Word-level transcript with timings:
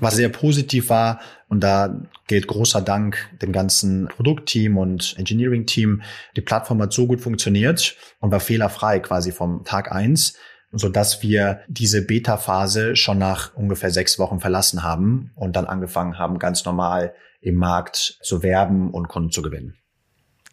Was 0.00 0.14
sehr 0.14 0.28
positiv 0.28 0.90
war, 0.90 1.20
und 1.48 1.60
da 1.64 2.02
gilt 2.26 2.46
großer 2.46 2.82
Dank 2.82 3.30
dem 3.42 3.52
ganzen 3.52 4.06
Produktteam 4.08 4.76
und 4.76 5.14
Engineering-Team, 5.18 6.02
die 6.36 6.40
Plattform 6.40 6.80
hat 6.82 6.92
so 6.92 7.06
gut 7.06 7.20
funktioniert 7.20 7.96
und 8.20 8.30
war 8.30 8.40
fehlerfrei 8.40 9.00
quasi 9.00 9.32
vom 9.32 9.64
Tag 9.64 9.90
eins, 9.90 10.34
so 10.70 10.88
dass 10.88 11.22
wir 11.22 11.62
diese 11.68 12.04
Beta-Phase 12.04 12.94
schon 12.96 13.18
nach 13.18 13.54
ungefähr 13.54 13.90
sechs 13.90 14.18
Wochen 14.18 14.40
verlassen 14.40 14.82
haben 14.82 15.32
und 15.34 15.56
dann 15.56 15.64
angefangen 15.64 16.18
haben, 16.18 16.38
ganz 16.38 16.64
normal 16.64 17.14
im 17.40 17.56
Markt 17.56 18.18
zu 18.22 18.42
werben 18.42 18.90
und 18.90 19.08
Kunden 19.08 19.30
zu 19.30 19.42
gewinnen. 19.42 19.74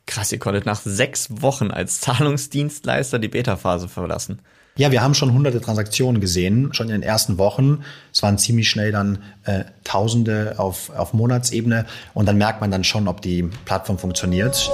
Krass, 0.08 0.32
ihr 0.32 0.40
konntet 0.40 0.66
nach 0.66 0.80
sechs 0.80 1.42
Wochen 1.42 1.72
als 1.72 2.00
Zahlungsdienstleister 2.02 3.20
die 3.20 3.28
Beta-Phase 3.28 3.90
verlassen. 3.90 4.42
Ja, 4.78 4.92
wir 4.92 5.02
haben 5.02 5.14
schon 5.14 5.32
hunderte 5.32 5.62
Transaktionen 5.62 6.20
gesehen, 6.20 6.74
schon 6.74 6.88
in 6.88 6.96
den 6.96 7.02
ersten 7.02 7.38
Wochen. 7.38 7.86
Es 8.12 8.22
waren 8.24 8.38
ziemlich 8.38 8.70
schnell 8.70 8.92
dann 8.92 9.20
äh, 9.46 9.64
Tausende 9.86 10.56
auf, 10.58 10.90
auf 10.90 11.14
Monatsebene 11.14 11.86
und 12.14 12.26
dann 12.26 12.38
merkt 12.38 12.60
man 12.60 12.72
dann 12.72 12.84
schon, 12.84 13.08
ob 13.08 13.22
die 13.22 13.44
Plattform 13.64 13.98
funktioniert. 13.98 14.70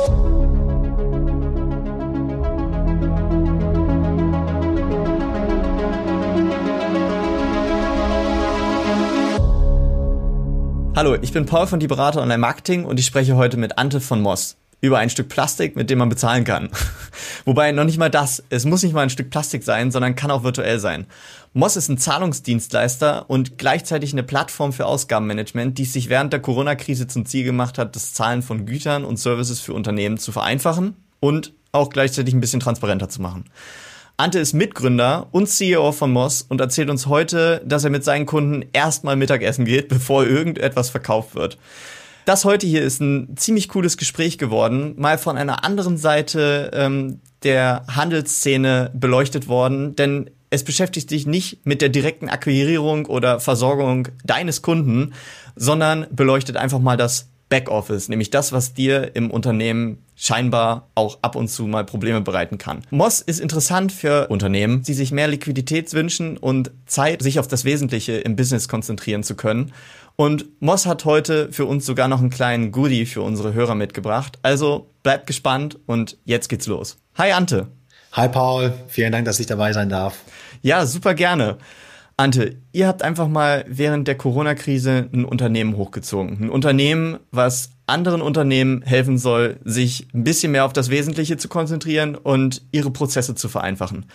Hallo, 10.95 11.15
ich 11.21 11.31
bin 11.31 11.45
Paul 11.45 11.67
von 11.67 11.79
Die 11.79 11.85
Berater 11.85 12.23
Online 12.23 12.39
Marketing 12.39 12.85
und 12.85 12.99
ich 12.99 13.05
spreche 13.05 13.35
heute 13.35 13.57
mit 13.57 13.77
Ante 13.77 14.01
von 14.01 14.19
Moss 14.19 14.57
über 14.81 14.97
ein 14.97 15.11
Stück 15.11 15.29
Plastik, 15.29 15.75
mit 15.75 15.89
dem 15.89 15.99
man 15.99 16.09
bezahlen 16.09 16.43
kann. 16.43 16.69
Wobei 17.45 17.71
noch 17.71 17.83
nicht 17.83 17.99
mal 17.99 18.09
das. 18.09 18.43
Es 18.49 18.65
muss 18.65 18.83
nicht 18.83 18.93
mal 18.93 19.01
ein 19.01 19.09
Stück 19.11 19.29
Plastik 19.29 19.63
sein, 19.63 19.91
sondern 19.91 20.15
kann 20.15 20.31
auch 20.31 20.43
virtuell 20.43 20.79
sein. 20.79 21.05
Moss 21.53 21.77
ist 21.77 21.89
ein 21.89 21.99
Zahlungsdienstleister 21.99 23.29
und 23.29 23.57
gleichzeitig 23.57 24.11
eine 24.13 24.23
Plattform 24.23 24.73
für 24.73 24.87
Ausgabenmanagement, 24.87 25.77
die 25.77 25.85
sich 25.85 26.09
während 26.09 26.33
der 26.33 26.41
Corona-Krise 26.41 27.07
zum 27.07 27.25
Ziel 27.25 27.43
gemacht 27.43 27.77
hat, 27.77 27.95
das 27.95 28.13
Zahlen 28.13 28.41
von 28.41 28.65
Gütern 28.65 29.05
und 29.05 29.17
Services 29.17 29.59
für 29.59 29.73
Unternehmen 29.73 30.17
zu 30.17 30.31
vereinfachen 30.31 30.95
und 31.19 31.53
auch 31.71 31.89
gleichzeitig 31.89 32.33
ein 32.33 32.41
bisschen 32.41 32.59
transparenter 32.59 33.07
zu 33.07 33.21
machen. 33.21 33.45
Ante 34.17 34.39
ist 34.39 34.53
Mitgründer 34.53 35.27
und 35.31 35.47
CEO 35.47 35.91
von 35.91 36.11
Moss 36.11 36.43
und 36.43 36.61
erzählt 36.61 36.89
uns 36.89 37.07
heute, 37.07 37.61
dass 37.65 37.83
er 37.83 37.89
mit 37.89 38.03
seinen 38.03 38.25
Kunden 38.25 38.65
erstmal 38.73 39.15
Mittagessen 39.15 39.65
geht, 39.65 39.87
bevor 39.89 40.25
irgendetwas 40.25 40.89
verkauft 40.89 41.35
wird. 41.35 41.57
Das 42.25 42.45
heute 42.45 42.67
hier 42.67 42.83
ist 42.83 43.01
ein 43.01 43.35
ziemlich 43.35 43.67
cooles 43.69 43.97
Gespräch 43.97 44.37
geworden, 44.37 44.93
mal 44.97 45.17
von 45.17 45.37
einer 45.37 45.63
anderen 45.63 45.97
Seite 45.97 46.71
ähm, 46.73 47.19
der 47.43 47.83
Handelsszene 47.87 48.91
beleuchtet 48.93 49.47
worden, 49.47 49.95
denn 49.95 50.29
es 50.51 50.63
beschäftigt 50.63 51.09
sich 51.09 51.25
nicht 51.25 51.65
mit 51.65 51.81
der 51.81 51.89
direkten 51.89 52.29
Akquirierung 52.29 53.05
oder 53.05 53.39
Versorgung 53.39 54.09
deines 54.23 54.61
Kunden, 54.61 55.13
sondern 55.55 56.05
beleuchtet 56.11 56.57
einfach 56.57 56.79
mal 56.79 56.97
das 56.97 57.29
Backoffice, 57.51 58.09
nämlich 58.09 58.29
das, 58.29 58.51
was 58.51 58.73
dir 58.73 59.15
im 59.15 59.29
Unternehmen 59.29 59.99
scheinbar 60.15 60.89
auch 60.95 61.19
ab 61.21 61.35
und 61.35 61.49
zu 61.49 61.67
mal 61.67 61.83
Probleme 61.83 62.21
bereiten 62.21 62.57
kann. 62.57 62.81
Moss 62.91 63.21
ist 63.21 63.39
interessant 63.39 63.91
für 63.91 64.27
Unternehmen, 64.27 64.83
die 64.83 64.93
sich 64.93 65.11
mehr 65.11 65.27
Liquidität 65.27 65.91
wünschen 65.93 66.37
und 66.37 66.71
Zeit, 66.85 67.21
sich 67.21 67.39
auf 67.39 67.47
das 67.47 67.65
Wesentliche 67.65 68.13
im 68.13 68.35
Business 68.35 68.67
konzentrieren 68.67 69.23
zu 69.23 69.35
können. 69.35 69.73
Und 70.15 70.45
Moss 70.61 70.85
hat 70.85 71.05
heute 71.05 71.51
für 71.51 71.65
uns 71.65 71.85
sogar 71.85 72.07
noch 72.07 72.19
einen 72.19 72.29
kleinen 72.29 72.71
Goodie 72.71 73.05
für 73.05 73.21
unsere 73.21 73.53
Hörer 73.53 73.75
mitgebracht. 73.75 74.39
Also 74.43 74.91
bleibt 75.03 75.27
gespannt 75.27 75.79
und 75.85 76.17
jetzt 76.25 76.47
geht's 76.47 76.67
los. 76.67 76.97
Hi 77.17 77.31
Ante. 77.31 77.67
Hi 78.13 78.27
Paul, 78.27 78.73
vielen 78.87 79.11
Dank, 79.11 79.25
dass 79.25 79.39
ich 79.39 79.47
dabei 79.47 79.73
sein 79.73 79.89
darf. 79.89 80.19
Ja, 80.61 80.85
super 80.85 81.13
gerne. 81.13 81.57
Ante, 82.17 82.57
ihr 82.71 82.87
habt 82.87 83.03
einfach 83.03 83.27
mal 83.27 83.65
während 83.67 84.07
der 84.07 84.15
Corona-Krise 84.15 85.09
ein 85.11 85.25
Unternehmen 85.25 85.75
hochgezogen. 85.75 86.37
Ein 86.39 86.49
Unternehmen, 86.49 87.17
was 87.31 87.71
anderen 87.87 88.21
Unternehmen 88.21 88.83
helfen 88.83 89.17
soll, 89.17 89.59
sich 89.63 90.07
ein 90.13 90.23
bisschen 90.23 90.51
mehr 90.51 90.65
auf 90.65 90.73
das 90.73 90.89
Wesentliche 90.89 91.37
zu 91.37 91.47
konzentrieren 91.47 92.15
und 92.15 92.61
ihre 92.71 92.91
Prozesse 92.91 93.33
zu 93.33 93.49
vereinfachen. 93.49 94.05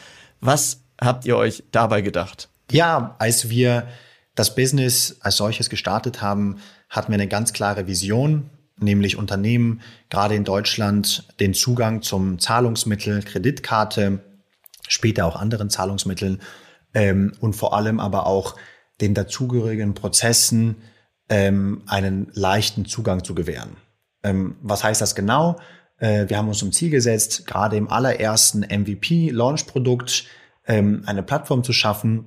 Was 0.41 0.83
habt 1.01 1.25
ihr 1.25 1.37
euch 1.37 1.65
dabei 1.73 2.01
gedacht? 2.01 2.49
Ja, 2.71 3.17
als 3.19 3.49
wir 3.49 3.89
das 4.37 4.55
Business 4.55 5.17
als 5.21 5.37
solches 5.37 5.69
gestartet 5.69 6.23
haben, 6.23 6.59
hatten 6.89 7.11
wir 7.11 7.15
eine 7.15 7.27
ganz 7.27 7.53
klare 7.53 7.89
Vision, 7.89 8.51
nämlich 8.79 9.17
Unternehmen, 9.17 9.81
gerade 10.11 10.37
in 10.37 10.45
Deutschland, 10.45 11.27
den 11.41 11.55
Zugang 11.55 12.03
zum 12.03 12.39
Zahlungsmittel, 12.39 13.23
Kreditkarte, 13.23 14.21
später 14.87 15.27
auch 15.27 15.37
anderen 15.37 15.71
Zahlungsmitteln 15.71 16.41
ähm, 16.95 17.33
und 17.41 17.55
vor 17.55 17.75
allem 17.75 17.99
aber 17.99 18.27
auch 18.27 18.55
den 19.01 19.15
dazugehörigen 19.15 19.95
Prozessen 19.95 20.77
ähm, 21.29 21.83
einen 21.87 22.29
leichten 22.33 22.85
Zugang 22.85 23.25
zu 23.25 23.35
gewähren. 23.35 23.77
Ähm, 24.23 24.57
was 24.63 24.85
heißt 24.85 25.01
das 25.01 25.15
genau? 25.15 25.59
Äh, 25.99 26.29
wir 26.29 26.37
haben 26.37 26.49
uns 26.49 26.59
zum 26.59 26.73
Ziel 26.73 26.91
gesetzt, 26.91 27.47
gerade 27.47 27.77
im 27.77 27.89
allerersten 27.89 28.61
MVP-Launch-Produkt 28.61 30.27
ähm, 30.67 31.03
eine 31.07 31.23
Plattform 31.23 31.65
zu 31.65 31.73
schaffen, 31.73 32.27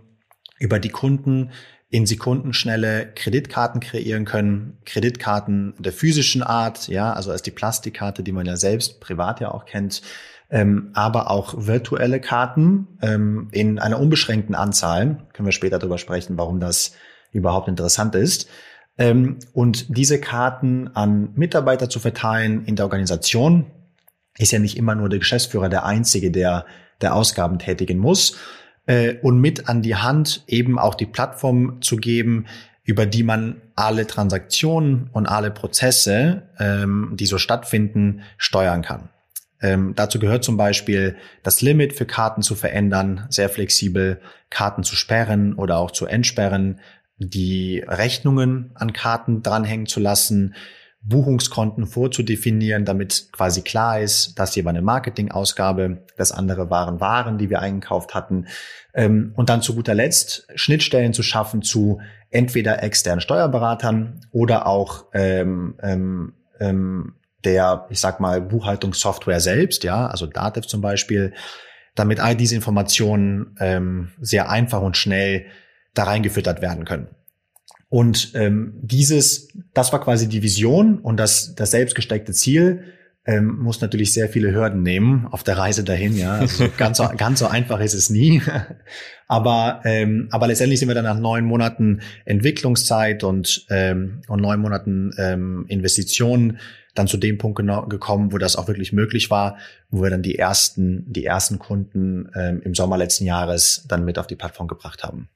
über 0.59 0.79
die 0.79 0.89
Kunden 0.89 1.51
in 1.89 2.05
Sekundenschnelle 2.05 3.11
Kreditkarten 3.15 3.81
kreieren 3.81 4.25
können, 4.25 4.77
Kreditkarten 4.85 5.73
der 5.79 5.91
physischen 5.91 6.43
Art, 6.43 6.87
ja, 6.87 7.13
also 7.13 7.31
als 7.31 7.41
die 7.41 7.51
Plastikkarte, 7.51 8.21
die 8.21 8.31
man 8.31 8.45
ja 8.45 8.57
selbst 8.57 8.99
privat 8.99 9.39
ja 9.39 9.51
auch 9.51 9.65
kennt, 9.65 10.03
ähm, 10.51 10.91
aber 10.93 11.31
auch 11.31 11.55
virtuelle 11.57 12.19
Karten 12.19 12.87
ähm, 13.01 13.49
in 13.51 13.79
einer 13.79 13.99
unbeschränkten 13.99 14.55
Anzahl. 14.55 15.27
Können 15.33 15.47
wir 15.47 15.51
später 15.51 15.79
darüber 15.79 15.97
sprechen, 15.97 16.37
warum 16.37 16.59
das 16.59 16.93
überhaupt 17.31 17.67
interessant 17.67 18.15
ist. 18.15 18.47
Ähm, 18.97 19.39
und 19.53 19.97
diese 19.97 20.19
Karten 20.19 20.89
an 20.89 21.31
Mitarbeiter 21.35 21.89
zu 21.89 21.99
verteilen 21.99 22.65
in 22.65 22.75
der 22.75 22.85
Organisation 22.85 23.65
ist 24.37 24.51
ja 24.51 24.59
nicht 24.59 24.77
immer 24.77 24.95
nur 24.95 25.09
der 25.09 25.19
Geschäftsführer 25.19 25.69
der 25.69 25.85
Einzige, 25.85 26.31
der 26.31 26.65
der 27.01 27.15
Ausgaben 27.15 27.59
tätigen 27.59 27.97
muss, 27.97 28.37
äh, 28.89 29.17
und 29.21 29.39
mit 29.39 29.69
an 29.69 29.83
die 29.83 29.95
Hand 29.95 30.43
eben 30.47 30.79
auch 30.79 30.95
die 30.95 31.05
Plattform 31.05 31.79
zu 31.81 31.95
geben, 31.95 32.47
über 32.83 33.05
die 33.05 33.21
man 33.21 33.61
alle 33.75 34.07
Transaktionen 34.07 35.11
und 35.13 35.27
alle 35.27 35.51
Prozesse, 35.51 36.49
ähm, 36.57 37.11
die 37.13 37.27
so 37.27 37.37
stattfinden, 37.37 38.23
steuern 38.37 38.81
kann. 38.81 39.09
Ähm, 39.61 39.93
dazu 39.95 40.17
gehört 40.17 40.43
zum 40.43 40.57
Beispiel 40.57 41.17
das 41.43 41.61
Limit 41.61 41.93
für 41.93 42.07
Karten 42.07 42.41
zu 42.41 42.55
verändern, 42.55 43.27
sehr 43.29 43.49
flexibel, 43.49 44.21
Karten 44.49 44.83
zu 44.83 44.95
sperren 44.95 45.53
oder 45.53 45.77
auch 45.77 45.91
zu 45.91 46.07
entsperren, 46.07 46.79
die 47.17 47.83
Rechnungen 47.85 48.71
an 48.73 48.91
Karten 48.91 49.43
dranhängen 49.43 49.85
zu 49.85 49.99
lassen, 49.99 50.55
Buchungskonten 51.01 51.87
vorzudefinieren, 51.87 52.83
damit 52.83 53.29
quasi 53.31 53.61
klar 53.61 54.01
ist, 54.01 54.37
dass 54.37 54.53
hier 54.53 54.65
war 54.65 54.71
eine 54.71 54.81
Marketingausgabe, 54.81 56.03
das 56.17 56.31
andere 56.31 56.69
waren 56.69 56.99
Waren, 56.99 57.37
die 57.37 57.49
wir 57.49 57.61
eingekauft 57.61 58.13
hatten. 58.13 58.47
Ähm, 58.93 59.31
und 59.35 59.49
dann 59.49 59.61
zu 59.61 59.75
guter 59.75 59.95
Letzt 59.95 60.47
Schnittstellen 60.55 61.13
zu 61.13 61.23
schaffen 61.23 61.61
zu 61.61 62.01
entweder 62.29 62.83
externen 62.83 63.21
Steuerberatern 63.21 64.21
oder 64.31 64.67
auch 64.67 65.05
ähm, 65.13 65.75
ähm, 65.81 66.33
ähm, 66.59 67.13
der, 67.45 67.87
ich 67.89 68.01
sag 68.01 68.19
mal, 68.19 68.41
Buchhaltungssoftware 68.41 69.39
selbst, 69.39 69.85
ja, 69.85 70.07
also 70.07 70.25
Datev 70.25 70.67
zum 70.67 70.81
Beispiel, 70.81 71.33
damit 71.95 72.19
all 72.19 72.35
diese 72.35 72.55
Informationen 72.55 73.55
ähm, 73.59 74.11
sehr 74.19 74.49
einfach 74.49 74.81
und 74.81 74.97
schnell 74.97 75.45
da 75.93 76.03
reingefüttert 76.03 76.61
werden 76.61 76.83
können. 76.83 77.07
Und 77.89 78.33
ähm, 78.35 78.73
dieses, 78.81 79.49
das 79.73 79.91
war 79.91 80.01
quasi 80.01 80.29
die 80.29 80.43
Vision 80.43 80.99
und 80.99 81.17
das, 81.17 81.55
das 81.55 81.71
selbstgesteckte 81.71 82.33
Ziel 82.33 82.83
ähm, 83.25 83.59
muss 83.59 83.81
natürlich 83.81 84.13
sehr 84.13 84.29
viele 84.29 84.53
Hürden 84.53 84.81
nehmen 84.81 85.27
auf 85.27 85.43
der 85.43 85.57
Reise 85.57 85.83
dahin. 85.83 86.17
Ja, 86.17 86.35
also 86.35 86.67
ganz 86.77 86.97
so, 86.97 87.09
ganz 87.17 87.39
so 87.39 87.47
einfach 87.47 87.79
ist 87.79 87.93
es 87.93 88.09
nie. 88.09 88.41
aber 89.27 89.81
ähm, 89.83 90.29
aber 90.31 90.47
letztendlich 90.47 90.79
sind 90.79 90.87
wir 90.87 90.95
dann 90.95 91.03
nach 91.03 91.19
neun 91.19 91.45
Monaten 91.45 92.01
Entwicklungszeit 92.25 93.23
und 93.23 93.65
ähm, 93.69 94.21
und 94.27 94.41
neun 94.41 94.59
Monaten 94.59 95.11
ähm, 95.17 95.65
Investitionen 95.67 96.59
dann 96.95 97.07
zu 97.07 97.17
dem 97.17 97.37
Punkt 97.37 97.59
gekommen, 97.89 98.33
wo 98.33 98.37
das 98.39 98.55
auch 98.55 98.67
wirklich 98.67 98.93
möglich 98.93 99.29
war, 99.29 99.57
wo 99.89 100.01
wir 100.01 100.09
dann 100.09 100.23
die 100.23 100.39
ersten 100.39 101.05
die 101.11 101.25
ersten 101.25 101.59
Kunden 101.59 102.29
ähm, 102.35 102.61
im 102.63 102.73
Sommer 102.73 102.97
letzten 102.97 103.25
Jahres 103.25 103.85
dann 103.87 104.05
mit 104.05 104.17
auf 104.17 104.27
die 104.27 104.35
Plattform 104.35 104.67
gebracht 104.67 105.03
haben. 105.03 105.29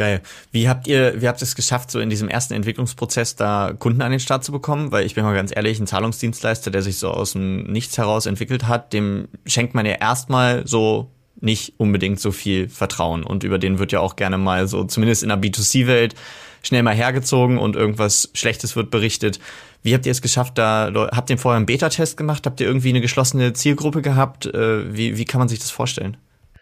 Geil. 0.00 0.22
Wie 0.50 0.66
habt 0.66 0.86
ihr, 0.86 1.20
wie 1.20 1.28
habt 1.28 1.42
ihr 1.42 1.44
es 1.44 1.54
geschafft, 1.54 1.90
so 1.90 2.00
in 2.00 2.08
diesem 2.08 2.30
ersten 2.30 2.54
Entwicklungsprozess 2.54 3.36
da 3.36 3.74
Kunden 3.78 4.00
an 4.00 4.10
den 4.10 4.18
Start 4.18 4.42
zu 4.42 4.50
bekommen? 4.50 4.92
Weil 4.92 5.04
ich 5.04 5.14
bin 5.14 5.24
mal 5.24 5.34
ganz 5.34 5.54
ehrlich, 5.54 5.78
ein 5.78 5.86
Zahlungsdienstleister, 5.86 6.70
der 6.70 6.80
sich 6.80 6.96
so 6.96 7.10
aus 7.10 7.32
dem 7.32 7.64
Nichts 7.64 7.98
heraus 7.98 8.24
entwickelt 8.24 8.66
hat, 8.66 8.94
dem 8.94 9.28
schenkt 9.44 9.74
man 9.74 9.84
ja 9.84 9.92
erstmal 9.92 10.66
so 10.66 11.10
nicht 11.42 11.74
unbedingt 11.76 12.18
so 12.18 12.32
viel 12.32 12.70
Vertrauen. 12.70 13.24
Und 13.24 13.44
über 13.44 13.58
den 13.58 13.78
wird 13.78 13.92
ja 13.92 14.00
auch 14.00 14.16
gerne 14.16 14.38
mal 14.38 14.68
so, 14.68 14.84
zumindest 14.84 15.22
in 15.22 15.28
der 15.28 15.38
B2C-Welt, 15.38 16.14
schnell 16.62 16.82
mal 16.82 16.94
hergezogen 16.94 17.58
und 17.58 17.76
irgendwas 17.76 18.30
Schlechtes 18.32 18.76
wird 18.76 18.90
berichtet. 18.90 19.38
Wie 19.82 19.92
habt 19.92 20.06
ihr 20.06 20.12
es 20.12 20.22
geschafft, 20.22 20.56
da, 20.56 20.90
habt 21.12 21.28
ihr 21.28 21.36
vorher 21.36 21.58
einen 21.58 21.66
Beta-Test 21.66 22.16
gemacht? 22.16 22.46
Habt 22.46 22.62
ihr 22.62 22.66
irgendwie 22.66 22.88
eine 22.88 23.02
geschlossene 23.02 23.52
Zielgruppe 23.52 24.00
gehabt? 24.00 24.46
Äh, 24.46 24.96
wie, 24.96 25.18
wie 25.18 25.26
kann 25.26 25.40
man 25.40 25.50
sich 25.50 25.58
das 25.58 25.70
vorstellen? 25.70 26.16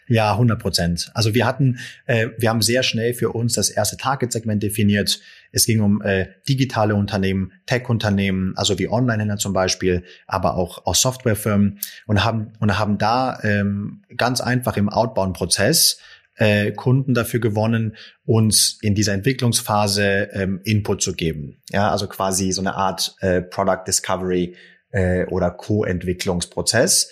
Ja, 0.09 0.33
100 0.33 0.59
Prozent. 0.59 1.11
Also 1.15 1.35
wir 1.35 1.47
hatten, 1.47 1.79
äh, 2.07 2.29
wir 2.39 2.49
haben 2.49 2.63
sehr 2.63 2.83
schnell 2.83 3.15
für 3.15 3.31
uns 3.31 3.53
das 3.53 3.71
erste 3.71 3.97
Target-Segment 3.97 4.63
definiert. 4.63 5.21
Es 5.53 5.67
ging 5.67 5.81
um 5.81 6.03
äh, 6.03 6.29
digitale 6.49 6.95
Unternehmen, 6.95 7.53
Tech-Unternehmen, 7.67 8.55
also 8.57 8.79
wie 8.79 8.89
Online-Händler 8.89 9.37
zum 9.37 9.53
Beispiel, 9.53 10.05
aber 10.27 10.57
auch, 10.57 10.87
auch 10.87 10.95
Softwarefirmen 10.95 11.81
und 12.07 12.25
haben 12.25 12.53
und 12.59 12.79
haben 12.79 12.99
da 12.99 13.39
ähm, 13.43 14.03
ganz 14.17 14.41
einfach 14.41 14.77
im 14.77 14.89
Outbound-Prozess 14.89 16.01
äh, 16.39 16.73
Kunden 16.73 17.15
dafür 17.15 17.41
gewonnen, 17.41 17.97
uns 18.25 18.79
in 18.81 18.95
dieser 18.95 19.13
Entwicklungsphase 19.13 20.29
ähm, 20.33 20.61
Input 20.65 21.03
zu 21.03 21.15
geben. 21.15 21.61
Ja, 21.71 21.91
also 21.91 22.07
quasi 22.07 22.53
so 22.53 22.63
eine 22.63 22.75
Art 22.75 23.17
äh, 23.21 23.43
Product 23.43 23.85
Discovery 23.87 24.55
äh, 24.91 25.27
oder 25.27 25.51
Co-Entwicklungsprozess. 25.51 27.11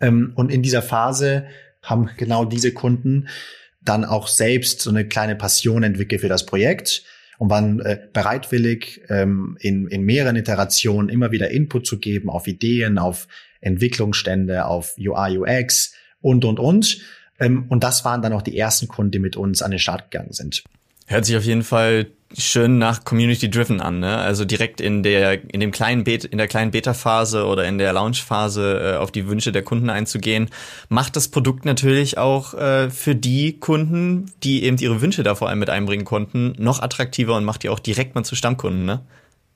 Ähm, 0.00 0.32
und 0.36 0.52
in 0.52 0.62
dieser 0.62 0.82
Phase 0.82 1.46
haben 1.86 2.10
genau 2.16 2.44
diese 2.44 2.72
Kunden 2.72 3.28
dann 3.82 4.04
auch 4.04 4.28
selbst 4.28 4.80
so 4.80 4.90
eine 4.90 5.06
kleine 5.06 5.36
Passion 5.36 5.82
entwickelt 5.82 6.20
für 6.20 6.28
das 6.28 6.44
Projekt 6.44 7.04
und 7.38 7.50
waren 7.50 7.80
äh, 7.80 7.98
bereitwillig, 8.12 9.02
ähm, 9.08 9.56
in, 9.60 9.86
in 9.88 10.02
mehreren 10.02 10.36
Iterationen 10.36 11.08
immer 11.08 11.30
wieder 11.30 11.50
Input 11.50 11.86
zu 11.86 11.98
geben 11.98 12.28
auf 12.28 12.46
Ideen, 12.46 12.98
auf 12.98 13.28
Entwicklungsstände, 13.60 14.66
auf 14.66 14.96
UI, 14.98 15.38
UX 15.38 15.94
und, 16.20 16.44
und, 16.44 16.58
und. 16.58 17.00
Ähm, 17.38 17.66
und 17.68 17.84
das 17.84 18.04
waren 18.04 18.22
dann 18.22 18.32
auch 18.32 18.42
die 18.42 18.58
ersten 18.58 18.88
Kunden, 18.88 19.12
die 19.12 19.18
mit 19.18 19.36
uns 19.36 19.62
an 19.62 19.70
den 19.70 19.80
Start 19.80 20.10
gegangen 20.10 20.32
sind. 20.32 20.64
Hört 21.06 21.24
sich 21.24 21.36
auf 21.36 21.44
jeden 21.44 21.62
Fall 21.62 22.06
schön 22.36 22.78
nach 22.78 23.04
Community 23.04 23.48
Driven 23.48 23.80
an, 23.80 24.00
ne? 24.00 24.16
Also 24.16 24.44
direkt 24.44 24.80
in 24.80 25.02
der 25.02 25.52
in 25.52 25.60
dem 25.60 25.70
kleinen 25.70 26.04
Beta, 26.04 26.28
in 26.28 26.38
der 26.38 26.48
kleinen 26.48 26.70
Beta 26.70 26.92
Phase 26.92 27.46
oder 27.46 27.66
in 27.66 27.78
der 27.78 27.92
Launch 27.92 28.22
Phase 28.22 28.94
äh, 28.94 28.96
auf 28.96 29.12
die 29.12 29.28
Wünsche 29.28 29.52
der 29.52 29.62
Kunden 29.62 29.90
einzugehen, 29.90 30.48
macht 30.88 31.16
das 31.16 31.28
Produkt 31.28 31.64
natürlich 31.64 32.18
auch 32.18 32.54
äh, 32.54 32.90
für 32.90 33.14
die 33.14 33.58
Kunden, 33.58 34.32
die 34.42 34.64
eben 34.64 34.76
ihre 34.78 35.00
Wünsche 35.00 35.22
da 35.22 35.34
vor 35.34 35.48
allem 35.48 35.60
mit 35.60 35.70
einbringen 35.70 36.04
konnten, 36.04 36.54
noch 36.58 36.82
attraktiver 36.82 37.36
und 37.36 37.44
macht 37.44 37.62
die 37.62 37.68
auch 37.68 37.78
direkt 37.80 38.14
mal 38.14 38.24
zu 38.24 38.34
Stammkunden, 38.34 38.84
ne? 38.84 39.02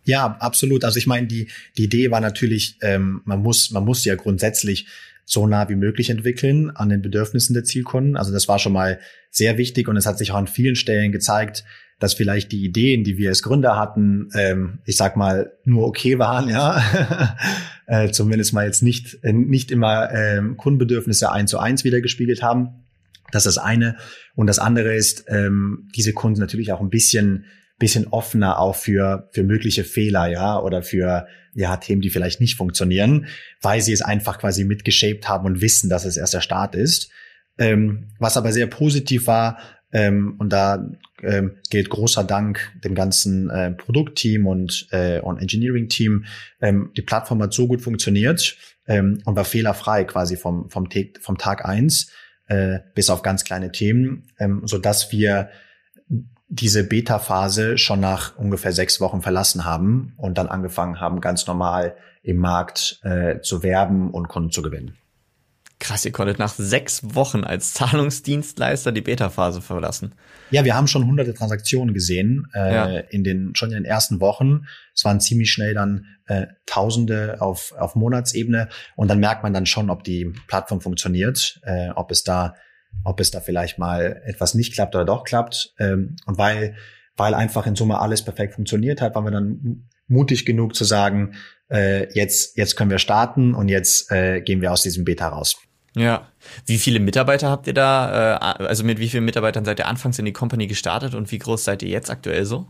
Ja, 0.04 0.36
absolut. 0.40 0.84
Also 0.84 0.98
ich 0.98 1.06
meine, 1.06 1.26
die 1.26 1.48
die 1.76 1.84
Idee 1.84 2.10
war 2.10 2.20
natürlich, 2.20 2.76
ähm, 2.82 3.22
man 3.24 3.42
muss 3.42 3.70
man 3.70 3.84
muss 3.84 4.04
ja 4.04 4.14
grundsätzlich 4.14 4.86
so 5.24 5.46
nah 5.46 5.68
wie 5.68 5.76
möglich 5.76 6.10
entwickeln 6.10 6.70
an 6.70 6.88
den 6.88 7.02
Bedürfnissen 7.02 7.54
der 7.54 7.64
Zielkunden. 7.64 8.16
Also 8.16 8.32
das 8.32 8.48
war 8.48 8.58
schon 8.58 8.72
mal 8.72 8.98
sehr 9.30 9.58
wichtig 9.58 9.86
und 9.86 9.96
es 9.96 10.06
hat 10.06 10.18
sich 10.18 10.32
auch 10.32 10.36
an 10.36 10.48
vielen 10.48 10.74
Stellen 10.74 11.12
gezeigt, 11.12 11.64
dass 12.00 12.14
vielleicht 12.14 12.50
die 12.50 12.64
Ideen, 12.64 13.04
die 13.04 13.16
wir 13.18 13.28
als 13.28 13.42
Gründer 13.42 13.76
hatten, 13.76 14.30
ähm, 14.34 14.80
ich 14.84 14.96
sag 14.96 15.16
mal, 15.16 15.52
nur 15.64 15.86
okay 15.86 16.18
waren, 16.18 16.48
ja. 16.48 17.36
äh, 17.86 18.10
zumindest 18.10 18.52
mal 18.52 18.66
jetzt 18.66 18.82
nicht, 18.82 19.22
äh, 19.22 19.32
nicht 19.32 19.70
immer 19.70 20.10
ähm, 20.12 20.56
Kundenbedürfnisse 20.56 21.30
eins 21.30 21.50
zu 21.50 21.58
eins 21.58 21.84
wiedergespiegelt 21.84 22.42
haben. 22.42 22.86
Das 23.30 23.46
ist 23.46 23.56
das 23.56 23.64
eine. 23.64 23.96
Und 24.34 24.48
das 24.48 24.58
andere 24.58 24.94
ist, 24.94 25.26
ähm, 25.28 25.88
diese 25.94 26.12
Kunden 26.12 26.40
natürlich 26.40 26.72
auch 26.72 26.80
ein 26.80 26.90
bisschen 26.90 27.44
bisschen 27.80 28.06
offener 28.08 28.58
auch 28.60 28.76
für, 28.76 29.28
für 29.32 29.42
mögliche 29.42 29.82
Fehler, 29.84 30.28
ja, 30.28 30.60
oder 30.60 30.82
für, 30.82 31.26
ja, 31.54 31.76
Themen, 31.78 32.02
die 32.02 32.10
vielleicht 32.10 32.40
nicht 32.40 32.56
funktionieren, 32.56 33.26
weil 33.60 33.80
sie 33.80 33.92
es 33.92 34.02
einfach 34.02 34.38
quasi 34.38 34.64
mitgeshaped 34.64 35.28
haben 35.28 35.46
und 35.46 35.60
wissen, 35.60 35.90
dass 35.90 36.04
es 36.04 36.16
erst 36.16 36.34
der 36.34 36.42
Start 36.42 36.76
ist. 36.76 37.10
Ähm, 37.58 38.10
was 38.18 38.36
aber 38.36 38.52
sehr 38.52 38.66
positiv 38.68 39.26
war, 39.26 39.58
ähm, 39.92 40.36
und 40.38 40.52
da 40.52 40.88
ähm, 41.22 41.56
gilt 41.70 41.90
großer 41.90 42.24
Dank 42.24 42.72
dem 42.84 42.94
ganzen 42.94 43.50
äh, 43.50 43.72
Produktteam 43.72 44.46
und, 44.46 44.88
äh, 44.90 45.20
und 45.20 45.38
Engineering-Team. 45.38 46.24
Ähm, 46.60 46.90
die 46.96 47.02
Plattform 47.02 47.42
hat 47.42 47.52
so 47.52 47.66
gut 47.66 47.82
funktioniert 47.82 48.56
ähm, 48.86 49.20
und 49.24 49.36
war 49.36 49.44
fehlerfrei 49.44 50.04
quasi 50.04 50.36
vom, 50.36 50.70
vom, 50.70 50.88
vom 51.20 51.38
Tag 51.38 51.64
eins 51.64 52.10
äh, 52.46 52.80
bis 52.94 53.10
auf 53.10 53.22
ganz 53.22 53.44
kleine 53.44 53.72
Themen, 53.72 54.24
ähm, 54.38 54.64
dass 54.82 55.12
wir 55.12 55.50
diese 56.48 56.82
Beta-Phase 56.82 57.78
schon 57.78 58.00
nach 58.00 58.36
ungefähr 58.36 58.72
sechs 58.72 59.00
Wochen 59.00 59.22
verlassen 59.22 59.64
haben 59.64 60.14
und 60.16 60.36
dann 60.36 60.48
angefangen 60.48 61.00
haben, 61.00 61.20
ganz 61.20 61.46
normal 61.46 61.94
im 62.22 62.38
Markt 62.38 63.00
äh, 63.04 63.40
zu 63.40 63.62
werben 63.62 64.10
und 64.10 64.28
Kunden 64.28 64.50
zu 64.50 64.60
gewinnen. 64.60 64.96
Krass, 65.80 66.04
ihr 66.04 66.12
konntet 66.12 66.38
nach 66.38 66.54
sechs 66.54 67.00
Wochen 67.14 67.42
als 67.42 67.72
Zahlungsdienstleister 67.74 68.92
die 68.92 69.00
Beta-Phase 69.00 69.62
verlassen. 69.62 70.14
Ja, 70.50 70.64
wir 70.64 70.76
haben 70.76 70.86
schon 70.86 71.06
hunderte 71.06 71.34
Transaktionen 71.34 71.94
gesehen 71.94 72.46
äh, 72.54 72.74
ja. 72.74 72.98
in 72.98 73.24
den 73.24 73.54
schon 73.56 73.70
in 73.70 73.76
den 73.76 73.84
ersten 73.84 74.20
Wochen. 74.20 74.66
Es 74.94 75.04
waren 75.04 75.20
ziemlich 75.20 75.50
schnell 75.50 75.74
dann 75.74 76.04
äh, 76.26 76.46
Tausende 76.66 77.40
auf 77.40 77.72
auf 77.78 77.96
Monatsebene 77.96 78.68
und 78.94 79.08
dann 79.08 79.20
merkt 79.20 79.42
man 79.42 79.54
dann 79.54 79.66
schon, 79.66 79.90
ob 79.90 80.04
die 80.04 80.32
Plattform 80.46 80.82
funktioniert, 80.82 81.58
äh, 81.64 81.88
ob 81.90 82.10
es 82.10 82.24
da 82.24 82.54
ob 83.02 83.18
es 83.20 83.30
da 83.30 83.40
vielleicht 83.40 83.78
mal 83.78 84.20
etwas 84.26 84.54
nicht 84.54 84.74
klappt 84.74 84.94
oder 84.94 85.04
doch 85.04 85.24
klappt. 85.24 85.72
Ähm, 85.78 86.16
und 86.26 86.38
weil, 86.38 86.74
weil 87.16 87.34
einfach 87.34 87.66
in 87.66 87.76
Summe 87.76 88.00
alles 88.00 88.22
perfekt 88.22 88.54
funktioniert 88.54 89.00
hat, 89.00 89.14
waren 89.14 89.24
wir 89.24 89.30
dann 89.30 89.88
mutig 90.08 90.44
genug 90.44 90.74
zu 90.74 90.84
sagen, 90.84 91.36
äh, 91.70 92.12
jetzt, 92.12 92.58
jetzt 92.58 92.76
können 92.76 92.90
wir 92.90 92.98
starten 92.98 93.54
und 93.54 93.68
jetzt 93.68 94.10
äh, 94.10 94.40
gehen 94.40 94.60
wir 94.60 94.72
aus 94.72 94.82
diesem 94.82 95.04
Beta 95.04 95.28
raus. 95.28 95.56
Ja. 95.96 96.28
Wie 96.66 96.78
viele 96.78 97.00
Mitarbeiter 97.00 97.50
habt 97.50 97.66
ihr 97.66 97.74
da? 97.74 98.36
Äh, 98.36 98.64
also 98.64 98.84
mit 98.84 98.98
wie 98.98 99.08
vielen 99.08 99.24
Mitarbeitern 99.24 99.64
seid 99.64 99.78
ihr 99.78 99.88
anfangs 99.88 100.18
in 100.18 100.24
die 100.24 100.32
Company 100.32 100.66
gestartet 100.66 101.14
und 101.14 101.30
wie 101.32 101.38
groß 101.38 101.64
seid 101.64 101.82
ihr 101.82 101.88
jetzt 101.88 102.10
aktuell 102.10 102.44
so? 102.44 102.68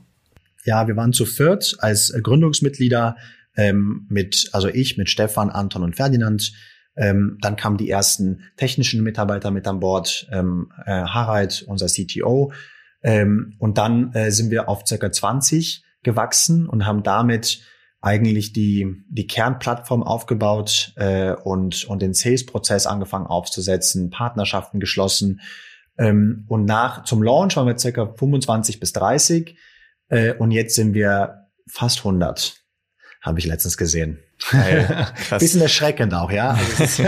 Ja, 0.64 0.87
wir 0.87 0.96
waren 0.96 1.12
zu 1.12 1.26
viert 1.26 1.76
als 1.81 2.14
Gründungsmitglieder 2.22 3.17
ähm, 3.56 4.06
mit, 4.08 4.50
also 4.52 4.69
ich 4.69 4.96
mit 4.96 5.11
Stefan, 5.11 5.50
Anton 5.50 5.82
und 5.82 5.96
Ferdinand. 5.96 6.52
Ähm, 6.96 7.38
dann 7.40 7.56
kamen 7.56 7.76
die 7.76 7.88
ersten 7.88 8.43
technischen 8.56 9.02
Mitarbeiter 9.02 9.50
mit 9.50 9.66
an 9.66 9.81
Bord, 9.81 10.28
ähm, 10.32 10.70
äh, 10.84 10.90
Harald, 10.90 11.64
unser 11.66 11.87
CTO. 11.87 12.52
Ähm, 13.02 13.55
und 13.58 13.78
dann 13.78 14.12
äh, 14.12 14.31
sind 14.31 14.50
wir 14.50 14.69
auf 14.69 14.87
circa 14.87 15.11
20 15.11 15.82
gewachsen 16.02 16.66
und 16.66 16.87
haben 16.87 17.02
damit 17.02 17.62
eigentlich 18.00 18.52
die, 18.52 19.05
die 19.08 19.26
Kernplattform 19.26 20.02
aufgebaut 20.02 20.93
äh, 20.97 21.32
und, 21.32 21.85
und 21.85 22.00
den 22.00 22.14
Sales-Prozess 22.14 22.87
angefangen 22.87 23.26
aufzusetzen, 23.26 24.11
Partnerschaften 24.11 24.81
geschlossen. 24.81 25.41
Ähm, 25.99 26.44
und 26.49 26.64
nach 26.64 27.05
zum 27.05 27.23
Launch 27.23 27.56
waren 27.56 27.67
wir 27.67 27.79
circa 27.79 28.06
25 28.06 28.81
bis 28.81 28.93
30 28.93 29.56
äh, 30.08 30.35
und 30.35 30.50
jetzt 30.50 30.75
sind 30.75 30.94
wir 30.94 31.49
fast 31.67 31.99
100 31.99 32.60
habe 33.20 33.38
ich 33.38 33.46
letztens 33.46 33.76
gesehen. 33.76 34.19
Geil, 34.50 35.08
bisschen 35.38 35.61
erschreckend 35.61 36.14
auch, 36.14 36.31
ja. 36.31 36.50
Also 36.50 36.82
ist, 36.82 37.02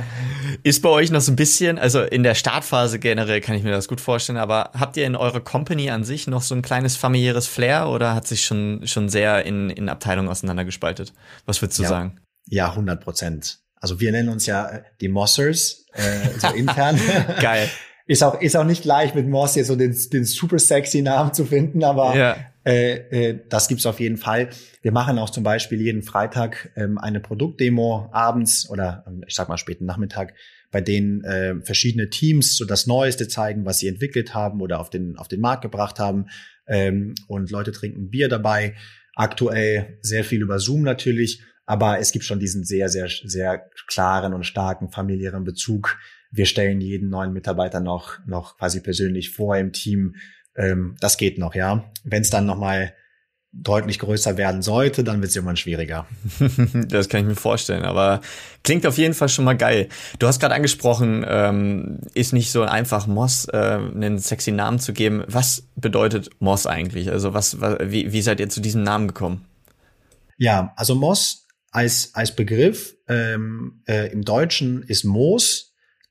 ist 0.62 0.82
bei 0.82 0.88
euch 0.88 1.10
noch 1.10 1.20
so 1.20 1.32
ein 1.32 1.36
bisschen, 1.36 1.78
also 1.78 2.00
in 2.00 2.22
der 2.22 2.34
Startphase 2.34 2.98
generell 2.98 3.40
kann 3.40 3.54
ich 3.56 3.62
mir 3.62 3.70
das 3.70 3.88
gut 3.88 4.00
vorstellen, 4.00 4.38
aber 4.38 4.70
habt 4.78 4.96
ihr 4.96 5.06
in 5.06 5.16
eurer 5.16 5.40
Company 5.40 5.90
an 5.90 6.04
sich 6.04 6.26
noch 6.26 6.42
so 6.42 6.54
ein 6.54 6.62
kleines 6.62 6.96
familiäres 6.96 7.46
Flair 7.46 7.88
oder 7.88 8.14
hat 8.14 8.26
sich 8.26 8.44
schon, 8.44 8.86
schon 8.86 9.08
sehr 9.08 9.44
in, 9.44 9.68
in 9.70 9.88
Abteilungen 9.88 10.28
auseinandergespaltet? 10.28 11.12
Was 11.44 11.60
würdest 11.60 11.78
du 11.78 11.82
ja. 11.84 11.88
sagen? 11.88 12.20
Ja, 12.46 12.70
100 12.70 13.02
Prozent. 13.02 13.58
Also 13.76 14.00
wir 14.00 14.12
nennen 14.12 14.28
uns 14.28 14.46
ja 14.46 14.68
äh, 14.68 14.82
die 15.00 15.08
Mossers, 15.08 15.86
äh, 15.92 16.38
so 16.38 16.48
intern. 16.48 16.98
Geil. 17.40 17.68
Ist 18.10 18.24
auch, 18.24 18.40
ist 18.40 18.56
auch 18.56 18.64
nicht 18.64 18.84
leicht 18.84 19.14
mit 19.14 19.28
Moss 19.28 19.54
jetzt 19.54 19.68
so 19.68 19.76
den, 19.76 19.96
den 20.12 20.24
super 20.24 20.58
sexy 20.58 21.00
Namen 21.00 21.32
zu 21.32 21.44
finden, 21.44 21.84
aber 21.84 22.16
ja. 22.16 22.36
äh, 22.64 23.28
äh, 23.28 23.38
das 23.48 23.68
gibt's 23.68 23.86
auf 23.86 24.00
jeden 24.00 24.16
Fall. 24.16 24.50
Wir 24.82 24.90
machen 24.90 25.16
auch 25.16 25.30
zum 25.30 25.44
Beispiel 25.44 25.80
jeden 25.80 26.02
Freitag 26.02 26.72
ähm, 26.74 26.98
eine 26.98 27.20
Produktdemo 27.20 28.08
abends 28.10 28.68
oder 28.68 29.04
ähm, 29.06 29.22
ich 29.28 29.36
sag 29.36 29.48
mal 29.48 29.58
späten 29.58 29.84
Nachmittag, 29.84 30.34
bei 30.72 30.80
denen 30.80 31.22
äh, 31.22 31.60
verschiedene 31.62 32.10
Teams 32.10 32.56
so 32.56 32.64
das 32.64 32.88
Neueste 32.88 33.28
zeigen, 33.28 33.64
was 33.64 33.78
sie 33.78 33.86
entwickelt 33.86 34.34
haben 34.34 34.60
oder 34.60 34.80
auf 34.80 34.90
den, 34.90 35.16
auf 35.16 35.28
den 35.28 35.40
Markt 35.40 35.62
gebracht 35.62 36.00
haben. 36.00 36.26
Ähm, 36.66 37.14
und 37.28 37.52
Leute 37.52 37.70
trinken 37.70 38.10
Bier 38.10 38.28
dabei. 38.28 38.74
Aktuell 39.14 39.98
sehr 40.00 40.24
viel 40.24 40.42
über 40.42 40.58
Zoom 40.58 40.82
natürlich, 40.82 41.44
aber 41.64 42.00
es 42.00 42.10
gibt 42.10 42.24
schon 42.24 42.40
diesen 42.40 42.64
sehr, 42.64 42.88
sehr, 42.88 43.06
sehr 43.06 43.70
klaren 43.86 44.34
und 44.34 44.42
starken 44.42 44.90
familiären 44.90 45.44
Bezug 45.44 45.96
wir 46.30 46.46
stellen 46.46 46.80
jeden 46.80 47.08
neuen 47.08 47.32
Mitarbeiter 47.32 47.80
noch, 47.80 48.18
noch 48.26 48.56
quasi 48.56 48.80
persönlich 48.80 49.30
vor 49.30 49.56
im 49.56 49.72
Team. 49.72 50.16
Ähm, 50.56 50.96
das 51.00 51.16
geht 51.16 51.38
noch, 51.38 51.54
ja. 51.54 51.90
Wenn 52.04 52.22
es 52.22 52.30
dann 52.30 52.46
nochmal 52.46 52.94
deutlich 53.52 53.98
größer 53.98 54.36
werden 54.36 54.62
sollte, 54.62 55.02
dann 55.02 55.20
wird 55.20 55.30
es 55.30 55.36
irgendwann 55.36 55.56
schwieriger. 55.56 56.06
das 56.88 57.08
kann 57.08 57.22
ich 57.22 57.26
mir 57.26 57.34
vorstellen, 57.34 57.84
aber 57.84 58.20
klingt 58.62 58.86
auf 58.86 58.96
jeden 58.96 59.14
Fall 59.14 59.28
schon 59.28 59.44
mal 59.44 59.56
geil. 59.56 59.88
Du 60.20 60.28
hast 60.28 60.38
gerade 60.38 60.54
angesprochen, 60.54 61.24
ähm, 61.26 61.98
ist 62.14 62.32
nicht 62.32 62.52
so 62.52 62.62
einfach, 62.62 63.08
Moss 63.08 63.48
äh, 63.52 63.56
einen 63.56 64.18
sexy 64.18 64.52
Namen 64.52 64.78
zu 64.78 64.92
geben. 64.92 65.24
Was 65.26 65.64
bedeutet 65.74 66.30
Moss 66.38 66.66
eigentlich? 66.66 67.10
Also 67.10 67.34
was, 67.34 67.60
was 67.60 67.78
wie, 67.90 68.12
wie 68.12 68.22
seid 68.22 68.38
ihr 68.38 68.48
zu 68.48 68.60
diesem 68.60 68.84
Namen 68.84 69.08
gekommen? 69.08 69.44
Ja, 70.38 70.72
also 70.76 70.94
Moss 70.94 71.48
als, 71.72 72.10
als 72.14 72.34
Begriff 72.34 72.96
ähm, 73.08 73.82
äh, 73.86 74.12
im 74.12 74.24
Deutschen 74.24 74.84
ist 74.84 75.04
Moos 75.04 75.69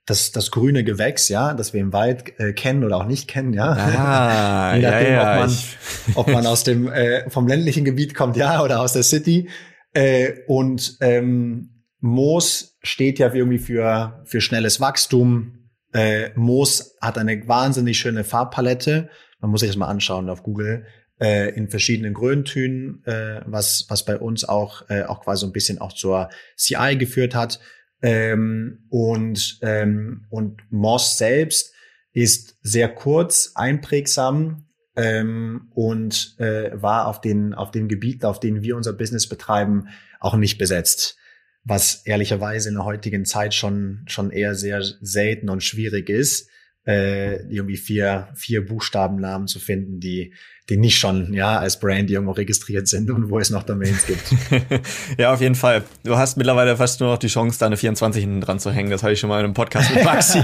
das, 0.10 0.32
das 0.32 0.52
grüne 0.52 0.84
Gewächs, 0.84 1.30
ja, 1.30 1.54
das 1.54 1.74
wir 1.74 1.82
im 1.82 1.94
Wald 1.94 2.40
äh, 2.40 2.54
kennen 2.54 2.84
oder 2.84 2.98
auch 2.98 3.06
nicht 3.06 3.28
kennen, 3.28 3.54
ja. 3.54 3.72
Ah, 3.72 4.76
Je 4.76 4.82
nachdem, 4.82 5.08
ja, 5.08 5.12
ja, 5.12 5.32
ob, 5.34 5.40
man, 5.40 5.58
ob 6.16 6.28
man 6.30 6.48
aus 6.48 6.64
dem 6.64 6.88
äh, 6.88 7.30
vom 7.30 7.48
ländlichen 7.48 7.86
Gebiet 7.86 8.16
kommt, 8.16 8.36
ja, 8.38 8.64
oder 8.64 8.82
aus 8.82 8.94
der 8.94 9.04
City. 9.04 9.50
Äh, 9.94 10.34
und 10.48 10.98
ähm, 11.02 11.84
Moos 12.00 12.78
steht 12.82 13.20
ja 13.20 13.34
irgendwie 13.34 13.60
für 13.60 14.22
für 14.26 14.42
schnelles 14.42 14.80
Wachstum, 14.80 15.70
Äh, 15.92 16.30
Moos 16.36 16.96
hat 17.02 17.18
eine 17.18 17.48
wahnsinnig 17.48 17.98
schöne 17.98 18.24
Farbpalette. 18.24 19.10
Man 19.40 19.52
muss 19.52 19.62
sich 19.62 19.70
das 19.70 19.78
mal 19.78 19.88
anschauen 19.88 20.30
auf 20.30 20.44
Google 20.44 20.86
äh, 21.20 21.50
in 21.56 21.68
verschiedenen 21.70 22.14
Grüntönen, 22.14 23.04
äh, 23.06 23.42
was 23.46 23.86
was 23.90 24.06
bei 24.06 24.18
uns 24.18 24.46
auch 24.46 24.90
äh, 24.90 25.04
auch 25.04 25.22
quasi 25.22 25.46
ein 25.46 25.52
bisschen 25.52 25.80
auch 25.80 25.94
zur 25.94 26.30
CI 26.56 26.96
geführt 26.98 27.34
hat. 27.36 27.60
Ähm, 28.02 28.86
und 28.90 29.60
ähm, 29.62 30.26
und 30.30 30.62
Moss 30.70 31.18
selbst 31.18 31.74
ist 32.14 32.58
sehr 32.62 32.90
kurz, 32.90 33.52
einprägsam 33.56 34.68
ähm, 34.96 35.70
und 35.74 36.36
äh, 36.40 36.72
war 36.74 37.08
auf 37.08 37.22
den 37.22 37.54
auf 37.54 37.72
den 37.72 37.88
Gebieten, 37.88 38.26
auf 38.26 38.40
denen 38.40 38.62
wir 38.62 38.76
unser 38.76 38.94
Business 38.94 39.28
betreiben, 39.28 39.90
auch 40.20 40.36
nicht 40.36 40.58
besetzt. 40.58 41.18
Was 41.64 42.06
ehrlicherweise 42.06 42.70
in 42.70 42.76
der 42.76 42.86
heutigen 42.86 43.26
Zeit 43.26 43.54
schon, 43.54 44.06
schon 44.08 44.32
eher 44.32 44.56
sehr 44.56 44.82
selten 45.02 45.50
und 45.50 45.62
schwierig 45.62 46.10
ist, 46.10 46.50
äh, 46.88 47.44
irgendwie 47.54 47.78
vier, 47.78 48.30
vier 48.36 48.66
Buchstabennamen 48.66 49.48
zu 49.48 49.60
finden, 49.60 50.00
die 50.00 50.34
die 50.70 50.78
nicht 50.78 50.98
schon 50.98 51.34
ja 51.34 51.58
als 51.58 51.80
Brand 51.80 52.10
irgendwo 52.10 52.32
registriert 52.32 52.88
sind 52.88 53.10
und 53.10 53.30
wo 53.30 53.40
es 53.40 53.50
noch 53.50 53.64
Domains 53.64 54.06
gibt. 54.06 54.24
ja, 55.18 55.34
auf 55.34 55.42
jeden 55.42 55.56
Fall. 55.56 55.84
Du 56.04 56.18
hast 56.18 56.38
mittlerweile 56.38 56.78
fast 56.78 57.00
nur 57.00 57.10
noch 57.10 57.18
die 57.18 57.28
Chance, 57.28 57.60
da 57.60 57.66
eine 57.66 57.78
24 57.78 58.22
hinten 58.22 58.42
dran 58.42 58.60
zu 58.60 58.72
hängen. 58.72 58.90
Das 58.90 59.04
habe 59.04 59.14
ich 59.14 59.20
schon 59.20 59.30
mal 59.30 59.40
in 59.40 59.46
einem 59.46 59.54
Podcast 59.54 59.94
mit 59.94 60.04
Maxi 60.04 60.40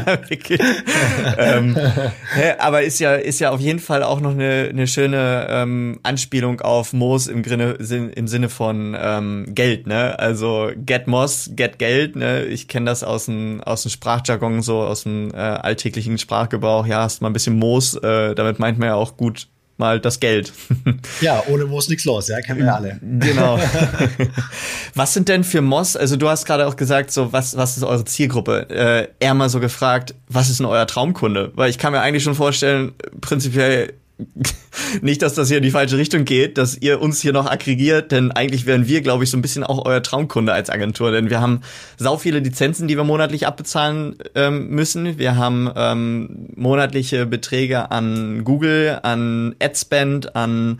ähm, 1.37 1.77
aber 2.59 2.83
ist 2.83 2.99
ja 2.99 3.15
ist 3.15 3.39
ja 3.39 3.51
auf 3.51 3.59
jeden 3.59 3.79
Fall 3.79 4.03
auch 4.03 4.19
noch 4.19 4.31
eine, 4.31 4.69
eine 4.69 4.87
schöne 4.87 5.47
ähm, 5.49 5.99
Anspielung 6.03 6.61
auf 6.61 6.93
Moos 6.93 7.27
im, 7.27 7.43
Grinne, 7.43 7.73
im 7.73 8.27
Sinne 8.27 8.49
von 8.49 8.95
ähm, 8.99 9.45
Geld. 9.49 9.87
Ne? 9.87 10.17
Also 10.17 10.71
get 10.75 11.07
Moss, 11.07 11.51
get 11.55 11.79
Geld. 11.79 12.15
Ne? 12.15 12.45
Ich 12.45 12.67
kenne 12.67 12.87
das 12.87 13.03
aus 13.03 13.25
dem 13.25 13.61
aus 13.63 13.83
dem 13.83 13.91
Sprachjargon 13.91 14.61
so 14.61 14.81
aus 14.81 15.03
dem 15.03 15.31
äh, 15.33 15.37
alltäglichen 15.37 16.17
Sprachgebrauch. 16.17 16.85
Ja, 16.85 17.01
hast 17.01 17.21
mal 17.21 17.29
ein 17.29 17.33
bisschen 17.33 17.57
Moos. 17.57 17.95
Äh, 17.95 18.35
damit 18.35 18.59
meint 18.59 18.79
man 18.79 18.87
ja 18.87 18.95
auch 18.95 19.17
gut 19.17 19.47
mal 19.77 19.99
das 19.99 20.19
Geld. 20.19 20.53
Ja, 21.21 21.43
ohne 21.47 21.65
Moss 21.65 21.87
nichts 21.87 22.03
los, 22.05 22.27
ja, 22.27 22.41
kennen 22.41 22.59
wir 22.59 22.65
ja 22.67 22.75
alle. 22.75 22.99
Genau. 23.01 23.59
was 24.95 25.13
sind 25.13 25.29
denn 25.29 25.43
für 25.43 25.61
Moss, 25.61 25.95
also 25.95 26.17
du 26.17 26.27
hast 26.27 26.45
gerade 26.45 26.67
auch 26.67 26.75
gesagt, 26.75 27.11
so 27.11 27.31
was, 27.31 27.55
was 27.57 27.77
ist 27.77 27.83
eure 27.83 28.05
Zielgruppe? 28.05 28.69
Äh, 28.69 29.07
eher 29.19 29.33
mal 29.33 29.49
so 29.49 29.59
gefragt, 29.59 30.13
was 30.27 30.49
ist 30.49 30.59
denn 30.59 30.65
euer 30.65 30.87
Traumkunde? 30.87 31.51
Weil 31.55 31.69
ich 31.69 31.77
kann 31.77 31.93
mir 31.93 32.01
eigentlich 32.01 32.23
schon 32.23 32.35
vorstellen, 32.35 32.93
prinzipiell 33.21 33.93
nicht, 35.01 35.21
dass 35.21 35.33
das 35.33 35.49
hier 35.49 35.57
in 35.57 35.63
die 35.63 35.71
falsche 35.71 35.97
Richtung 35.97 36.25
geht, 36.25 36.57
dass 36.57 36.77
ihr 36.77 37.01
uns 37.01 37.21
hier 37.21 37.33
noch 37.33 37.49
aggregiert, 37.49 38.11
denn 38.11 38.31
eigentlich 38.31 38.65
wären 38.65 38.87
wir, 38.87 39.01
glaube 39.01 39.23
ich, 39.23 39.29
so 39.29 39.37
ein 39.37 39.41
bisschen 39.41 39.63
auch 39.63 39.85
euer 39.85 40.01
Traumkunde 40.01 40.53
als 40.53 40.69
Agentur, 40.69 41.11
denn 41.11 41.29
wir 41.29 41.41
haben 41.41 41.61
sau 41.97 42.17
viele 42.17 42.39
Lizenzen, 42.39 42.87
die 42.87 42.95
wir 42.95 43.03
monatlich 43.03 43.47
abbezahlen 43.47 44.15
ähm, 44.35 44.69
müssen. 44.69 45.17
Wir 45.17 45.35
haben 45.35 45.69
ähm, 45.75 46.47
monatliche 46.55 47.25
Beträge 47.25 47.91
an 47.91 48.43
Google, 48.43 48.99
an 49.03 49.55
AdSpend, 49.61 50.35
an 50.35 50.79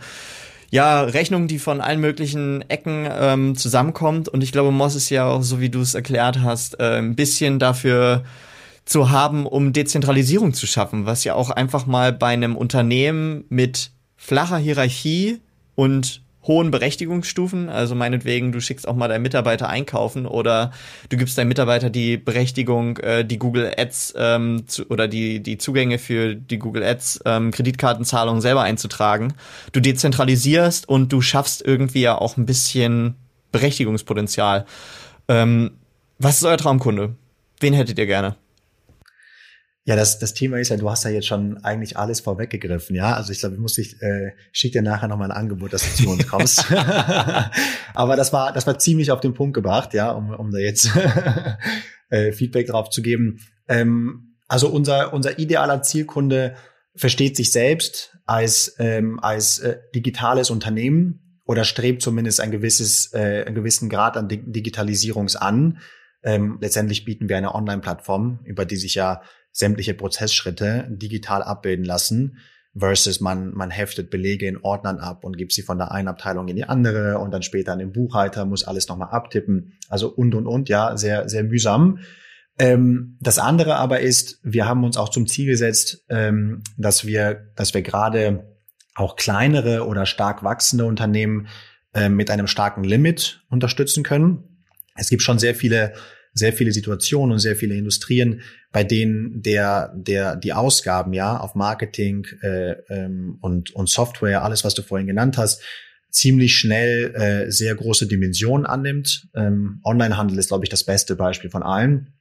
ja, 0.70 1.02
Rechnungen, 1.02 1.48
die 1.48 1.58
von 1.58 1.80
allen 1.80 2.00
möglichen 2.00 2.62
Ecken 2.68 3.08
ähm, 3.08 3.56
zusammenkommt. 3.56 4.28
Und 4.28 4.42
ich 4.42 4.52
glaube, 4.52 4.72
Moss 4.72 4.96
ist 4.96 5.10
ja 5.10 5.26
auch, 5.26 5.42
so 5.42 5.60
wie 5.60 5.70
du 5.70 5.80
es 5.80 5.94
erklärt 5.94 6.40
hast, 6.42 6.80
äh, 6.80 6.98
ein 6.98 7.14
bisschen 7.14 7.58
dafür 7.58 8.24
zu 8.86 9.10
haben, 9.10 9.46
um 9.46 9.72
Dezentralisierung 9.72 10.54
zu 10.54 10.66
schaffen, 10.66 11.04
was 11.04 11.24
ja 11.24 11.34
auch 11.34 11.50
einfach 11.50 11.86
mal 11.86 12.12
bei 12.12 12.28
einem 12.28 12.56
Unternehmen 12.56 13.44
mit 13.48 13.90
flacher 14.16 14.58
Hierarchie 14.58 15.40
und 15.74 16.22
hohen 16.46 16.70
Berechtigungsstufen, 16.70 17.68
also 17.68 17.96
meinetwegen, 17.96 18.52
du 18.52 18.60
schickst 18.60 18.86
auch 18.86 18.94
mal 18.94 19.08
deinen 19.08 19.22
Mitarbeiter 19.22 19.68
einkaufen 19.68 20.26
oder 20.26 20.70
du 21.08 21.16
gibst 21.16 21.36
deinem 21.36 21.48
Mitarbeiter 21.48 21.90
die 21.90 22.16
Berechtigung, 22.16 22.98
äh, 22.98 23.24
die 23.24 23.38
Google 23.38 23.72
Ads 23.76 24.14
ähm, 24.16 24.62
zu, 24.68 24.88
oder 24.88 25.08
die, 25.08 25.42
die 25.42 25.58
Zugänge 25.58 25.98
für 25.98 26.36
die 26.36 26.58
Google 26.58 26.84
Ads 26.84 27.22
ähm, 27.24 27.50
Kreditkartenzahlung 27.50 28.40
selber 28.40 28.62
einzutragen. 28.62 29.34
Du 29.72 29.80
dezentralisierst 29.80 30.88
und 30.88 31.12
du 31.12 31.20
schaffst 31.20 31.66
irgendwie 31.66 32.02
ja 32.02 32.16
auch 32.16 32.36
ein 32.36 32.46
bisschen 32.46 33.16
Berechtigungspotenzial. 33.50 34.66
Ähm, 35.26 35.72
was 36.18 36.36
ist 36.36 36.44
euer 36.44 36.58
Traumkunde? 36.58 37.16
Wen 37.58 37.74
hättet 37.74 37.98
ihr 37.98 38.06
gerne? 38.06 38.36
Ja, 39.86 39.94
das, 39.94 40.18
das 40.18 40.34
Thema 40.34 40.58
ist 40.58 40.70
ja, 40.70 40.76
du 40.76 40.90
hast 40.90 41.04
ja 41.04 41.10
jetzt 41.10 41.28
schon 41.28 41.58
eigentlich 41.58 41.96
alles 41.96 42.18
vorweggegriffen, 42.18 42.96
ja. 42.96 43.14
Also 43.14 43.30
ich 43.30 43.38
glaube, 43.38 43.54
ich 43.54 43.60
muss 43.60 43.74
dich, 43.74 44.02
äh, 44.02 44.32
schick 44.50 44.72
dir 44.72 44.82
nachher 44.82 45.06
nochmal 45.06 45.30
ein 45.30 45.36
Angebot, 45.36 45.72
dass 45.72 45.82
du 45.82 46.02
zu 46.02 46.10
uns 46.10 46.26
kommst. 46.26 46.66
Aber 47.94 48.16
das 48.16 48.32
war, 48.32 48.52
das 48.52 48.66
war 48.66 48.80
ziemlich 48.80 49.12
auf 49.12 49.20
den 49.20 49.32
Punkt 49.32 49.54
gebracht, 49.54 49.94
ja, 49.94 50.10
um, 50.10 50.30
um 50.30 50.50
da 50.50 50.58
jetzt 50.58 50.90
äh, 52.10 52.32
Feedback 52.32 52.66
drauf 52.66 52.90
zu 52.90 53.00
geben. 53.00 53.38
Ähm, 53.68 54.34
also 54.48 54.68
unser, 54.68 55.12
unser 55.12 55.38
idealer 55.38 55.82
Zielkunde 55.82 56.56
versteht 56.96 57.36
sich 57.36 57.52
selbst 57.52 58.18
als, 58.24 58.74
ähm, 58.80 59.20
als 59.20 59.60
äh, 59.60 59.78
digitales 59.94 60.50
Unternehmen 60.50 61.40
oder 61.44 61.62
strebt 61.62 62.02
zumindest 62.02 62.40
ein 62.40 62.50
gewisses, 62.50 63.12
äh, 63.12 63.44
einen 63.46 63.54
gewissen 63.54 63.88
Grad 63.88 64.16
an 64.16 64.26
Digitalisierungs 64.28 65.36
an. 65.36 65.78
Ähm, 66.24 66.58
letztendlich 66.60 67.04
bieten 67.04 67.28
wir 67.28 67.36
eine 67.36 67.54
Online-Plattform, 67.54 68.40
über 68.44 68.64
die 68.64 68.74
sich 68.74 68.96
ja 68.96 69.22
sämtliche 69.56 69.94
Prozessschritte 69.94 70.86
digital 70.90 71.42
abbilden 71.42 71.84
lassen 71.84 72.38
versus 72.78 73.20
man, 73.20 73.54
man 73.54 73.70
heftet 73.70 74.10
Belege 74.10 74.46
in 74.46 74.58
Ordnern 74.58 74.98
ab 74.98 75.24
und 75.24 75.38
gibt 75.38 75.52
sie 75.52 75.62
von 75.62 75.78
der 75.78 75.92
einen 75.92 76.08
Abteilung 76.08 76.46
in 76.48 76.56
die 76.56 76.64
andere 76.64 77.18
und 77.18 77.30
dann 77.30 77.42
später 77.42 77.72
an 77.72 77.78
den 77.78 77.90
Buchhalter, 77.90 78.44
muss 78.44 78.64
alles 78.64 78.86
nochmal 78.88 79.08
abtippen. 79.10 79.72
Also 79.88 80.08
und, 80.08 80.34
und, 80.34 80.46
und, 80.46 80.68
ja, 80.68 80.94
sehr, 80.98 81.26
sehr 81.30 81.42
mühsam. 81.42 82.00
Ähm, 82.58 83.16
das 83.20 83.38
andere 83.38 83.76
aber 83.76 84.00
ist, 84.00 84.40
wir 84.42 84.66
haben 84.66 84.84
uns 84.84 84.98
auch 84.98 85.08
zum 85.08 85.26
Ziel 85.26 85.46
gesetzt, 85.46 86.04
ähm, 86.10 86.62
dass 86.76 87.06
wir, 87.06 87.50
dass 87.56 87.72
wir 87.72 87.80
gerade 87.80 88.58
auch 88.94 89.16
kleinere 89.16 89.86
oder 89.86 90.04
stark 90.04 90.42
wachsende 90.42 90.84
Unternehmen 90.84 91.48
äh, 91.94 92.10
mit 92.10 92.30
einem 92.30 92.46
starken 92.46 92.84
Limit 92.84 93.42
unterstützen 93.48 94.04
können. 94.04 94.64
Es 94.96 95.08
gibt 95.08 95.22
schon 95.22 95.38
sehr 95.38 95.54
viele 95.54 95.94
sehr 96.36 96.52
viele 96.52 96.70
Situationen 96.70 97.32
und 97.32 97.38
sehr 97.38 97.56
viele 97.56 97.74
Industrien, 97.74 98.42
bei 98.70 98.84
denen 98.84 99.42
der, 99.42 99.92
der, 99.96 100.36
die 100.36 100.52
Ausgaben, 100.52 101.12
ja, 101.12 101.38
auf 101.38 101.54
Marketing 101.54 102.26
äh, 102.42 102.72
ähm, 102.88 103.38
und, 103.40 103.74
und 103.74 103.88
Software, 103.88 104.44
alles, 104.44 104.62
was 104.62 104.74
du 104.74 104.82
vorhin 104.82 105.06
genannt 105.06 105.38
hast, 105.38 105.62
ziemlich 106.10 106.54
schnell 106.54 107.14
äh, 107.14 107.50
sehr 107.50 107.74
große 107.74 108.06
Dimensionen 108.06 108.66
annimmt. 108.66 109.28
Ähm, 109.34 109.80
Onlinehandel 109.82 110.38
ist, 110.38 110.48
glaube 110.48 110.64
ich, 110.64 110.70
das 110.70 110.84
beste 110.84 111.16
Beispiel 111.16 111.50
von 111.50 111.62
allen. 111.62 112.12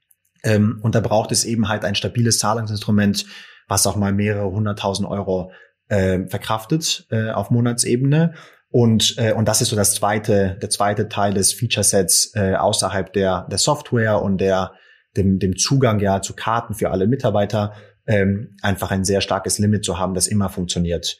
Ähm, 0.43 0.79
und 0.81 0.95
da 0.95 1.01
braucht 1.01 1.31
es 1.31 1.43
eben 1.43 1.67
halt 1.67 1.84
ein 1.84 1.95
stabiles 1.95 2.39
Zahlungsinstrument, 2.39 3.25
was 3.67 3.86
auch 3.86 3.98
mal 3.98 4.13
mehrere 4.13 4.50
hunderttausend 4.50 5.10
Euro 5.10 5.51
äh, 5.89 6.25
verkraftet 6.27 7.05
äh, 7.10 7.31
auf 7.31 7.51
Monatsebene. 7.51 8.34
Und, 8.75 9.15
äh, 9.17 9.32
und 9.32 9.48
das 9.48 9.62
ist 9.62 9.70
so 9.70 9.77
das 9.77 9.96
zweite, 9.96 10.58
der 10.62 10.70
zweite 10.70 11.08
Teil 11.08 11.34
des 11.34 11.53
Feature-Sets 11.53 12.34
äh, 12.36 12.55
außerhalb 12.55 13.13
der, 13.13 13.48
der 13.50 13.58
Software 13.58 14.22
und 14.22 14.41
der, 14.41 14.74
dem, 15.15 15.39
dem 15.39 15.55
Zugang 15.55 16.01
ja 16.01 16.22
zu 16.22 16.36
Karten 16.36 16.74
für 16.74 16.91
alle 16.91 17.08
Mitarbeiter, 17.08 17.72
ähm, 18.05 18.58
einfach 18.62 18.91
ein 18.91 19.05
sehr 19.05 19.22
starkes 19.22 19.60
Limit 19.60 19.86
zu 19.86 19.98
haben, 19.98 20.13
das 20.13 20.27
immer 20.27 20.50
funktioniert. 20.50 21.17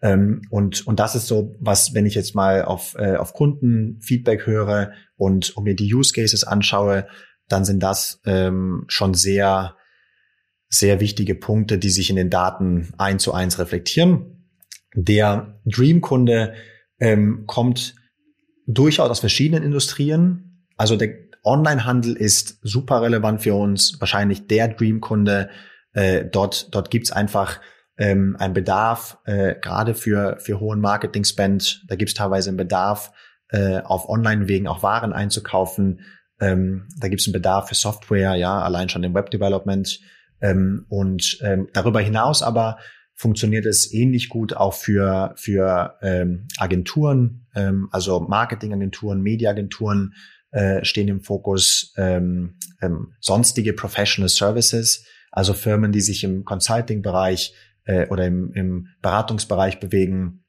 Ähm, 0.00 0.46
und, 0.48 0.86
und 0.86 0.98
das 0.98 1.14
ist 1.14 1.26
so, 1.26 1.54
was, 1.60 1.92
wenn 1.92 2.06
ich 2.06 2.14
jetzt 2.14 2.34
mal 2.34 2.64
auf, 2.64 2.94
äh, 2.98 3.16
auf 3.16 3.34
Kundenfeedback 3.34 4.46
höre 4.46 4.92
und, 5.16 5.54
und 5.58 5.64
mir 5.64 5.76
die 5.76 5.94
Use 5.94 6.14
Cases 6.14 6.42
anschaue, 6.42 7.06
dann 7.48 7.66
sind 7.66 7.82
das 7.82 8.22
ähm, 8.24 8.86
schon 8.88 9.12
sehr, 9.12 9.76
sehr 10.70 11.00
wichtige 11.00 11.34
Punkte, 11.34 11.76
die 11.76 11.90
sich 11.90 12.08
in 12.08 12.16
den 12.16 12.30
Daten 12.30 12.94
eins 12.96 13.24
zu 13.24 13.34
eins 13.34 13.58
reflektieren. 13.58 14.48
Der 14.94 15.60
Dream-Kunde 15.66 16.54
ähm, 16.98 17.44
kommt 17.46 17.94
durchaus 18.66 19.10
aus 19.10 19.20
verschiedenen 19.20 19.62
Industrien. 19.62 20.66
Also 20.76 20.96
der 20.96 21.10
Onlinehandel 21.42 22.16
ist 22.16 22.58
super 22.62 23.02
relevant 23.02 23.42
für 23.42 23.54
uns, 23.54 24.00
wahrscheinlich 24.00 24.46
der 24.46 24.68
Dream-Kunde. 24.68 25.50
Äh, 25.92 26.24
dort 26.24 26.74
dort 26.74 26.90
gibt's 26.90 27.12
einfach 27.12 27.60
ähm, 27.96 28.36
einen 28.38 28.54
Bedarf, 28.54 29.18
äh, 29.24 29.54
gerade 29.60 29.94
für, 29.94 30.38
für 30.38 30.60
hohen 30.60 30.80
Marketing-Spend. 30.80 31.84
Da 31.88 31.96
gibt's 31.96 32.14
teilweise 32.14 32.50
einen 32.50 32.56
Bedarf, 32.56 33.12
äh, 33.50 33.80
auf 33.80 34.08
Online-Wegen 34.08 34.66
auch 34.66 34.82
Waren 34.82 35.12
einzukaufen. 35.12 36.00
Ähm, 36.40 36.88
da 36.98 37.08
gibt's 37.08 37.26
einen 37.26 37.34
Bedarf 37.34 37.68
für 37.68 37.74
Software, 37.74 38.34
ja, 38.34 38.60
allein 38.60 38.88
schon 38.88 39.04
im 39.04 39.14
Web-Development. 39.14 40.00
Ähm, 40.40 40.86
und 40.88 41.38
ähm, 41.42 41.68
darüber 41.72 42.00
hinaus 42.00 42.42
aber 42.42 42.78
funktioniert 43.14 43.66
es 43.66 43.92
ähnlich 43.92 44.28
gut 44.28 44.54
auch 44.54 44.74
für, 44.74 45.34
für 45.36 45.96
ähm, 46.02 46.48
Agenturen, 46.58 47.46
ähm, 47.54 47.88
also 47.92 48.20
Marketingagenturen, 48.20 49.22
Mediaagenturen 49.22 50.14
äh, 50.50 50.84
stehen 50.84 51.08
im 51.08 51.20
Fokus, 51.20 51.92
ähm, 51.96 52.58
ähm, 52.80 53.14
sonstige 53.20 53.72
Professional 53.72 54.28
Services, 54.28 55.04
also 55.30 55.52
Firmen, 55.52 55.92
die 55.92 56.00
sich 56.00 56.24
im 56.24 56.44
Consulting-Bereich 56.44 57.54
äh, 57.84 58.06
oder 58.08 58.26
im, 58.26 58.52
im 58.52 58.88
Beratungsbereich 59.02 59.80
bewegen. 59.80 60.44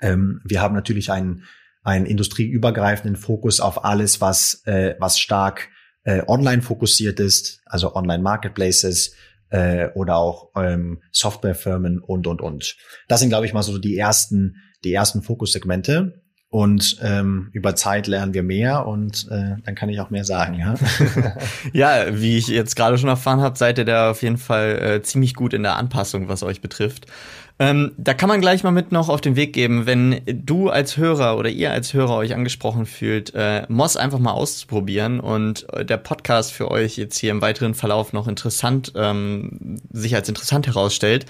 Ähm, 0.00 0.40
wir 0.44 0.60
haben 0.60 0.74
natürlich 0.74 1.10
einen, 1.10 1.44
einen 1.82 2.06
industrieübergreifenden 2.06 3.16
Fokus 3.16 3.60
auf 3.60 3.84
alles, 3.84 4.20
was, 4.20 4.62
äh, 4.66 4.94
was 4.98 5.18
stark 5.18 5.68
äh, 6.04 6.22
online 6.26 6.62
fokussiert 6.62 7.20
ist, 7.20 7.60
also 7.66 7.94
Online-Marketplaces, 7.94 9.14
äh, 9.52 9.90
oder 9.94 10.16
auch 10.16 10.50
ähm, 10.56 11.02
Softwarefirmen 11.12 12.00
und 12.00 12.26
und 12.26 12.40
und. 12.40 12.76
Das 13.06 13.20
sind, 13.20 13.28
glaube 13.28 13.46
ich, 13.46 13.52
mal 13.52 13.62
so 13.62 13.78
die 13.78 13.96
ersten 13.96 14.56
die 14.82 14.92
ersten 14.92 15.22
Fokussegmente. 15.22 16.22
Und 16.48 16.98
ähm, 17.00 17.48
über 17.54 17.74
Zeit 17.76 18.06
lernen 18.06 18.34
wir 18.34 18.42
mehr 18.42 18.86
und 18.86 19.26
äh, 19.30 19.56
dann 19.64 19.74
kann 19.74 19.88
ich 19.88 20.00
auch 20.00 20.10
mehr 20.10 20.24
sagen, 20.24 20.52
ja. 20.52 20.74
ja, 21.72 22.20
wie 22.20 22.36
ich 22.36 22.48
jetzt 22.48 22.76
gerade 22.76 22.98
schon 22.98 23.08
erfahren 23.08 23.40
habe, 23.40 23.56
seid 23.56 23.78
ihr 23.78 23.86
da 23.86 24.10
auf 24.10 24.22
jeden 24.22 24.36
Fall 24.36 24.78
äh, 24.78 25.02
ziemlich 25.02 25.32
gut 25.32 25.54
in 25.54 25.62
der 25.62 25.76
Anpassung, 25.76 26.28
was 26.28 26.42
euch 26.42 26.60
betrifft. 26.60 27.06
Ähm, 27.62 27.92
da 27.96 28.12
kann 28.12 28.28
man 28.28 28.40
gleich 28.40 28.64
mal 28.64 28.72
mit 28.72 28.90
noch 28.90 29.08
auf 29.08 29.20
den 29.20 29.36
Weg 29.36 29.52
geben, 29.52 29.86
wenn 29.86 30.20
du 30.26 30.68
als 30.68 30.96
Hörer 30.96 31.38
oder 31.38 31.48
ihr 31.48 31.70
als 31.70 31.94
Hörer 31.94 32.16
euch 32.16 32.34
angesprochen 32.34 32.86
fühlt, 32.86 33.36
äh, 33.36 33.62
Moss 33.68 33.96
einfach 33.96 34.18
mal 34.18 34.32
auszuprobieren 34.32 35.20
und 35.20 35.72
äh, 35.72 35.84
der 35.84 35.98
Podcast 35.98 36.52
für 36.52 36.72
euch 36.72 36.96
jetzt 36.96 37.16
hier 37.18 37.30
im 37.30 37.40
weiteren 37.40 37.74
Verlauf 37.74 38.12
noch 38.12 38.26
interessant, 38.26 38.92
ähm, 38.96 39.78
sich 39.92 40.16
als 40.16 40.28
interessant 40.28 40.66
herausstellt, 40.66 41.24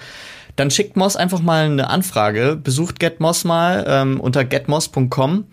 dann 0.55 0.71
schickt 0.71 0.97
Moss 0.97 1.15
einfach 1.15 1.39
mal 1.39 1.65
eine 1.65 1.91
Anfrage, 1.91 2.55
besucht 2.55 2.99
GetMoss 2.99 3.43
mal 3.43 3.85
ähm, 3.87 4.19
unter 4.19 4.43
getmoss.com 4.43 5.45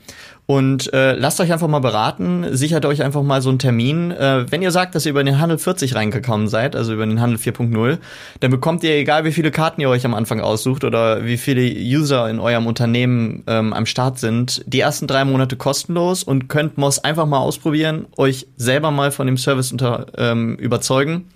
und 0.51 0.93
äh, 0.93 1.13
lasst 1.13 1.39
euch 1.39 1.53
einfach 1.53 1.69
mal 1.69 1.79
beraten, 1.79 2.45
sichert 2.51 2.85
euch 2.85 3.05
einfach 3.05 3.23
mal 3.23 3.41
so 3.41 3.51
einen 3.51 3.61
Termin. 3.61 4.11
Äh, 4.11 4.51
wenn 4.51 4.63
ihr 4.63 4.73
sagt, 4.73 4.97
dass 4.97 5.07
ihr 5.07 5.11
über 5.11 5.23
den 5.23 5.39
Handel 5.39 5.59
40 5.59 5.95
reingekommen 5.95 6.49
seid, 6.49 6.75
also 6.75 6.93
über 6.93 7.07
den 7.07 7.21
Handel 7.21 7.39
4.0, 7.39 7.99
dann 8.41 8.51
bekommt 8.51 8.83
ihr, 8.83 8.97
egal 8.97 9.25
wie 9.25 9.31
viele 9.31 9.53
Karten 9.53 9.81
ihr 9.81 9.89
euch 9.89 10.05
am 10.05 10.13
Anfang 10.13 10.41
aussucht 10.41 10.83
oder 10.83 11.25
wie 11.25 11.37
viele 11.37 11.63
User 11.63 12.29
in 12.29 12.41
eurem 12.41 12.67
Unternehmen 12.67 13.45
ähm, 13.47 13.73
am 13.73 13.87
Start 13.87 14.19
sind, 14.19 14.65
die 14.67 14.81
ersten 14.81 15.07
drei 15.07 15.25
Monate 15.25 15.55
kostenlos 15.55 16.25
und 16.25 16.49
könnt 16.49 16.79
Moss 16.79 16.99
einfach 16.99 17.27
mal 17.27 17.39
ausprobieren, 17.39 18.07
euch 18.17 18.49
selber 18.57 18.91
mal 18.91 19.13
von 19.13 19.29
dem 19.29 19.37
Service 19.39 19.71
unter, 19.71 20.07
ähm, 20.19 20.57
überzeugen 20.57 21.29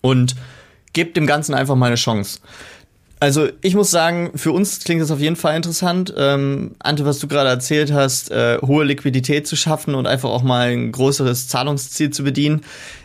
und 0.00 0.34
gebt 0.94 1.14
dem 1.14 1.26
Ganzen 1.26 1.54
einfach 1.54 1.76
mal 1.76 1.88
eine 1.88 1.96
Chance. 1.96 2.40
Also 3.22 3.48
ich 3.60 3.74
muss 3.74 3.90
sagen, 3.90 4.30
für 4.34 4.50
uns 4.50 4.82
klingt 4.82 5.02
das 5.02 5.10
auf 5.10 5.20
jeden 5.20 5.36
Fall 5.36 5.54
interessant. 5.54 6.12
Ähm, 6.16 6.74
Ante, 6.78 7.04
was 7.04 7.18
du 7.18 7.28
gerade 7.28 7.50
erzählt 7.50 7.92
hast, 7.92 8.30
äh, 8.30 8.58
hohe 8.62 8.84
Liquidität 8.84 9.46
zu 9.46 9.56
schaffen 9.56 9.94
und 9.94 10.06
einfach 10.06 10.30
auch 10.30 10.42
mal 10.42 10.70
ein 10.70 10.90
größeres 10.90 11.46
Zahlungsziel 11.46 12.08
zu 12.10 12.24
bedienen. 12.24 12.62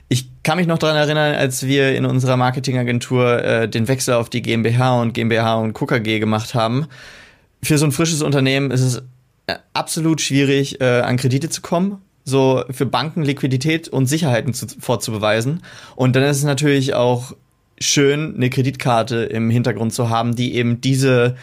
Ich 0.07 0.29
kann 0.43 0.57
mich 0.57 0.67
noch 0.67 0.77
daran 0.77 0.95
erinnern, 0.95 1.35
als 1.35 1.65
wir 1.65 1.95
in 1.95 2.05
unserer 2.05 2.37
Marketingagentur 2.37 3.43
äh, 3.43 3.69
den 3.69 3.89
Wechsel 3.89 4.13
auf 4.13 4.29
die 4.29 4.41
GmbH 4.41 5.01
und 5.01 5.13
GmbH 5.13 5.55
und 5.55 5.73
KKG 5.73 6.19
gemacht 6.19 6.55
haben. 6.55 6.87
Für 7.61 7.77
so 7.77 7.85
ein 7.85 7.91
frisches 7.91 8.21
Unternehmen 8.21 8.71
ist 8.71 8.81
es 8.81 9.03
äh, 9.47 9.55
absolut 9.73 10.21
schwierig, 10.21 10.79
äh, 10.79 11.01
an 11.01 11.17
Kredite 11.17 11.49
zu 11.49 11.61
kommen 11.61 12.01
so 12.27 12.63
für 12.71 12.87
Banken 12.87 13.21
Liquidität 13.21 13.87
und 13.87 14.07
Sicherheiten 14.07 14.53
zu, 14.53 14.65
vorzubeweisen. 14.79 15.61
Und 15.95 16.15
dann 16.15 16.23
ist 16.23 16.37
es 16.37 16.43
natürlich 16.43 16.95
auch 16.95 17.33
schön, 17.79 18.35
eine 18.35 18.49
Kreditkarte 18.49 19.17
im 19.23 19.49
Hintergrund 19.49 19.93
zu 19.93 20.09
haben, 20.09 20.35
die 20.35 20.55
eben 20.55 20.81
diese, 20.81 21.35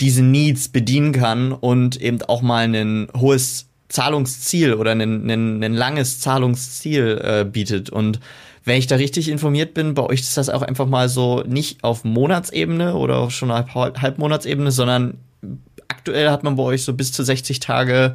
diese 0.00 0.22
Needs 0.22 0.68
bedienen 0.68 1.12
kann 1.12 1.52
und 1.52 2.00
eben 2.00 2.22
auch 2.22 2.42
mal 2.42 2.64
ein 2.64 3.08
hohes 3.16 3.66
Zahlungsziel 3.88 4.74
oder 4.74 4.92
ein, 4.92 5.00
ein, 5.00 5.62
ein 5.62 5.74
langes 5.74 6.20
Zahlungsziel 6.20 7.20
äh, 7.22 7.44
bietet. 7.44 7.90
Und 7.90 8.20
wenn 8.64 8.78
ich 8.78 8.86
da 8.86 8.96
richtig 8.96 9.28
informiert 9.28 9.74
bin, 9.74 9.94
bei 9.94 10.02
euch 10.02 10.20
ist 10.20 10.36
das 10.36 10.48
auch 10.48 10.62
einfach 10.62 10.86
mal 10.86 11.08
so 11.08 11.42
nicht 11.42 11.84
auf 11.84 12.04
Monatsebene 12.04 12.94
oder 12.94 13.30
schon 13.30 13.50
auf 13.50 13.74
Halbmonatsebene, 13.74 14.70
sondern 14.70 15.18
aktuell 15.88 16.30
hat 16.30 16.44
man 16.44 16.56
bei 16.56 16.62
euch 16.62 16.82
so 16.82 16.94
bis 16.94 17.12
zu 17.12 17.22
60 17.22 17.60
Tage 17.60 18.14